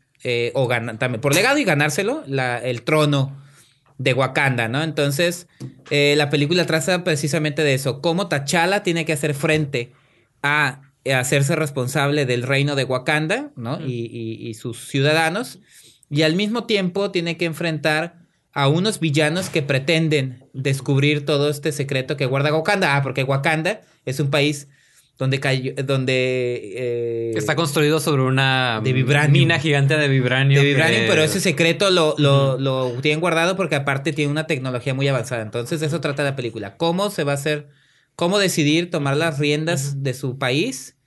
[0.54, 3.44] o también por legado y ganárselo, la- el trono
[3.98, 4.84] de Wakanda, ¿no?
[4.84, 5.48] Entonces,
[5.90, 9.92] eh, la película trata precisamente de eso, cómo T'Challa tiene que hacer frente
[10.44, 13.80] a, a hacerse responsable del reino de Wakanda, ¿no?
[13.86, 15.60] y, y- y sus ciudadanos,
[16.10, 18.18] y al mismo tiempo tiene que enfrentar
[18.54, 22.96] a unos villanos que pretenden descubrir todo este secreto que guarda Wakanda.
[22.96, 24.68] Ah, porque Wakanda es un país
[25.18, 29.32] donde cayó, donde eh, Está construido sobre una De vibranium.
[29.32, 30.60] mina gigante de vibranio.
[30.60, 34.46] de Vibranium, que- pero ese secreto lo, lo, lo tienen guardado porque aparte tiene una
[34.48, 35.42] tecnología muy avanzada.
[35.42, 36.76] Entonces, de eso trata la película.
[36.78, 37.70] ¿Cómo se va a hacer?
[38.16, 40.98] ¿Cómo decidir tomar las riendas de su país?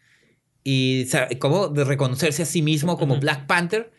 [0.64, 1.06] Y
[1.38, 3.18] cómo de reconocerse a sí mismo como.
[3.20, 3.90] Black Panther.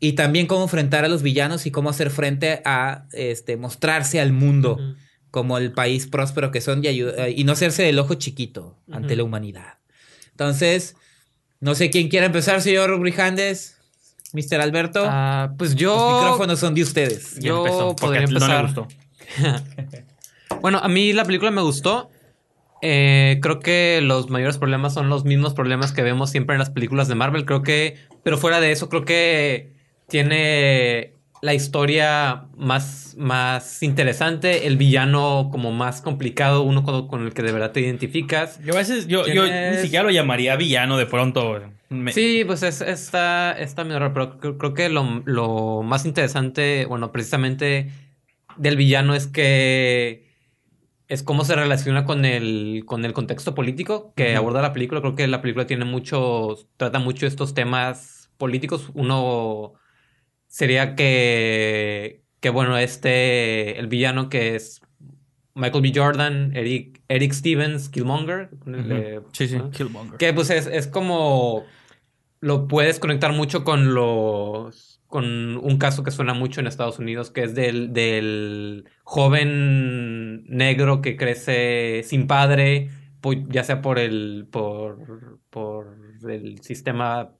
[0.00, 4.32] Y también cómo enfrentar a los villanos y cómo hacer frente a este, mostrarse al
[4.32, 4.78] mundo.
[5.36, 9.16] Como el país próspero que son y, eh, y no hacerse del ojo chiquito ante
[9.16, 9.74] la humanidad.
[10.30, 10.96] Entonces,
[11.60, 13.76] no sé quién quiera empezar, señor Brijandes,
[14.32, 14.62] Mr.
[14.62, 15.04] Alberto.
[15.06, 15.94] Ah, pues yo.
[15.94, 17.38] Los micrófonos son de ustedes.
[17.38, 18.64] Yo empezó, podría no empezar.
[18.64, 18.88] gustó.
[20.62, 22.08] Bueno, a mí la película me gustó.
[22.80, 26.70] Eh, creo que los mayores problemas son los mismos problemas que vemos siempre en las
[26.70, 27.44] películas de Marvel.
[27.44, 29.74] Creo que, pero fuera de eso, creo que
[30.08, 37.34] tiene la historia más, más interesante, el villano como más complicado, uno con, con el
[37.34, 38.60] que de verdad te identificas.
[38.64, 41.60] Yo a veces, yo, yo ni siquiera lo llamaría villano de pronto.
[41.88, 47.90] Me- Sí, pues es, está, está pero creo, que lo, lo más interesante, bueno, precisamente
[48.56, 50.26] del villano es que
[51.08, 55.00] es cómo se relaciona con el, con el contexto político que aborda la película.
[55.00, 58.90] Creo que la película tiene muchos, trata mucho estos temas políticos.
[58.94, 59.74] Uno
[60.56, 64.80] sería que, que bueno, este, el villano que es
[65.54, 65.92] Michael B.
[65.94, 68.48] Jordan, Eric, Eric Stevens, Killmonger.
[68.64, 69.70] le- Sí, sí, ¿no?
[69.70, 70.16] Killmonger.
[70.16, 71.64] Que pues es, es como
[72.40, 77.30] lo puedes conectar mucho con los con un caso que suena mucho en Estados Unidos,
[77.30, 82.88] que es del, del joven negro que crece sin padre,
[83.50, 87.30] ya sea por el, por, por el sistema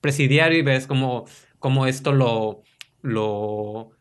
[0.00, 1.26] presidiario, y ves como,
[1.64, 2.60] como esto lo,
[3.00, 3.92] lo,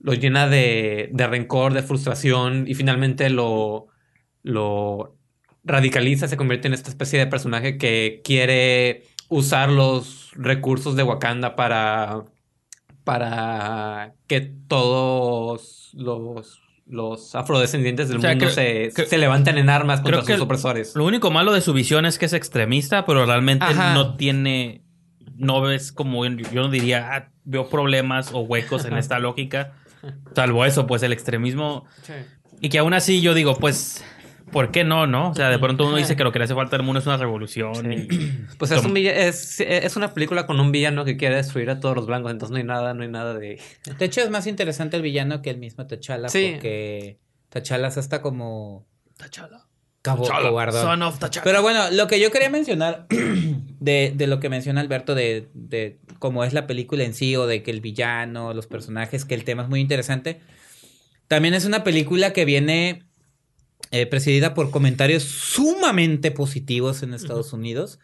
[0.00, 3.88] lo llena de, de rencor, de frustración, y finalmente lo,
[4.42, 5.14] lo
[5.64, 11.56] radicaliza, se convierte en esta especie de personaje que quiere usar los recursos de Wakanda
[11.56, 12.24] para,
[13.04, 19.68] para que todos los, los afrodescendientes del O sea, mundo se, que- se levanten en
[19.68, 20.96] armas contra creo sus opresores.
[20.96, 23.92] Lo único malo de su visión es que es extremista, pero realmente Ajá.
[23.92, 24.84] no tiene.
[25.38, 26.26] No ves como.
[26.26, 29.72] Yo no diría, ah, veo problemas o huecos en esta lógica.
[30.34, 31.86] Salvo eso, pues el extremismo.
[32.60, 34.04] Y que aún así yo digo, pues.
[34.52, 35.28] ¿Por qué no, no?
[35.28, 37.06] O sea, de pronto uno dice que lo que le hace falta al mundo es
[37.06, 37.92] una revolución.
[37.92, 38.08] y-
[38.58, 41.94] Pues es, un es, es una película con un villano que quiere destruir a todos
[41.94, 43.60] los blancos, entonces no hay nada, no hay nada de...
[43.98, 46.52] De hecho, es más interesante el villano que el mismo T'Challa, Sí.
[46.54, 47.18] porque
[47.50, 48.86] T'Challa es hasta como
[50.08, 50.82] cabo- T'Challa, cobardón.
[50.82, 51.42] son of T'Challa.
[51.44, 53.06] Pero bueno, lo que yo quería mencionar
[53.80, 57.46] de, de lo que menciona Alberto de, de cómo es la película en sí o
[57.46, 60.40] de que el villano, los personajes, que el tema es muy interesante.
[61.28, 63.04] También es una película que viene
[63.90, 67.98] eh, presidida por comentarios sumamente positivos en Estados Unidos.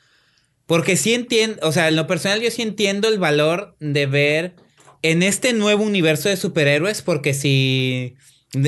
[0.67, 4.55] Porque sí entiendo, o sea, en lo personal yo sí entiendo el valor de ver
[5.03, 8.15] en este nuevo universo de superhéroes, porque si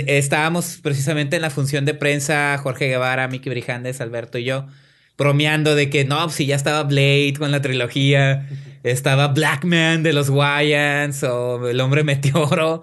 [0.07, 4.67] estábamos precisamente en la función de prensa, Jorge Guevara, Miki Brijandes, Alberto y yo,
[5.19, 8.47] bromeando de que no, si ya estaba Blade con la trilogía,
[8.83, 12.83] estaba Blackman de los Wyans o El Hombre Meteoro.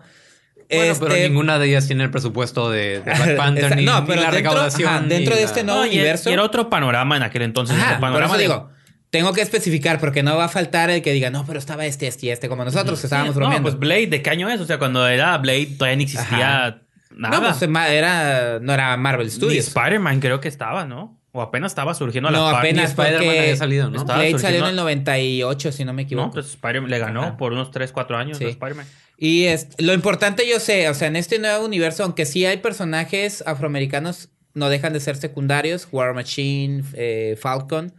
[0.69, 4.01] Bueno, pero Este, ninguna de ellas tiene el presupuesto de, de Black Panther ni, No,
[4.01, 4.89] ni pero la dentro- recaudación.
[4.89, 6.29] ajá, dentro ni de la- este nuevo No, universo.
[6.29, 7.77] y era otro panorama en aquel entonces.
[7.77, 8.69] Ajá, por panorama eso de- digo,
[9.11, 12.07] tengo que especificar porque no va a faltar el que diga, no, pero estaba este,
[12.07, 13.61] este y este, como nosotros que estábamos no, bromeando.
[13.69, 14.59] pues Blade, ¿de qué año es?
[14.59, 16.81] O sea, cuando era Blade todavía ni existía Ajá.
[17.15, 17.39] Nada.
[17.39, 17.61] No, pues
[17.91, 19.67] era, no era Marvel Ni Studios.
[19.67, 21.19] Spider-Man creo que estaba, ¿no?
[21.31, 22.55] O apenas estaba surgiendo a la No, par.
[22.59, 24.03] apenas Spider-Man había salido, ¿no?
[24.05, 26.27] Blade salió en el 98, si no me equivoco.
[26.27, 27.37] No, pues Spider-Man le ganó Ajá.
[27.37, 28.45] por unos 3, 4 años Sí.
[28.45, 28.85] Spider-Man.
[29.17, 32.57] Y es, lo importante yo sé, o sea, en este nuevo universo, aunque sí hay
[32.57, 37.93] personajes afroamericanos, no dejan de ser secundarios, War Machine, eh, Falcon,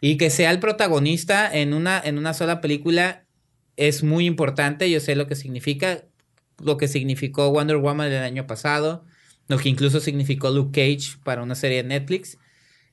[0.00, 3.24] y que sea el protagonista en una, en una sola película
[3.76, 6.02] es muy importante, yo sé lo que significa,
[6.62, 9.04] lo que significó Wonder Woman el año pasado,
[9.48, 12.38] lo que incluso significó Luke Cage para una serie de Netflix.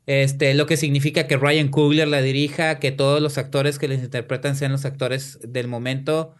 [0.07, 4.01] Este, lo que significa que Ryan Coogler la dirija, que todos los actores que les
[4.03, 6.33] interpretan sean los actores del momento.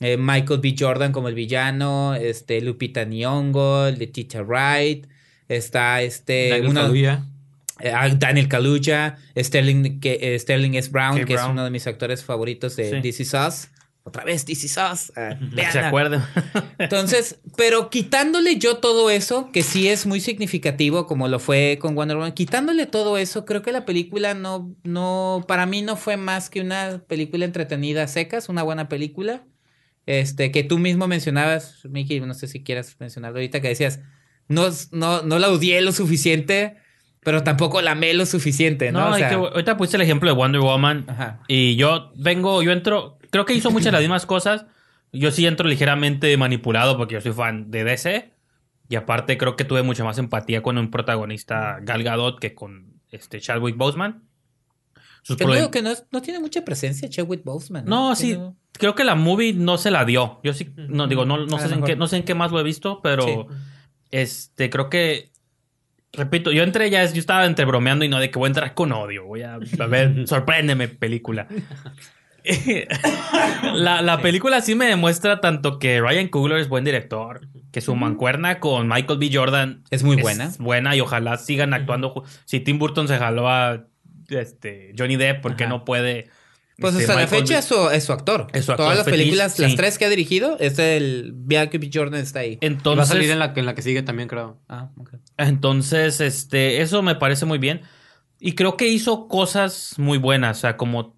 [0.00, 0.76] Eh, Michael B.
[0.78, 5.06] Jordan como el villano, este, Lupita Nyong'o, Letitia Wright,
[5.48, 7.24] está este Daniel una- Kaluuya.
[7.80, 10.90] eh, ah, Daniel Kaluuya, Sterling, que, eh, Sterling S.
[10.90, 11.24] Brown, K.
[11.24, 13.00] que es uno de mis actores favoritos de Sí.
[13.00, 13.68] This Is Us.
[14.06, 15.12] Otra vez This Is Us.
[15.16, 15.88] Ah, ¿Se véanla.
[15.88, 16.24] acuerdan?
[16.78, 21.96] Entonces, pero quitándole yo todo eso, que sí es muy significativo, como lo fue con
[21.96, 26.16] Wonder Woman, quitándole todo eso, creo que la película no, no, para mí no fue
[26.16, 29.42] más que una película entretenida a secas, una buena película.
[30.06, 33.98] Este, que tú mismo mencionabas, Miki, no sé si quieras mencionarlo ahorita, que decías,
[34.46, 36.76] no, no, no la odié lo suficiente,
[37.26, 39.00] pero tampoco la amé lo suficiente, ¿no?
[39.00, 41.06] No, O que ahorita pusiste el ejemplo de Wonder Woman.
[41.08, 41.40] Ajá.
[41.48, 44.66] Y yo vengo, yo entro, creo que hizo muchas de las mismas cosas.
[45.12, 48.32] Yo sí entro ligeramente manipulado porque yo soy fan de DC.
[48.88, 53.00] Y aparte creo que tuve mucha más empatía con un protagonista Gal Gadot que con
[53.10, 54.22] este Chadwick Boseman.
[55.22, 57.84] Sus problem- digo que no, es- no tiene mucha presencia Chadwick Boseman.
[57.84, 60.40] No, sí, Tiene- creo que la movie no se la dio.
[60.44, 62.60] Yo sí, no digo, no, no sé en qué, no sé en qué más lo
[62.60, 63.36] he visto, pero Sí.
[64.12, 65.32] este, creo que
[66.12, 68.74] repito, yo entré ya, yo estaba entre bromeando y no de que voy a entrar
[68.74, 69.24] con odio.
[69.24, 71.48] Voy a, a ver, sorpréndeme, película.
[73.74, 77.94] la, la película sí me demuestra tanto que Ryan Coogler es buen director, que su
[77.96, 79.30] mancuerna con Michael B.
[79.32, 80.52] Jordan Es muy buena.
[80.58, 82.24] buena y ojalá sigan actuando.
[82.44, 83.86] Si Tim Burton se jaló a
[84.28, 85.72] este, Johnny Depp, ¿por qué Ajá.
[85.72, 86.28] no puede?
[86.78, 88.48] Pues este, hasta la fecha B- es su, es su actor.
[88.52, 91.78] Es su actor Todas las fetiche, películas, las tres que ha dirigido, es el Michael
[91.78, 91.90] B.
[91.92, 92.58] Jordan está ahí.
[92.60, 94.60] Y Entonces, va a salir en la, en la que sigue también, creo.
[94.68, 94.90] Ah.
[95.38, 97.80] Entonces, este, eso me parece muy bien.
[98.38, 101.15] Y creo que hizo cosas muy buenas, o sea, como...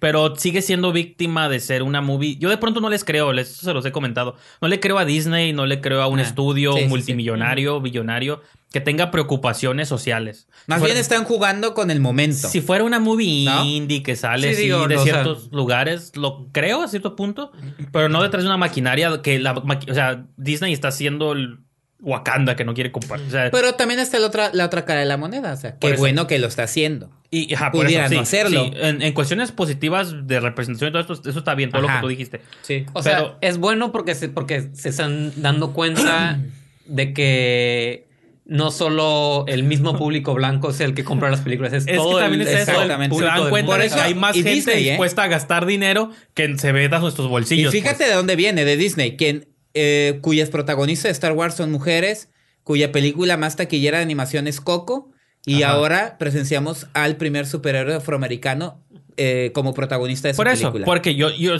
[0.00, 2.36] Pero sigue siendo víctima de ser una movie.
[2.36, 4.36] Yo de pronto no les creo, les, eso se los he comentado.
[4.60, 6.88] No le creo a Disney, no le creo a un Ah, estudio sí, sí, sí.
[6.88, 8.40] multimillonario, billonario,
[8.72, 10.46] que tenga preocupaciones sociales.
[10.66, 12.48] Más Si fuera- bien están jugando con el momento.
[12.48, 13.64] Si fuera una movie ¿No?
[13.64, 16.88] indie que sale Sí, así digo, de no, o sea- ciertos lugares, lo creo a
[16.88, 17.50] cierto punto,
[17.92, 21.58] pero no detrás de una maquinaria que la maqui- o sea, Disney está haciendo el
[22.00, 23.28] Wakanda que no quiere compartir.
[23.28, 25.52] O sea, Pero también está la otra, la otra cara de la moneda.
[25.54, 25.96] O sea, qué eso.
[25.98, 27.10] bueno que lo está haciendo.
[27.36, 28.64] Y ajá, Pudieran eso, sí, no hacerlo.
[28.66, 28.72] sí.
[28.76, 31.94] En, en cuestiones positivas de representación y todo esto, eso está bien, todo lo que
[32.00, 32.40] tú dijiste.
[32.62, 32.84] Sí.
[32.92, 36.40] O Pero- sea, es bueno porque se, porque se están dando cuenta
[36.86, 38.06] de que
[38.46, 42.16] no solo el mismo público blanco es el que compra las películas, es, Es todo
[42.18, 44.42] que también el, es eso, el se dan cuenta Por eso- que hay más y
[44.42, 44.90] gente Disney, ¿eh?
[44.90, 47.72] dispuesta a gastar dinero que se ve nuestros Y bolsillos.
[47.72, 48.08] fíjate pues.
[48.10, 52.28] de dónde viene, de Disney, quien, eh, cuyas protagonistas de Star Wars son mujeres,
[52.64, 55.10] cuya película más taquillera de animación es Coco,
[55.46, 55.72] y Ajá.
[55.72, 58.80] ahora presenciamos al primer superhéroe afroamericano
[59.16, 60.84] eh, como protagonista de su Por eso, película.
[60.86, 61.54] porque yo, yo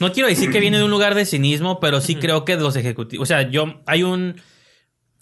[0.00, 2.62] no quiero decir que viene de un lugar de cinismo, pero sí creo que de
[2.62, 4.40] los ejecutivos, o sea, yo hay un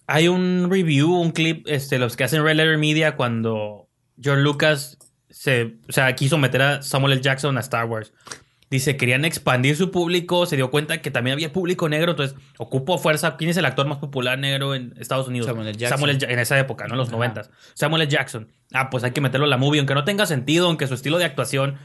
[0.07, 3.89] hay un review, un clip, este, los que hacen Red Letter Media cuando
[4.21, 7.23] George Lucas se, o sea, quiso meter a Samuel L.
[7.23, 8.13] Jackson a Star Wars.
[8.71, 12.99] Dice, querían expandir su público, se dio cuenta que también había público negro, entonces ocupó
[12.99, 13.37] fuerza.
[13.37, 15.49] ¿Quién es el actor más popular negro en Estados Unidos?
[15.49, 15.77] Samuel L.
[15.77, 15.99] Jackson.
[15.99, 16.25] Samuel L.
[16.27, 16.95] Ja- en esa época, ¿no?
[16.95, 17.51] En los noventas.
[17.75, 18.11] Samuel L.
[18.11, 18.47] Jackson.
[18.73, 21.19] Ah, pues hay que meterlo en la movie, aunque no tenga sentido, aunque su estilo
[21.19, 21.79] de actuación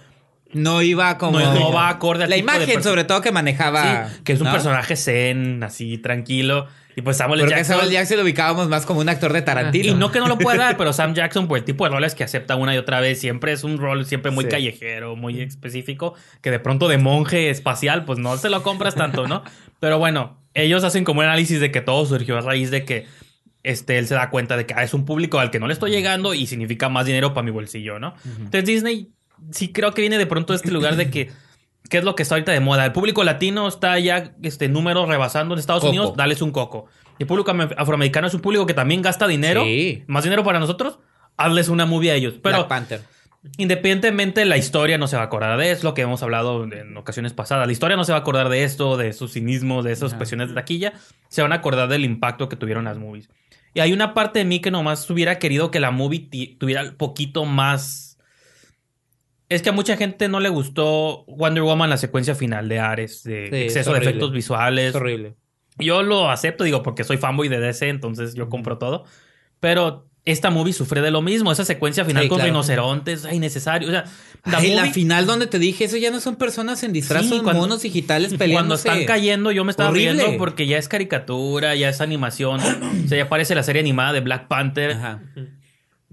[0.53, 1.39] no iba como...
[1.39, 4.09] No- no va acorde La tipo imagen, sobre todo, que manejaba...
[4.09, 4.51] Sí, que es un ¿no?
[4.53, 6.67] personaje zen, así, tranquilo.
[6.95, 7.41] Y pues Samuel.
[7.41, 7.75] Porque Jackson...
[7.75, 9.91] Samuel Jackson lo ubicábamos más como un actor de Tarantino.
[9.91, 12.15] Y no que no lo pueda dar, pero Sam Jackson, por el tipo de roles
[12.15, 14.51] que acepta una y otra vez, siempre es un rol siempre muy Sí.
[14.51, 19.27] callejero, muy específico, que de pronto de monje espacial, pues no se lo compras tanto,
[19.27, 19.43] ¿no?
[19.79, 23.05] Pero bueno, ellos hacen como un análisis de que todo surgió a raíz de que
[23.63, 25.73] este, él se da cuenta de que ah, es un público al que no le
[25.73, 28.13] estoy llegando y significa más dinero para mi bolsillo, ¿no?
[28.37, 29.09] Entonces Disney
[29.51, 31.31] sí creo que viene de pronto de este lugar de que
[31.89, 32.85] ¿Qué es lo que está ahorita de moda?
[32.85, 35.89] El público latino está ya este número rebasando en Estados Coco.
[35.91, 36.87] Unidos, dales un coco.
[37.19, 40.03] El público am- afroamericano es un público que también gasta dinero, Sí.
[40.07, 40.99] más dinero para nosotros,
[41.37, 42.33] hazles una movie a ellos.
[42.41, 43.01] Pero Black Panther.
[43.57, 46.97] Independientemente, la historia no se va a acordar de eso, lo que hemos hablado en
[46.97, 47.67] ocasiones pasadas.
[47.67, 50.49] La historia no se va a acordar de esto, de su cinismo, de esas cuestiones
[50.49, 50.93] de taquilla.
[51.29, 53.29] Se van a acordar del impacto que tuvieron las movies.
[53.75, 56.27] Y hay una parte de mí que nomás hubiera querido que la movie
[56.59, 58.14] tuviera un poquito más.
[59.49, 63.23] Es que a mucha gente no le gustó Wonder Woman la secuencia final de Ares,
[63.23, 64.89] de Sí, exceso de efectos visuales.
[64.89, 65.35] Es horrible.
[65.77, 69.03] Yo lo acepto, digo, porque soy fanboy de DC, entonces yo compro todo.
[69.59, 71.51] Pero esta movie sufre de lo mismo.
[71.51, 72.49] Esa secuencia final Sí, con claro.
[72.49, 73.89] rinocerontes, ay, innecesario.
[73.89, 74.05] O sea,
[74.45, 77.29] la Ay, la final donde te dije, eso ya no son personas en disfraz, Sí,
[77.29, 78.87] son cuando- monos digitales Cuando peleándose.
[78.87, 80.13] están cayendo, yo me estaba Horrible.
[80.23, 82.59] riendo porque ya es caricatura, ya es animación.
[83.05, 84.93] o sea, ya parece la serie animada de Black Panther.
[84.93, 85.21] Ajá.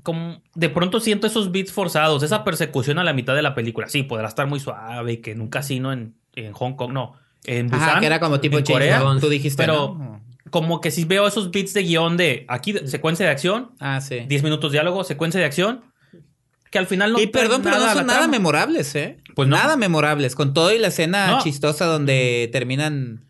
[0.03, 3.89] Como de pronto siento esos beats forzados, esa persecución a la mitad de la película.
[3.89, 7.15] Sí, podrá estar muy suave, que en un casino en, en Hong Kong, no.
[7.45, 9.03] En Busan, Ajá, que era como tipo en Corea.
[9.21, 10.21] Tú dijiste, pero ¿no?
[10.51, 14.21] como que si veo esos beats de guion de aquí, secuencia de acción, Ah, sí.
[14.29, 15.83] 10 minutos de diálogo, secuencia de acción,
[16.71, 18.29] que al final no y perdón, pero no son nada trama.
[18.33, 19.19] memorables, ¿eh?
[19.35, 19.57] Pues no.
[19.57, 20.35] Nada memorables.
[20.35, 21.43] Con todo y la escena No.
[21.43, 23.25] chistosa donde terminan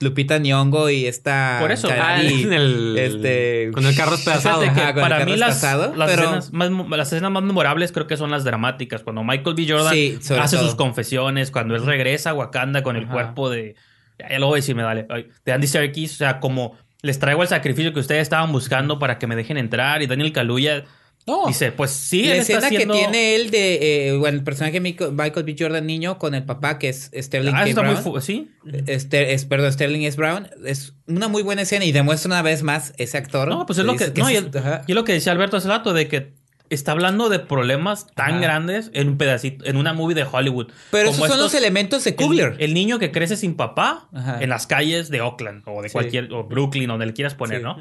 [0.00, 1.58] Lupita Nyong'o y esta...
[1.60, 1.88] Por eso.
[1.90, 3.70] Ah, en el- este...
[3.72, 4.60] con el carro despedazado.
[4.60, 7.12] Fíjate que Ajá, con el para carro mí las, despedazado, las, pero- escenas más, las
[7.12, 9.02] escenas más memorables creo que son las dramáticas.
[9.02, 9.66] Cuando Michael B.
[9.68, 10.66] Jordan Sí, hace todo.
[10.66, 13.12] sus confesiones, cuando él regresa a Wakanda con el Ajá.
[13.12, 13.74] cuerpo de...
[14.18, 15.06] Ya, lo voy a decir, me dale.
[15.44, 19.18] De Andy Serkis, o sea, como les traigo el sacrificio que ustedes estaban buscando para
[19.18, 20.02] que me dejen entrar.
[20.02, 20.84] Y Daniel Kaluuya
[21.28, 21.46] No.
[21.46, 22.94] dice, pues sí, la él está escena haciendo...
[22.94, 24.08] que tiene él de...
[24.08, 25.56] eh, bueno, el personaje Michael, B.
[25.56, 27.68] Jordan niño con el papá que es Sterling Ah, K.
[27.68, 27.94] está muy...
[27.94, 28.22] Brown.
[28.22, 28.50] Sí.
[28.86, 30.16] Este, es, perdón, Sterling S.
[30.16, 30.48] Brown.
[30.64, 33.48] Es una muy buena escena y demuestra una vez más ese actor.
[33.48, 34.06] No, pues es lo que...
[34.10, 34.50] dice no, y, es- el-
[34.86, 36.36] y es lo que decía Alberto hace rato, de que
[36.70, 38.40] está hablando de problemas tan Ajá.
[38.40, 40.70] grandes en un pedacito, en una movie de Hollywood.
[40.90, 42.56] Pero esos son los elementos de El- Kugler.
[42.58, 44.42] El, niño que crece sin papá Ajá.
[44.42, 45.92] en las calles de Oakland o de Sí.
[45.94, 47.64] cualquier, o Brooklyn, donde le quieras poner, Sí.
[47.64, 47.78] ¿no?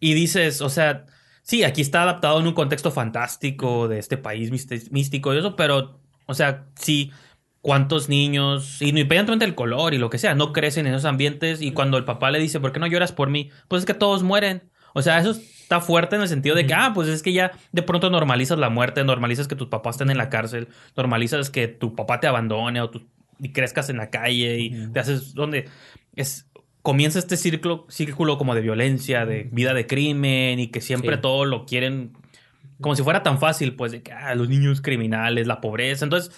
[0.00, 1.06] Y dices, o sea,
[1.44, 5.54] sí, aquí está adaptado en un contexto fantástico de este país místi- místico y eso,
[5.54, 7.12] pero, o sea, sí,
[7.60, 11.62] cuántos niños, y independientemente del color y lo que sea, no crecen en esos ambientes
[11.62, 13.50] y cuando el papá le dice, ¿por qué no lloras por mí?
[13.68, 14.70] Pues es que todos mueren.
[14.92, 17.52] O sea, eso está fuerte en el sentido de que, ah, pues es que ya
[17.72, 21.68] de pronto normalizas la muerte, normalizas que tus papás estén en la cárcel, normalizas que
[21.68, 23.08] tu papá te abandone o tu-
[23.40, 25.68] y crezcas en la calle y te haces donde
[26.14, 26.48] es
[26.84, 31.22] comienza este círculo, círculo como de violencia, de vida de crimen y que siempre Sí.
[31.22, 32.12] todo lo quieren
[32.80, 36.04] como si fuera tan fácil, pues de que ah, los niños criminales, la pobreza.
[36.04, 36.30] Entonces,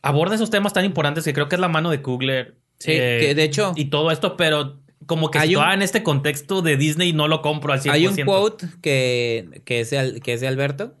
[0.00, 2.56] aborda esos temas tan importantes que creo que es la mano de Kugler.
[2.78, 6.76] Sí, que de hecho- Y todo esto, pero como que un- en este contexto de
[6.78, 7.92] Disney no lo compro al 100%.
[7.92, 10.94] Hay un quote que, que, es de, que es de Alberto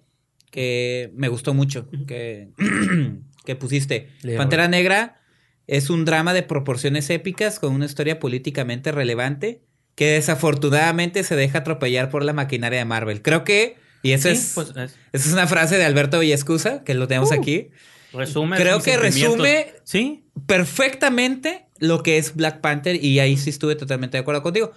[0.50, 1.88] que me gustó mucho.
[2.06, 2.48] Que,
[3.46, 4.08] que pusiste.
[4.36, 5.20] Pantera Negra
[5.66, 9.62] es un drama de proporciones épicas con una historia políticamente relevante
[9.94, 13.22] que desafortunadamente se deja atropellar por la maquinaria de Marvel.
[13.22, 16.84] Creo que, y eso Sí, es, pues, es- esa es una frase de Alberto Villescusa,
[16.84, 17.70] que lo tenemos aquí.
[18.12, 18.56] resume.
[18.56, 24.16] Creo que resume- Sí, perfectamente lo que es Black Panther y ahí sí estuve totalmente
[24.16, 24.72] de acuerdo contigo.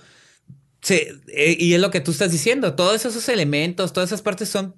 [0.81, 4.49] Sí, eh, y es lo que tú estás diciendo, todos esos elementos, todas esas partes
[4.49, 4.75] son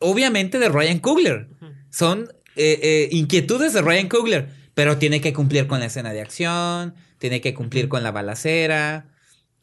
[0.00, 1.48] obviamente de Ryan Coogler.
[1.90, 4.48] Son eh, eh, inquietudes de Ryan Coogler,
[4.78, 9.06] pero tiene que cumplir con la escena de acción, tiene que cumplir con la balacera.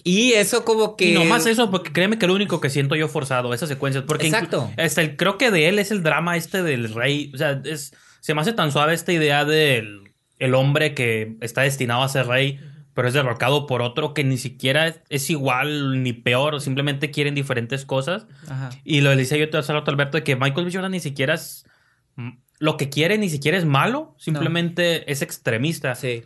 [0.04, 1.12] Y eso como que...
[1.12, 4.04] Y no más eso, porque créeme que lo único que siento yo forzado, esas secuencias.
[4.06, 4.70] Porque Exacto.
[4.78, 7.32] hasta el, creo que de él es el drama este del rey.
[7.34, 11.62] O sea, es, se me hace tan suave esta idea del el hombre que está
[11.62, 12.60] destinado a ser rey,
[12.94, 17.10] pero es derrocado por otro que ni siquiera es, es igual ni peor, o simplemente
[17.10, 18.28] quieren diferentes cosas.
[18.50, 18.70] Ajá.
[18.84, 20.74] Y lo decía yo hace rato, Alberto, de que Michael B.
[20.74, 21.66] Jordan ni siquiera es.
[22.60, 25.96] Lo que quiere ni siquiera es malo, simplemente es extremista.
[25.96, 26.24] Sí.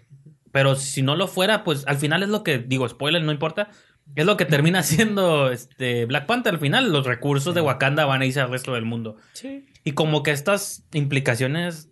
[0.51, 3.69] Pero si no lo fuera, pues al final es lo que, digo, spoiler, no importa.
[4.15, 6.53] Es lo que termina siendo este Black Panther.
[6.53, 9.17] Al final, los recursos de Wakanda van a irse al resto del mundo.
[9.33, 9.65] Sí.
[9.83, 11.89] Y como que estas implicaciones.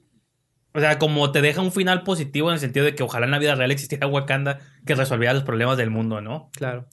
[0.74, 3.32] O sea, como te deja un final positivo en el sentido de que ojalá en
[3.32, 6.52] la vida real existiera Wakanda que resolviera los problemas del mundo, ¿no?
[6.54, 6.88] Claro.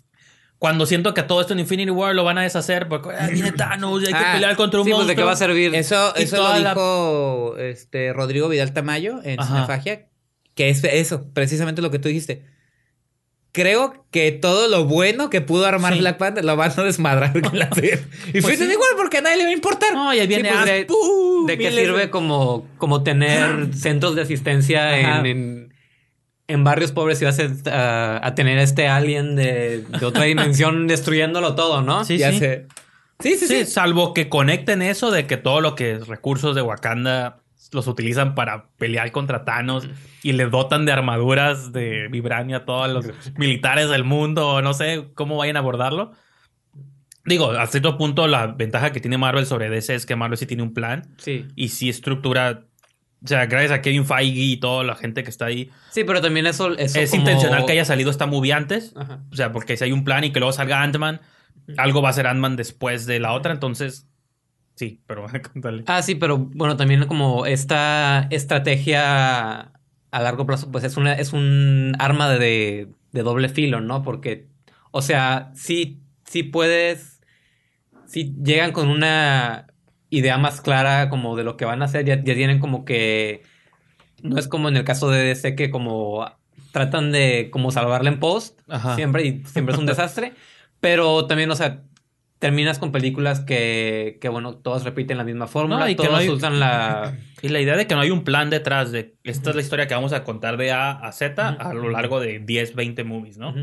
[0.64, 3.52] Cuando siento que todo esto en Infinity War lo van a deshacer porque ah, viene
[3.56, 5.16] Thanos y hay que Ah, pelear contra un Sí, pues de monstruo.
[5.16, 5.74] qué va a servir.
[5.74, 9.52] Eso, eso lo toda la- dijo este, Rodrigo Vidal Tamayo en Ajá.
[9.54, 10.06] Cinefagia,
[10.54, 12.46] que es eso, precisamente lo que tú dijiste.
[13.52, 15.98] Creo que todo lo bueno que pudo armar Sí.
[16.00, 18.00] Black Panther lo van a desmadrar con la serie.
[18.28, 18.64] Y Pues fue sí.
[18.64, 19.92] igual porque a nadie le va a importar.
[19.92, 21.46] No, y ahí viene Sí, pues, de, ¡pum!
[21.46, 25.20] de qué miles sirve como, como tener centros de asistencia Ajá.
[25.20, 25.73] en, en-
[26.48, 27.38] en barrios pobres ibas
[27.70, 32.04] a, a tener este alien de, de otra dimensión destruyéndolo todo, ¿no?
[32.04, 32.38] Sí, Ya sí.
[32.38, 32.66] sé.
[33.20, 33.66] Sí, sí, Sí, sí.
[33.66, 37.38] salvo que conecten eso de que todo lo que es recursos de Wakanda
[37.72, 39.88] los utilizan para pelear contra Thanos
[40.22, 43.06] y le dotan de armaduras de vibrania a todos los
[43.38, 46.12] militares del mundo, no sé cómo vayan a abordarlo.
[47.24, 50.44] Digo, a cierto punto la ventaja que tiene Marvel sobre DC es que Marvel sí
[50.46, 51.46] tiene un plan Sí.
[51.56, 52.64] y sí estructura,
[53.24, 56.20] o sea, gracias a Kevin Feige y toda la gente que está ahí, Sí, pero
[56.20, 58.92] también eso, eso es como- intencional que haya salido esta movie antes.
[58.96, 59.22] Ajá.
[59.32, 61.20] O sea, porque si hay un plan y que luego salga Ant-Man,
[61.78, 64.06] algo va a ser Ant-Man después de la otra, entonces
[64.74, 65.84] sí, pero dale.
[65.86, 69.72] Ah, sí, pero bueno, también como esta estrategia
[70.10, 74.02] a largo plazo, pues es una, es un arma de, de doble filo, ¿no?
[74.02, 74.46] Porque,
[74.90, 77.20] o sea, sí, sí puedes,
[78.06, 79.66] si llegan con una
[80.16, 83.42] idea más clara como de lo que van a hacer, ya, ya tienen como que,
[84.22, 86.26] no es como en el caso de DC que como
[86.72, 88.96] tratan de como salvarla en post, Ajá.
[88.96, 90.32] siempre y siempre es un desastre,
[90.80, 91.82] pero también, o sea,
[92.38, 96.10] terminas con películas que, que bueno, todos repiten la misma fórmula, No, y que todos
[96.10, 97.16] no hay- usan la...
[97.42, 99.86] Y la idea de que no hay un plan detrás de esta es la historia
[99.86, 103.36] que vamos a contar de A a Z a lo largo de 10, 20 movies,
[103.36, 103.54] ¿no?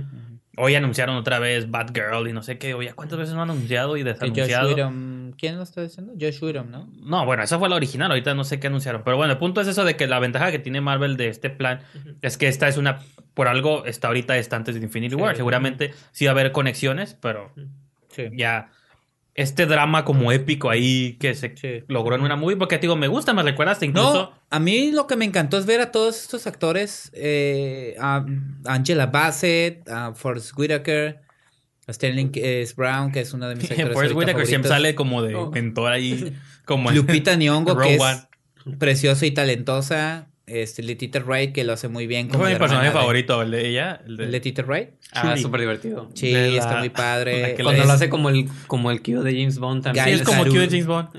[0.57, 2.73] Hoy anunciaron otra vez Batgirl y no sé qué.
[2.73, 4.69] Oye, ¿cuántas veces no han anunciado y Que Josh desanunciado?
[4.75, 6.13] Whedon- ¿Quién lo está diciendo?
[6.19, 6.89] Josh Whedon, ¿no?
[7.01, 8.11] No, bueno, esa fue la original.
[8.11, 9.01] Ahorita no sé qué anunciaron.
[9.05, 11.49] Pero bueno, el punto es eso de que la ventaja que tiene Marvel de este
[11.49, 11.79] plan
[12.21, 12.99] es que esta es una.
[13.33, 15.37] Por algo está ahorita está antes de Infinity War.
[15.37, 17.53] Seguramente sí va a haber conexiones, pero
[18.09, 18.25] Sí.
[18.35, 18.69] ya.
[19.33, 21.83] Este drama como épico ahí que se Sí.
[21.87, 22.57] logró en una movie.
[22.57, 24.13] Porque te digo, me gusta, me recuerda hasta incluso.
[24.13, 28.25] No, a mí lo que me encantó es ver a todos estos actores, eh, a
[28.65, 31.21] Angela Bassett, a Forrest Whitaker,
[31.87, 32.73] a Sterling S.
[32.75, 35.49] Brown, que es uno de mis actores Forrest Whitaker siempre sale como de Oh.
[35.49, 36.35] mentor ahí.
[36.65, 38.27] Como Lupita Nyong'o, que es
[38.79, 40.27] preciosa y talentosa.
[40.51, 42.27] Este, Letita Wright, que lo hace muy bien.
[42.27, 44.01] como Fue mi personaje favorito, el de ella.
[44.05, 44.27] El de...
[44.27, 44.89] Letita Wright.
[45.13, 46.09] Ah, súper divertido.
[46.13, 47.55] Sí, la- está muy padre.
[47.63, 50.05] Cuando es- lo hace como el, como el Q de James Bond también.
[50.05, 50.43] Sí, es como.
[50.43, 51.09] Q de James Bond.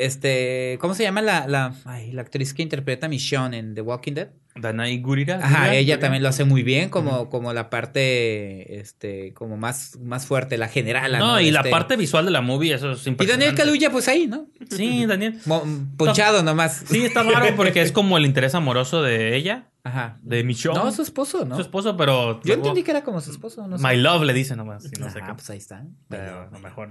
[0.00, 3.82] Este, ¿cómo se llama la, la, ay, la actriz que interpreta a Michonne en The
[3.82, 4.28] Walking Dead?
[4.56, 5.36] Danai Gurira.
[5.36, 5.98] Ajá, Gurira, ella Gurira.
[6.00, 10.68] también lo hace muy bien, como, como la parte, este, como más, más fuerte, la
[10.68, 11.18] general.
[11.18, 13.44] No, y la Este, parte visual de la movie, eso es Y impresionante.
[13.46, 14.46] Daniel Kaluuya, pues ahí, ¿no?
[14.70, 15.38] Sí, Daniel.
[15.46, 15.64] Mo-
[15.96, 16.82] Ponchado nomás.
[16.86, 20.18] Sí, está raro porque es como el interés amoroso de ella, Ajá.
[20.22, 20.78] de Michonne.
[20.78, 21.54] No, su esposo, ¿no?
[21.56, 22.42] Su esposo, pero...
[22.42, 23.86] Yo entendí que era como su esposo, no sé.
[23.86, 24.84] My love le dice nomás.
[24.84, 25.32] y no sé qué.
[25.34, 25.84] pues ahí está.
[26.08, 26.88] Pero a lo mejor...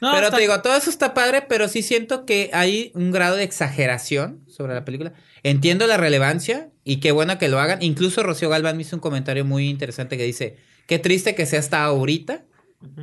[0.00, 3.10] No, pero está- te digo, todo eso está padre, pero sí siento que hay un
[3.12, 5.12] grado de exageración sobre la película.
[5.42, 7.82] Entiendo la relevancia y qué bueno que lo hagan.
[7.82, 10.56] Incluso Rocío Galván me hizo un comentario muy interesante que dice,
[10.86, 12.42] qué triste que sea hasta ahorita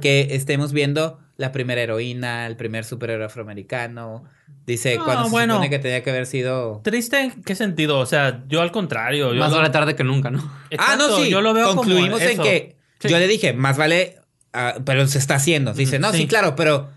[0.01, 4.23] que estemos viendo la primera heroína, el primer superhéroe afroamericano.
[4.65, 5.53] Dice, No, cuando se bueno.
[5.55, 6.79] supone que tenía que haber sido...
[6.83, 7.99] ¿Triste en qué sentido?
[7.99, 9.33] O sea, yo al contrario.
[9.33, 10.39] Yo Más lo- vale tarde que nunca, ¿no?
[10.77, 11.29] ah, no, sí.
[11.29, 12.43] Yo lo veo Concluimos como en eso.
[12.43, 13.09] que Sí.
[13.09, 14.19] yo le dije, más vale,
[14.53, 15.73] ah, pero se está haciendo.
[15.73, 16.27] Dice, no, sí, Sí.
[16.27, 16.89] claro, pero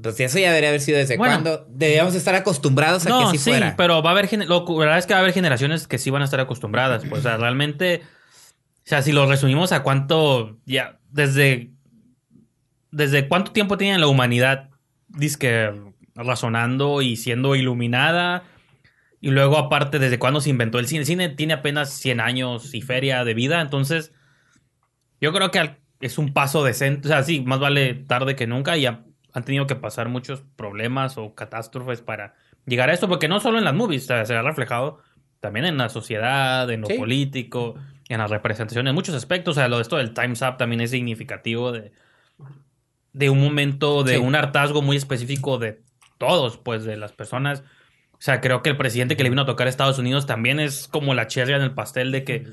[0.00, 1.34] pues eso ya debería haber sido desde Bueno.
[1.34, 1.66] cuando.
[1.70, 3.74] Debíamos estar acostumbrados a No, que así sí, fuera.
[3.76, 4.28] pero va a haber...
[4.48, 6.40] Lo que- la verdad es que va a haber generaciones que sí van a estar
[6.40, 7.04] acostumbradas.
[7.04, 8.02] Pues, o sea, realmente...
[8.78, 10.58] O sea, si lo resumimos a cuánto...
[10.66, 11.70] Ya, desde...
[12.90, 14.70] ¿Desde cuánto tiempo tiene la humanidad,
[15.08, 15.72] disque,
[16.14, 18.44] razonando y siendo iluminada?
[19.20, 21.00] Y luego, aparte, ¿desde cuándo se inventó el cine?
[21.00, 24.12] El cine tiene apenas 100 años y feria de vida, entonces
[25.20, 27.08] yo creo que al- es un paso decente.
[27.08, 30.42] O sea, sí, más vale tarde que nunca y ha- han tenido que pasar muchos
[30.56, 32.34] problemas o catástrofes para
[32.66, 34.98] llegar a esto, porque no solo en las movies, o sea, se ha reflejado
[35.40, 36.94] también en la sociedad, en lo Sí.
[36.98, 37.74] político,
[38.08, 39.56] en la representación, en muchos aspectos.
[39.56, 41.92] O sea, lo de esto del Time's Up también es significativo de,
[43.12, 44.18] de un momento, de Sí.
[44.20, 45.80] un hartazgo muy específico de
[46.18, 47.62] todos, pues, de las personas.
[48.12, 50.60] O sea, creo que el presidente que le vino a tocar a Estados Unidos también
[50.60, 52.46] es como la cherry en el pastel de que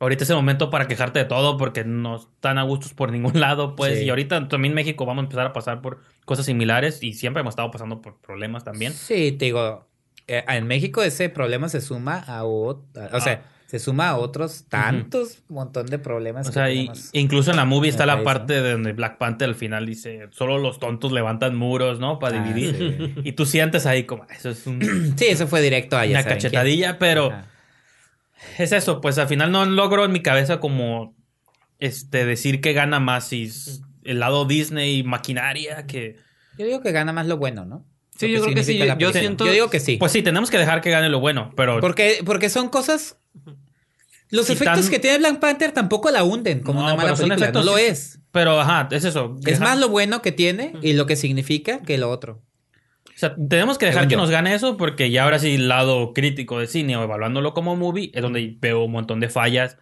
[0.00, 3.38] ahorita es el momento para quejarte de todo porque no están a gustos por ningún
[3.40, 3.98] lado, pues.
[3.98, 4.04] Sí.
[4.04, 7.40] Y ahorita también en México vamos a empezar a pasar por cosas similares y siempre
[7.40, 8.92] hemos estado pasando por problemas también.
[8.92, 9.86] Sí, te digo,
[10.26, 14.66] eh, en México ese problema se suma a otro, o sea, se suma a otros
[14.68, 16.48] tantos montón de problemas.
[16.48, 19.48] O sea, y- incluso en la movie está la país, parte de donde Black Panther
[19.48, 22.18] al final dice, solo los tontos levantan muros, ¿no?
[22.18, 22.76] Para Ah, dividir.
[23.16, 23.20] sí.
[23.24, 24.80] Y tú sientes ahí como, eso es un-
[25.18, 26.34] Sí, eso fue directo a una saben quién.
[26.38, 27.26] cachetadilla, pero...
[27.32, 27.46] Ajá.
[28.58, 31.14] Es eso, pues al final no logro en mi cabeza como
[31.78, 36.16] este decir que gana más si es el lado Disney maquinaria que
[36.58, 37.84] Yo digo que gana más lo bueno, ¿no?
[38.16, 39.96] Sí, Lo yo creo que sí, yo siento- Yo digo que sí.
[39.96, 43.16] pues sí, tenemos que dejar que gane lo bueno, pero Porque, porque son cosas.
[44.30, 47.14] Los Y efectos tan- que tiene Black Panther tampoco la hunden como No, una mala
[47.14, 47.34] película.
[47.34, 48.20] efectos- No lo es.
[48.30, 49.36] pero ajá, es eso.
[49.46, 52.40] Es más lo bueno que tiene y lo que significa que lo otro.
[53.28, 56.58] Sea, tenemos que dejar que nos gane eso porque ya ahora sí el lado crítico
[56.58, 59.76] de cine o evaluándolo como movie es donde veo un montón de fallas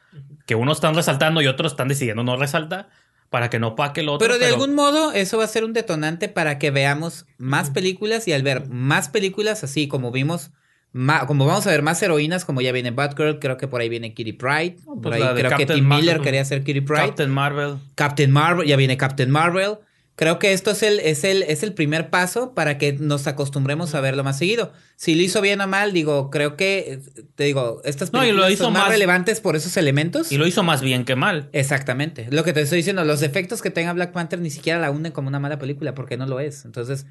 [0.46, 2.88] que unos están resaltando y otros están decidiendo no resaltar
[3.30, 4.26] para que no paque el otro.
[4.26, 8.28] Pero de algún modo eso va a ser un detonante para que veamos más películas
[8.28, 10.50] y al ver más películas, así como vimos,
[10.92, 13.88] ma- como vamos a ver más heroínas, como ya viene Batgirl, creo que por ahí
[13.88, 16.22] viene Kitty Pryde, por pues ahí creo que Tim Miller Marvel.
[16.22, 17.76] quería ser Kitty Pryde, Captain Marvel.
[17.94, 19.78] Captain Marvel, ya viene Captain Marvel.
[20.14, 23.94] Creo que esto es el, es el, es el primer paso para que nos acostumbremos
[23.94, 24.72] a verlo más seguido.
[24.96, 26.78] Si lo hizo bien o mal, digo, creo que,
[27.16, 29.76] eh, te digo, estas No, y lo películas hizo son más más- relevantes por esos
[29.78, 30.30] elementos.
[30.30, 31.48] Y lo hizo más bien que mal.
[31.52, 32.28] Exactamente.
[32.30, 35.12] Lo que te estoy diciendo, los defectos que tenga Black Panther ni siquiera la unen
[35.12, 36.66] como una mala película, porque no lo es.
[36.66, 37.06] Entonces,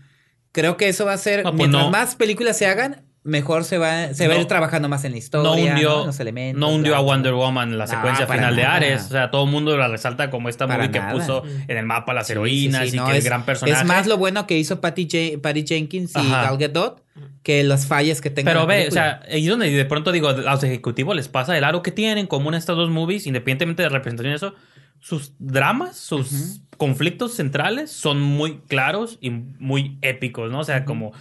[0.51, 1.89] creo que eso va a ser, No, pues mientras no.
[1.91, 5.17] más películas se hagan, mejor se va, se va a ir trabajando más en la
[5.19, 5.99] historia, no hundió, ¿no?
[6.01, 6.59] En los elementos.
[6.59, 7.33] no hundió bla, a Wonder.
[7.33, 8.63] Woman en la secuencia final de.
[8.63, 9.05] Ares.
[9.05, 11.85] O sea, todo el mundo la resalta como esta Para movie que puso en el
[11.85, 13.79] mapa las heroínas sí, sí, y que es, el gran personaje.
[13.79, 16.43] Es más lo bueno que hizo Patty, Ja- Patty Jenkins y Ajá.
[16.43, 17.03] Gal Gadot
[17.43, 20.11] que las fallas que tenga Pero la ve, o sea, ahí es donde de pronto
[20.11, 23.27] digo, a los ejecutivos les pasa el aro que tienen en común estas dos movies,
[23.27, 24.53] independientemente de representación y eso,
[24.99, 30.59] sus dramas, sus conflictos centrales son muy claros y muy épicos, ¿no?
[30.59, 31.11] O sea, como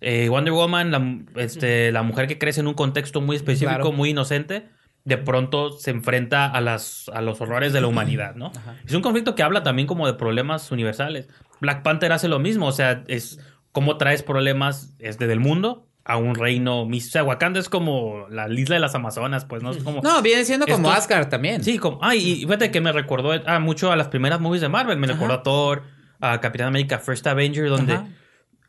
[0.00, 3.92] eh, Wonder Woman, la, este, la mujer que crece en un contexto muy específico, Claro.
[3.92, 4.68] muy inocente,
[5.04, 8.50] de pronto se enfrenta a, las, a los horrores de la humanidad, ¿no?
[8.84, 11.28] Es un conflicto que habla también como de problemas universales.
[11.60, 13.38] Black Panther hace lo mismo, o sea, es
[13.72, 18.26] cómo traes problemas este, del mundo a un reino mis- O sea, Wakanda es como
[18.30, 19.70] la isla de las Amazonas, pues, ¿no?
[19.70, 20.02] Es como...
[20.02, 21.62] No, viene siendo como Estos- Asgard también.
[21.64, 21.98] Sí, como...
[22.02, 24.98] Ay, y fíjate que me recordó ah, mucho a las primeras movies de Marvel.
[24.98, 25.82] Me recordó a Thor,
[26.20, 27.94] a Capitán América First Avenger, donde...
[27.94, 28.06] Ajá.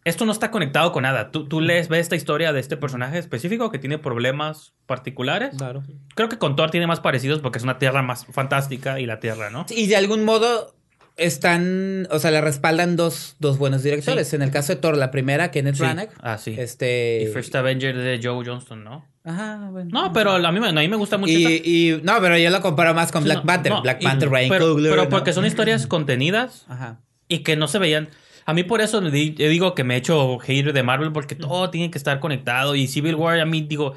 [0.06, 1.32] Esto no está conectado con nada.
[1.32, 5.56] Tú, tú lees, ves esta historia de este personaje específico que tiene problemas particulares.
[5.58, 5.84] Claro.
[6.16, 9.20] Creo que con Thor tiene más parecidos porque es una tierra más fantástica y la
[9.20, 9.66] tierra, ¿no?
[9.70, 10.74] Y de algún modo
[11.18, 14.34] están, o sea, le respaldan dos, dos buenos directores.
[14.34, 15.82] En el caso de Thor, la primera, Kenneth Sí.
[15.82, 16.10] Branagh.
[16.22, 16.56] Ah, sí.
[16.58, 17.24] Este.
[17.24, 19.06] Y First Avenger de Joe Johnston, ¿no?
[19.24, 19.90] Ajá, bueno.
[19.92, 22.38] No, pero a mí, me- a mí me gusta mucho esa- Y, y- no, pero
[22.38, 23.72] yo lo comparo más con Sí, Black no, Panther.
[23.74, 25.10] no, Black y- Panther, Ryan pero, pero ¿no?
[25.10, 27.00] porque son historias contenidas Ajá.
[27.28, 28.08] y que no se veían.
[28.48, 31.12] A mí por eso le di- yo digo que me he hecho hater de Marvel
[31.12, 33.94] porque todo tiene que estar conectado y Civil War a mí digo,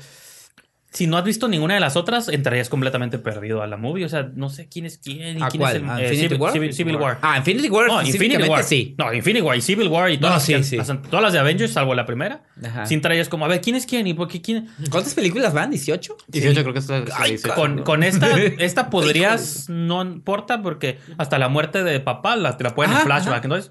[0.93, 4.09] si no has visto ninguna de las otras entrarías completamente perdido a la movie, o
[4.09, 5.77] sea, no sé quién es quién y ¿A quién cuál?
[5.77, 6.53] es el ¿A eh, Infinity Civil, War?
[6.53, 7.19] Civil- Civil War.
[7.23, 8.65] Ah, Infinity War No, Infinity War.
[8.65, 8.97] sí.
[8.99, 10.77] No, Infinity War y Civil War y todas, No, las, sí, que- sí.
[10.79, 12.43] las- todas las de Avengers, salvo la primera.
[12.65, 12.87] Ajá.
[12.87, 14.09] Sin traías como, a ver, ¿quién es quién?
[14.09, 14.69] ¿Y por qué quién?
[14.91, 15.71] ¿Cuántas películas van?
[15.71, 16.17] ¿18?
[16.27, 17.05] 18 creo que está.
[17.17, 18.27] Ay, Con, con esta,
[18.59, 22.99] esta podrías, no importa, porque hasta la muerte de papá la, te la pueden en
[23.03, 23.29] flashback.
[23.37, 23.45] ajá.
[23.45, 23.71] Entonces,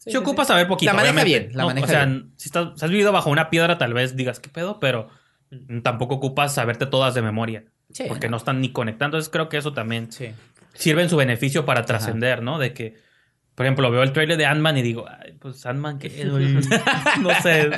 [0.00, 0.48] Sí, se sí, ocupa sí.
[0.48, 0.90] saber poquito.
[0.92, 1.38] La maneja obviamente.
[1.48, 2.32] bien, la No, maneja O sea, bien.
[2.36, 4.80] si, estás, si has vivido bajo una piedra, tal vez digas, ¿qué pedo?
[4.80, 5.08] Pero
[5.82, 7.64] tampoco ocupas saberte todas de memoria.
[7.92, 8.32] Sí, porque no.
[8.32, 9.16] no están ni conectando.
[9.16, 10.30] Entonces, creo que eso también Sí.
[10.74, 12.58] sirve en su beneficio para trascender, ¿no?
[12.58, 12.94] De que,
[13.54, 16.08] por ejemplo, veo el trailer de Ant-Man y digo, Ay, pues Ant-Man, ¿qué?
[17.20, 17.68] no sé.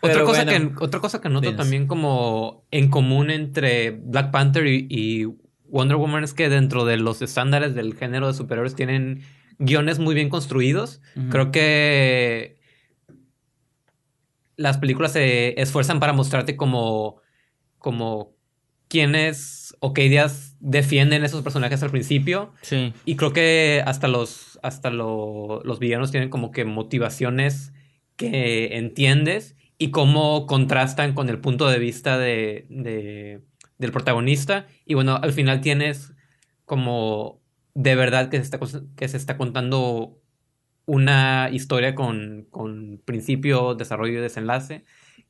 [0.00, 0.74] Otra cosa, bueno.
[0.78, 1.56] que, otra cosa que noto Dinos.
[1.56, 5.24] también como en común entre Black Panther y, y
[5.68, 9.22] Wonder Woman es que dentro de los estándares del género de superhéroes tienen
[9.58, 11.00] guiones muy bien construidos.
[11.30, 12.56] Creo que
[14.56, 17.20] las películas se esfuerzan para mostrarte como,
[17.78, 18.34] como
[18.88, 22.52] quiénes o qué ideas defienden esos personajes al principio.
[22.62, 22.92] Sí.
[23.04, 27.72] Y creo que hasta los, hasta lo- los villanos tienen como que motivaciones
[28.16, 33.42] que entiendes y cómo contrastan con el punto de vista de, de-
[33.76, 34.66] del protagonista.
[34.86, 36.14] Y bueno, al final tienes
[36.64, 37.42] como
[37.76, 38.58] de verdad que se está,
[38.96, 40.22] que se está contando
[40.86, 44.84] una historia con, con principio, desarrollo y desenlace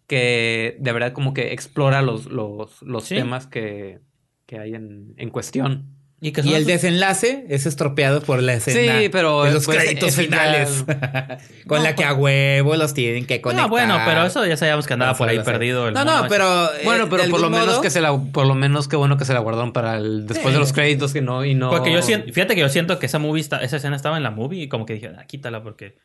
[0.08, 3.14] que de verdad como que explora los, los, los Sí.
[3.14, 4.02] temas que,
[4.46, 5.95] que hay en, en cuestión.
[6.18, 10.08] Y, que el desenlace es estropeado por la escena Sí, pero, de los pues, créditos
[10.08, 10.84] ese ya- finales.
[11.66, 13.66] Con No, la que a huevo los tienen que conectar.
[13.66, 15.88] No, bueno, pero eso ya sabíamos que andaba por ahí perdido.
[15.88, 16.72] el No, no, pero.
[16.74, 19.26] eh, Bueno, pero por lo menos que se la, por lo menos qué bueno que
[19.26, 21.68] se la guardaron para el después de los créditos que no y no.
[21.68, 24.22] Porque yo siento, fíjate que yo siento que esa movie está- esa escena estaba en
[24.22, 25.96] la movie y como que dije, ah, quítala porque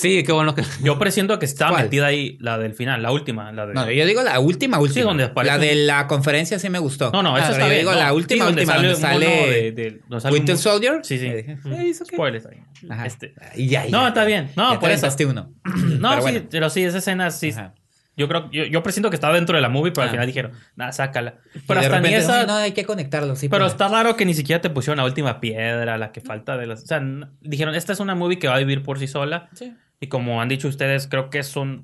[0.00, 0.62] Sí, qué bueno que.
[0.82, 1.82] yo presiento que ¿Cuál?
[1.84, 5.06] metida ahí la del final, la última, la de No, yo digo la última, última.
[5.06, 7.10] donde aparece la de la conferencia sí me gustó.
[7.12, 7.78] No, no, eso Ah, está yo bien.
[7.80, 7.98] digo no.
[7.98, 11.00] la Sí, última, donde última, sale donde sale de- de- donde sale un Winter Soldier.
[11.02, 11.28] Sí, sí.
[11.64, 11.92] Mm.
[12.04, 12.58] Spoilers ahí.
[12.88, 13.06] Ajá.
[13.06, 13.90] Este- Y ya, ya.
[13.90, 14.50] No, está bien.
[14.56, 15.08] No, Ya por eso.
[15.28, 15.52] uno.
[15.98, 16.46] No, Pero sí, bueno.
[16.50, 17.50] pero sí, esa escena sí.
[17.50, 17.74] Ajá.
[18.16, 20.12] Yo creo, yo, yo presiento que estaba dentro de la movie, pero al Ah.
[20.12, 21.36] final dijeron, nada, sácala.
[21.68, 22.40] Pero hasta ni esa.
[22.40, 23.48] "Ay, No, hay que conectarlo, sí.
[23.48, 23.72] Pero pues".
[23.74, 26.82] está raro que ni siquiera te pusieron la última piedra, la que falta de las.
[26.82, 27.00] O sea,
[27.40, 29.48] dijeron, esta es una movie que va a vivir por sí sola.
[29.54, 29.72] Sí.
[30.00, 31.82] Y como han dicho ustedes, creo que son,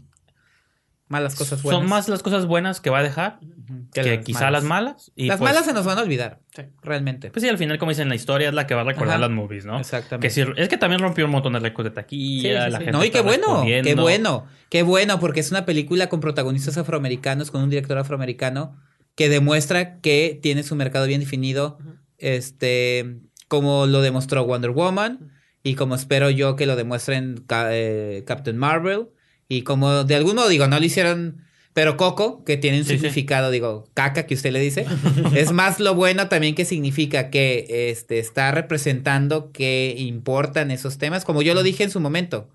[1.08, 1.80] Malas cosas buenas.
[1.80, 5.12] son más las cosas buenas que va a dejar Ujú, que, quizá las malas.
[5.14, 6.40] Y las pues, malas se nos van a olvidar.
[6.82, 7.30] Realmente.
[7.30, 9.18] Pues sí, al final, como dicen, la historia es la que va a recordar Ajá.
[9.18, 9.78] las movies, ¿no?
[9.78, 10.34] Exactamente.
[10.34, 12.64] Que es que también rompió un montón de récords de taquilla.
[12.66, 12.84] sí, la sí.
[12.84, 16.78] gente No, y qué bueno, qué bueno, qué bueno, porque es una película con protagonistas
[16.78, 18.76] afroamericanos, con un director afroamericano
[19.14, 21.78] que demuestra que tiene su mercado bien definido,
[22.18, 23.18] este,
[23.48, 25.33] como lo demostró Wonder Woman
[25.64, 29.06] y como espero yo que lo demuestren eh, Captain Marvel
[29.48, 31.38] y como de algún modo digo, no lo hicieron,
[31.72, 32.96] pero Coco, que tiene un Sí, sí.
[32.98, 34.86] significado, digo, caca que usted le dice,
[35.34, 41.24] es más lo bueno también que significa que este, está representando que importan esos temas,
[41.24, 42.48] como yo lo dije en su momento,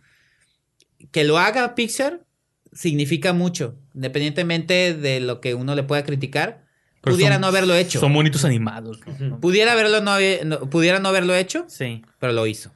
[1.11, 2.21] que lo haga Pixar
[2.71, 6.65] significa mucho, independientemente de lo que uno le pueda criticar,
[7.01, 7.99] Pero pudiera son- no haberlo hecho.
[7.99, 8.99] Son bonitos animados.
[9.19, 9.39] ¿no?
[9.39, 12.03] Pudiera haberlo no, no- pudiera no haberlo hecho, Sí.
[12.19, 12.71] pero lo hizo.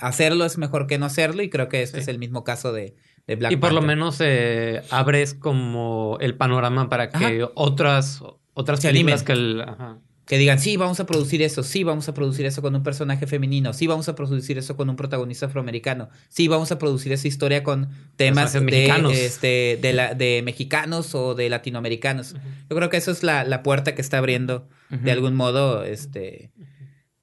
[0.00, 2.02] Hacerlo es mejor que no hacerlo y creo que este Sí.
[2.02, 2.94] es el mismo caso de,
[3.26, 7.50] de Black y por lo menos eh, abres como el panorama para que Ajá.
[7.54, 8.22] otras
[8.54, 9.98] otras Se películas que el ajá.
[10.26, 13.26] Que digan, sí, vamos a producir eso, sí, vamos a producir eso con un personaje
[13.26, 17.26] femenino, sí, vamos a producir eso con un protagonista afroamericano, sí, vamos a producir esa
[17.26, 19.14] historia con temas de, mexicanos.
[19.16, 22.34] este, de, la, de mexicanos o de latinoamericanos.
[22.68, 26.50] Yo creo que eso es la, la puerta que está abriendo de algún modo, este,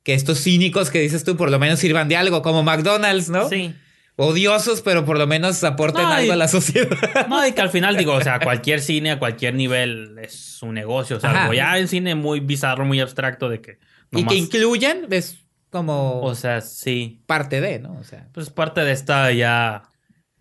[0.06, 3.50] que estos cínicos que dices tú por lo menos sirvan de algo, como McDonald's, ¿no?
[3.50, 3.76] Sí.
[4.18, 6.88] Odiosos, pero por lo menos aporten No, algo y- a la sociedad.
[7.28, 10.74] No, y que al final digo, o sea, cualquier cine a cualquier nivel es un
[10.76, 11.18] negocio.
[11.18, 11.42] O sea, Ajá.
[11.42, 13.80] algo ya el cine muy bizarro, muy abstracto de que.
[14.12, 17.20] y que incluyan es como O sea, sí.
[17.26, 17.98] parte de, ¿no?
[18.00, 19.84] O sea, Pues parte de esta ya.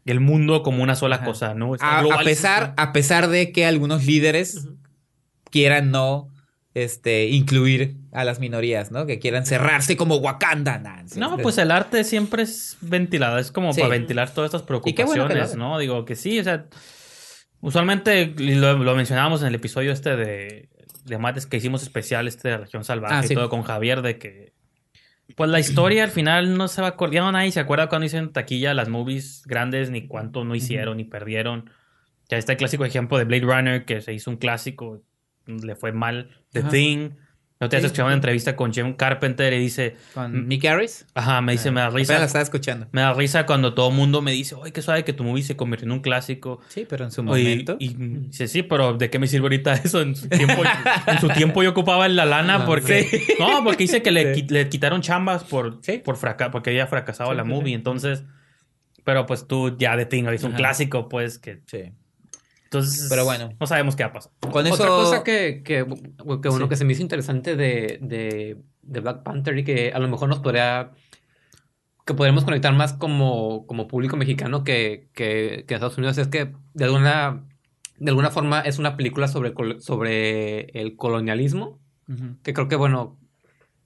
[0.05, 1.25] El mundo como una sola Ajá.
[1.25, 1.73] cosa, ¿no?
[1.81, 4.69] A, pesar, a pesar de que algunos líderes
[5.51, 6.29] quieran no
[6.75, 9.07] este, incluir a las minorías, ¿no?
[9.07, 11.03] Que quieran cerrarse como Wakanda.
[11.07, 13.81] Sí, No, es- pues el arte siempre es ventilado, es como Sí.
[13.81, 15.57] para ventilar todas estas bueno lo preocupaciones.
[15.57, 15.79] ¿no?
[15.79, 16.67] Digo que sí, o sea,
[17.61, 20.69] usualmente lo, lo mencionábamos en el episodio este de,
[21.05, 24.19] de Mates que hicimos especial, este de Región Salvaje Ah, y todo con Javier, de
[24.19, 24.53] que
[25.37, 27.89] pues la historia al final no se va a acordar, ya no nadie se acuerda
[27.89, 31.71] cuando hicieron taquilla las movies grandes, ni cuánto no hicieron, ni perdieron.
[32.29, 35.01] Ya está el clásico ejemplo de Blade Runner, que se hizo un clásico,
[35.47, 36.69] le fue mal, The Ajá.
[36.71, 37.11] Thing.
[37.61, 37.87] Yo te Sí.
[37.87, 41.07] escuchaba una entrevista con Jim Carpenter y dice, Con Mick Harris.
[41.15, 42.19] ajá, me dice, me da risa.
[42.19, 42.89] la estaba escuchando.
[42.93, 45.43] Me da risa cuando todo el mundo me dice, oye, qué suave que tu movie
[45.45, 46.61] se convirtió en un clásico.
[46.69, 47.77] Sí, pero en su momento.
[47.79, 50.03] y dice, sí, pero ¿de qué me sirve ahorita eso?
[50.03, 50.63] En su tiempo,
[51.07, 53.05] en su tiempo yo ocupaba la lana No, porque...
[53.05, 53.23] sí.
[53.39, 55.99] No, porque dice que le, le quitaron chambas por, Sí.
[56.05, 57.75] por fraca porque había fracasado la sí, movie.
[57.75, 58.25] Entonces,
[59.05, 61.61] pero pues tú ya de Tingo, es un clásico, pues, que...
[61.67, 61.93] Sí.
[62.79, 63.51] Entonces, Pero bueno.
[63.61, 64.33] No sabemos qué va a pasar.
[64.53, 64.75] Con eso.
[64.75, 65.85] Otra cosa que, que,
[66.43, 66.69] que uno Sí.
[66.69, 70.29] que se me hizo interesante de, de, de Black Panther y que a lo mejor
[70.29, 70.93] nos podría
[72.07, 76.53] que podremos conectar más como, como público mexicano que, que, que Estados Unidos es que
[76.75, 77.47] de alguna
[77.99, 81.79] de alguna forma es una película sobre, sobre el colonialismo
[82.43, 83.19] que creo que bueno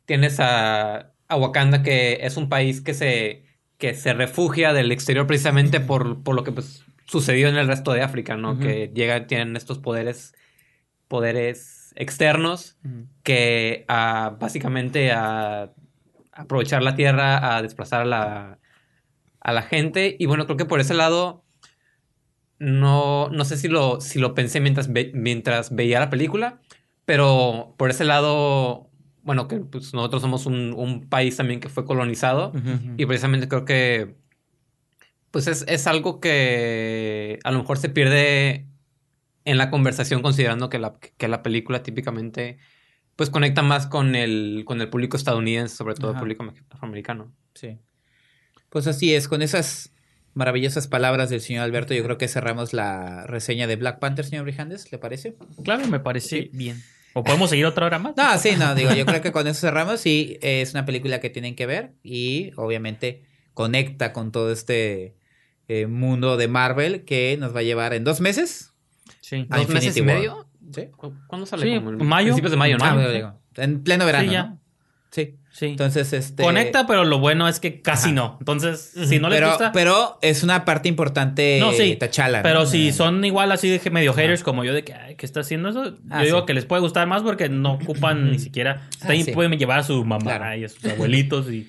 [0.07, 3.45] tienes a, a Wakanda que es un país que se
[3.77, 7.93] que se refugia del exterior precisamente por, por lo que pues sucedió en el resto
[7.93, 8.59] de África, ¿no?
[8.61, 10.35] Que llegan, tienen estos poderes
[11.09, 12.77] poderes externos
[13.23, 15.73] que a, básicamente a
[16.33, 18.59] aprovechar la tierra, a desplazar a la,
[19.41, 20.15] a la gente.
[20.19, 21.45] Y bueno, creo que por ese lado
[22.59, 26.61] no, no sé si lo, si lo pensé mientras, ve- mientras veía la película,
[27.05, 28.91] pero por ese lado,
[29.23, 32.53] bueno, que pues, nosotros somos un, un país también que fue colonizado
[32.97, 34.17] y precisamente creo que
[35.31, 38.67] pues es, es algo que a lo mejor se pierde
[39.45, 42.59] en la conversación considerando que la, que la película típicamente
[43.17, 47.33] pues conecta más con el, con el público estadounidense, sobre todo el público me- afroamericano.
[47.55, 47.79] Sí.
[48.71, 49.93] Pues así es, con esas
[50.35, 54.45] maravillosas palabras del señor Alberto, yo creo que cerramos la reseña de Black Panther, señor
[54.45, 55.35] Brijandes, ¿le parece?
[55.65, 56.81] Claro, me parece bien.
[57.15, 58.15] ¿O podemos seguir otra hora más?
[58.17, 61.31] No, sí, no, digo, yo creo que con eso cerramos y es una película que
[61.31, 63.25] tienen que ver y obviamente
[63.55, 65.17] conecta con todo este
[65.69, 68.73] eh, mundo de Marvel que nos va a llevar en dos meses.
[69.21, 69.47] Sí.
[69.51, 70.15] A ¿Dos Infinity meses y War.
[70.17, 70.47] medio?
[70.75, 70.83] Sí.
[70.97, 71.63] ¿Cu- ¿Cuándo sale?
[71.65, 72.27] Sí, Como mayo.
[72.29, 72.85] Principios de mayo, ¿no?
[72.85, 74.43] Ah, digo, en pleno verano, Sí, ya.
[74.45, 74.59] ¿no?
[75.11, 75.35] Sí.
[75.51, 75.67] Sí.
[75.67, 76.43] Entonces, este...
[76.45, 78.15] Conecta, pero lo bueno es que casi Ajá.
[78.15, 78.37] no.
[78.39, 79.73] Entonces, si no les pero, gusta...
[79.73, 81.97] pero es una parte importante No, sí.
[81.97, 82.43] Tachala.
[82.43, 82.67] Pero ¿no?
[82.67, 85.27] si Eh, son igual así de que medio haters como yo de que, ay, ¿qué
[85.27, 85.97] está haciendo eso?
[86.11, 86.47] Ah, yo digo sí.
[86.47, 88.89] que les puede gustar más porque no ocupan ni siquiera...
[89.01, 89.33] Ah, ahí sí.
[89.33, 90.57] pueden llevar a su mamá Claro.
[90.61, 91.69] y a sus abuelitos y...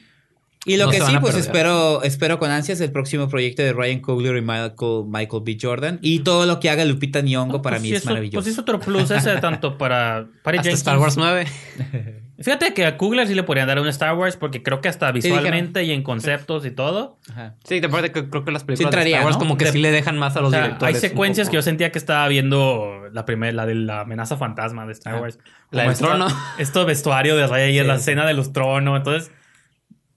[0.66, 1.40] Y lo No que sí, pues perder.
[1.40, 5.58] espero, espero con ansias el próximo proyecto de Ryan Coogler y Michael, Michael B.
[5.62, 6.00] Jordan.
[6.02, 8.44] Y todo lo que haga Lupita Nyong'o para Pues mí sí, es eso- maravilloso.
[8.44, 10.28] Pues es otro plus ese tanto para...
[10.44, 10.80] para Hasta Jenkins.
[10.80, 11.46] Star Wars 9.
[12.42, 15.12] Fíjate que a Kugler sí le podrían dar un Star Wars porque creo que hasta
[15.12, 17.18] visualmente y en conceptos y todo.
[17.30, 17.56] Ajá.
[17.66, 19.40] Sí, te parece que creo que las películas de Star Wars ¿no?
[19.40, 20.96] como que De- sí le dejan más a los O sea, directores.
[20.96, 24.86] hay secuencias que yo sentía que estaba viendo la primera, la de la amenaza fantasma
[24.86, 25.22] de Star.
[25.22, 25.38] Wars.
[25.72, 26.28] La del trono.
[26.58, 27.86] Esto vestuario de Rey, Sí.
[27.86, 28.98] la escena de los tronos.
[28.98, 29.32] Entonces,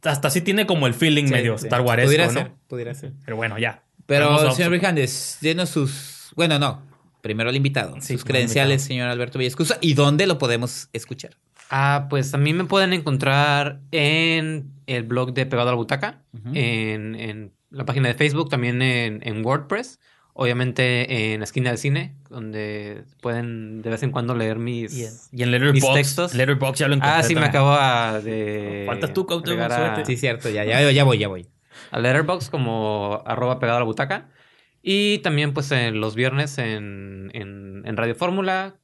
[0.03, 1.67] hasta sí tiene como el feeling Sí, medio sí.
[1.67, 2.33] Star Wars, Pudiera ¿no?
[2.33, 3.13] ser, pudiera ser.
[3.25, 3.85] Pero bueno, ya.
[4.07, 6.33] Pero, señor Brijandes, denos sus...
[6.37, 6.83] Bueno, no.
[7.21, 7.95] Primero el invitado.
[8.01, 8.89] Sí, sus credenciales, invitado.
[8.89, 9.79] señor Alberto Villescusa.
[9.81, 11.37] ¿Y dónde lo podemos escuchar?
[11.71, 16.23] Ah, pues a mí me pueden encontrar en el blog de Pegado a la Butaca,
[16.53, 19.99] en, en la página de Facebook, también en, en WordPress,
[20.35, 24.93] obviamente en la esquina del cine, donde pueden de vez en cuando leer mis...
[24.95, 25.95] Y en, y en Letterboxd.
[25.95, 26.35] textos.
[26.35, 27.73] Letterboxd ya lo encontré Ah, sí, me acabo
[28.23, 28.85] de...
[28.87, 30.05] Faltas tú, agregar a-.
[30.05, 31.47] Sí, cierto, ya, ya, ya voy, ya voy.
[31.91, 34.29] a Letterboxd como arroba pegado a la butaca.
[34.83, 38.75] Y también pues en los viernes en, en, en Radio Fórmula.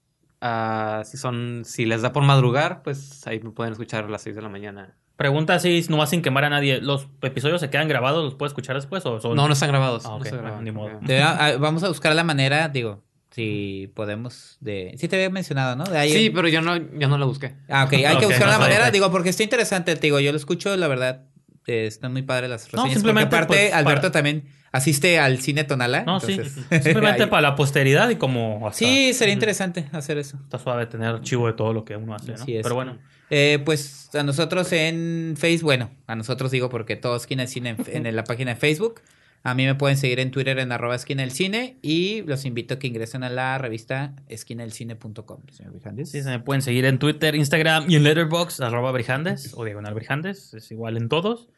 [0.40, 4.22] Ah, si son, si les da por madrugar, pues ahí me pueden escuchar a las
[4.22, 4.96] 6 de la mañana.
[5.18, 6.80] Pregunta así, no sin quemar a nadie.
[6.80, 8.24] ¿Los episodios se quedan grabados?
[8.24, 9.04] ¿Los puedes escuchar después?
[9.04, 9.34] ¿O son...
[9.34, 10.04] No, no están grabados.
[10.06, 11.00] Ah, no ni modo.
[11.20, 14.94] Ah, vamos a buscar la manera, digo, si podemos de...
[14.96, 15.82] Sí te había mencionado, ¿no?
[15.82, 17.54] De ahí Sí, pero yo no, ya no la busqué.
[17.68, 20.20] Ah, ok, hay que Ok, buscar no la manera, digo, porque está interesante, te digo,
[20.20, 21.24] yo lo escucho, la verdad,
[21.66, 22.92] eh, están muy padres las reseñas.
[22.94, 26.04] simplemente, porque aparte, pues, Alberto para- también asiste al cine Tonala.
[26.04, 26.38] No, sí.
[26.80, 28.68] Simplemente para la posteridad y como...
[28.68, 30.38] hasta- Sí, sería interesante hacer eso.
[30.44, 32.34] Está suave tener archivo de todo lo que uno hace, ¿no?
[32.42, 32.62] Así es.
[32.62, 32.98] Pero bueno.
[33.30, 37.76] Eh, pues a nosotros en Facebook, bueno, a nosotros digo porque todo Esquina del Cine
[37.86, 39.02] en, en la página de Facebook.
[39.44, 42.74] A mí me pueden seguir en Twitter en arroba esquina del cine y los invito
[42.74, 46.10] a que ingresen a la revista esquinadelcine.com, señor Vijandes.
[46.10, 49.94] Sí, se me pueden seguir en Twitter, Instagram y en Letterboxd, arroba Brijandes o diagonal
[49.94, 51.48] Brijandes, es igual en todos.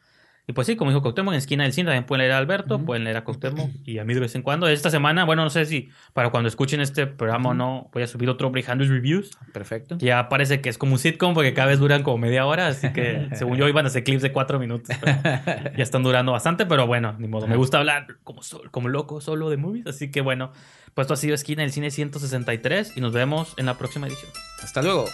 [0.51, 2.75] Y pues sí, como dijo Cuauhtémoc, en Esquina del Cine también pueden leer a Alberto,
[2.75, 2.85] Ujú.
[2.87, 4.67] pueden leer a Cuauhtémoc y a mí de vez en cuando.
[4.67, 8.07] Esta semana, bueno, no sé si para cuando escuchen este programa o no, voy a
[8.07, 9.31] subir otro Brijandes Reviews.
[9.53, 9.97] Perfecto.
[9.97, 12.67] que Ya parece que es como un sitcom porque cada vez duran como media hora,
[12.67, 14.93] así que según yo iban a ser clips de cuatro minutos.
[15.05, 17.47] ya están durando bastante, pero bueno, ni modo.
[17.47, 20.51] Me gusta hablar como, sol- como loco solo de movies, así que bueno,
[20.93, 24.31] pues esto ha sido Esquina del Cine 163 y nos vemos en la próxima edición.
[24.61, 25.05] Hasta luego.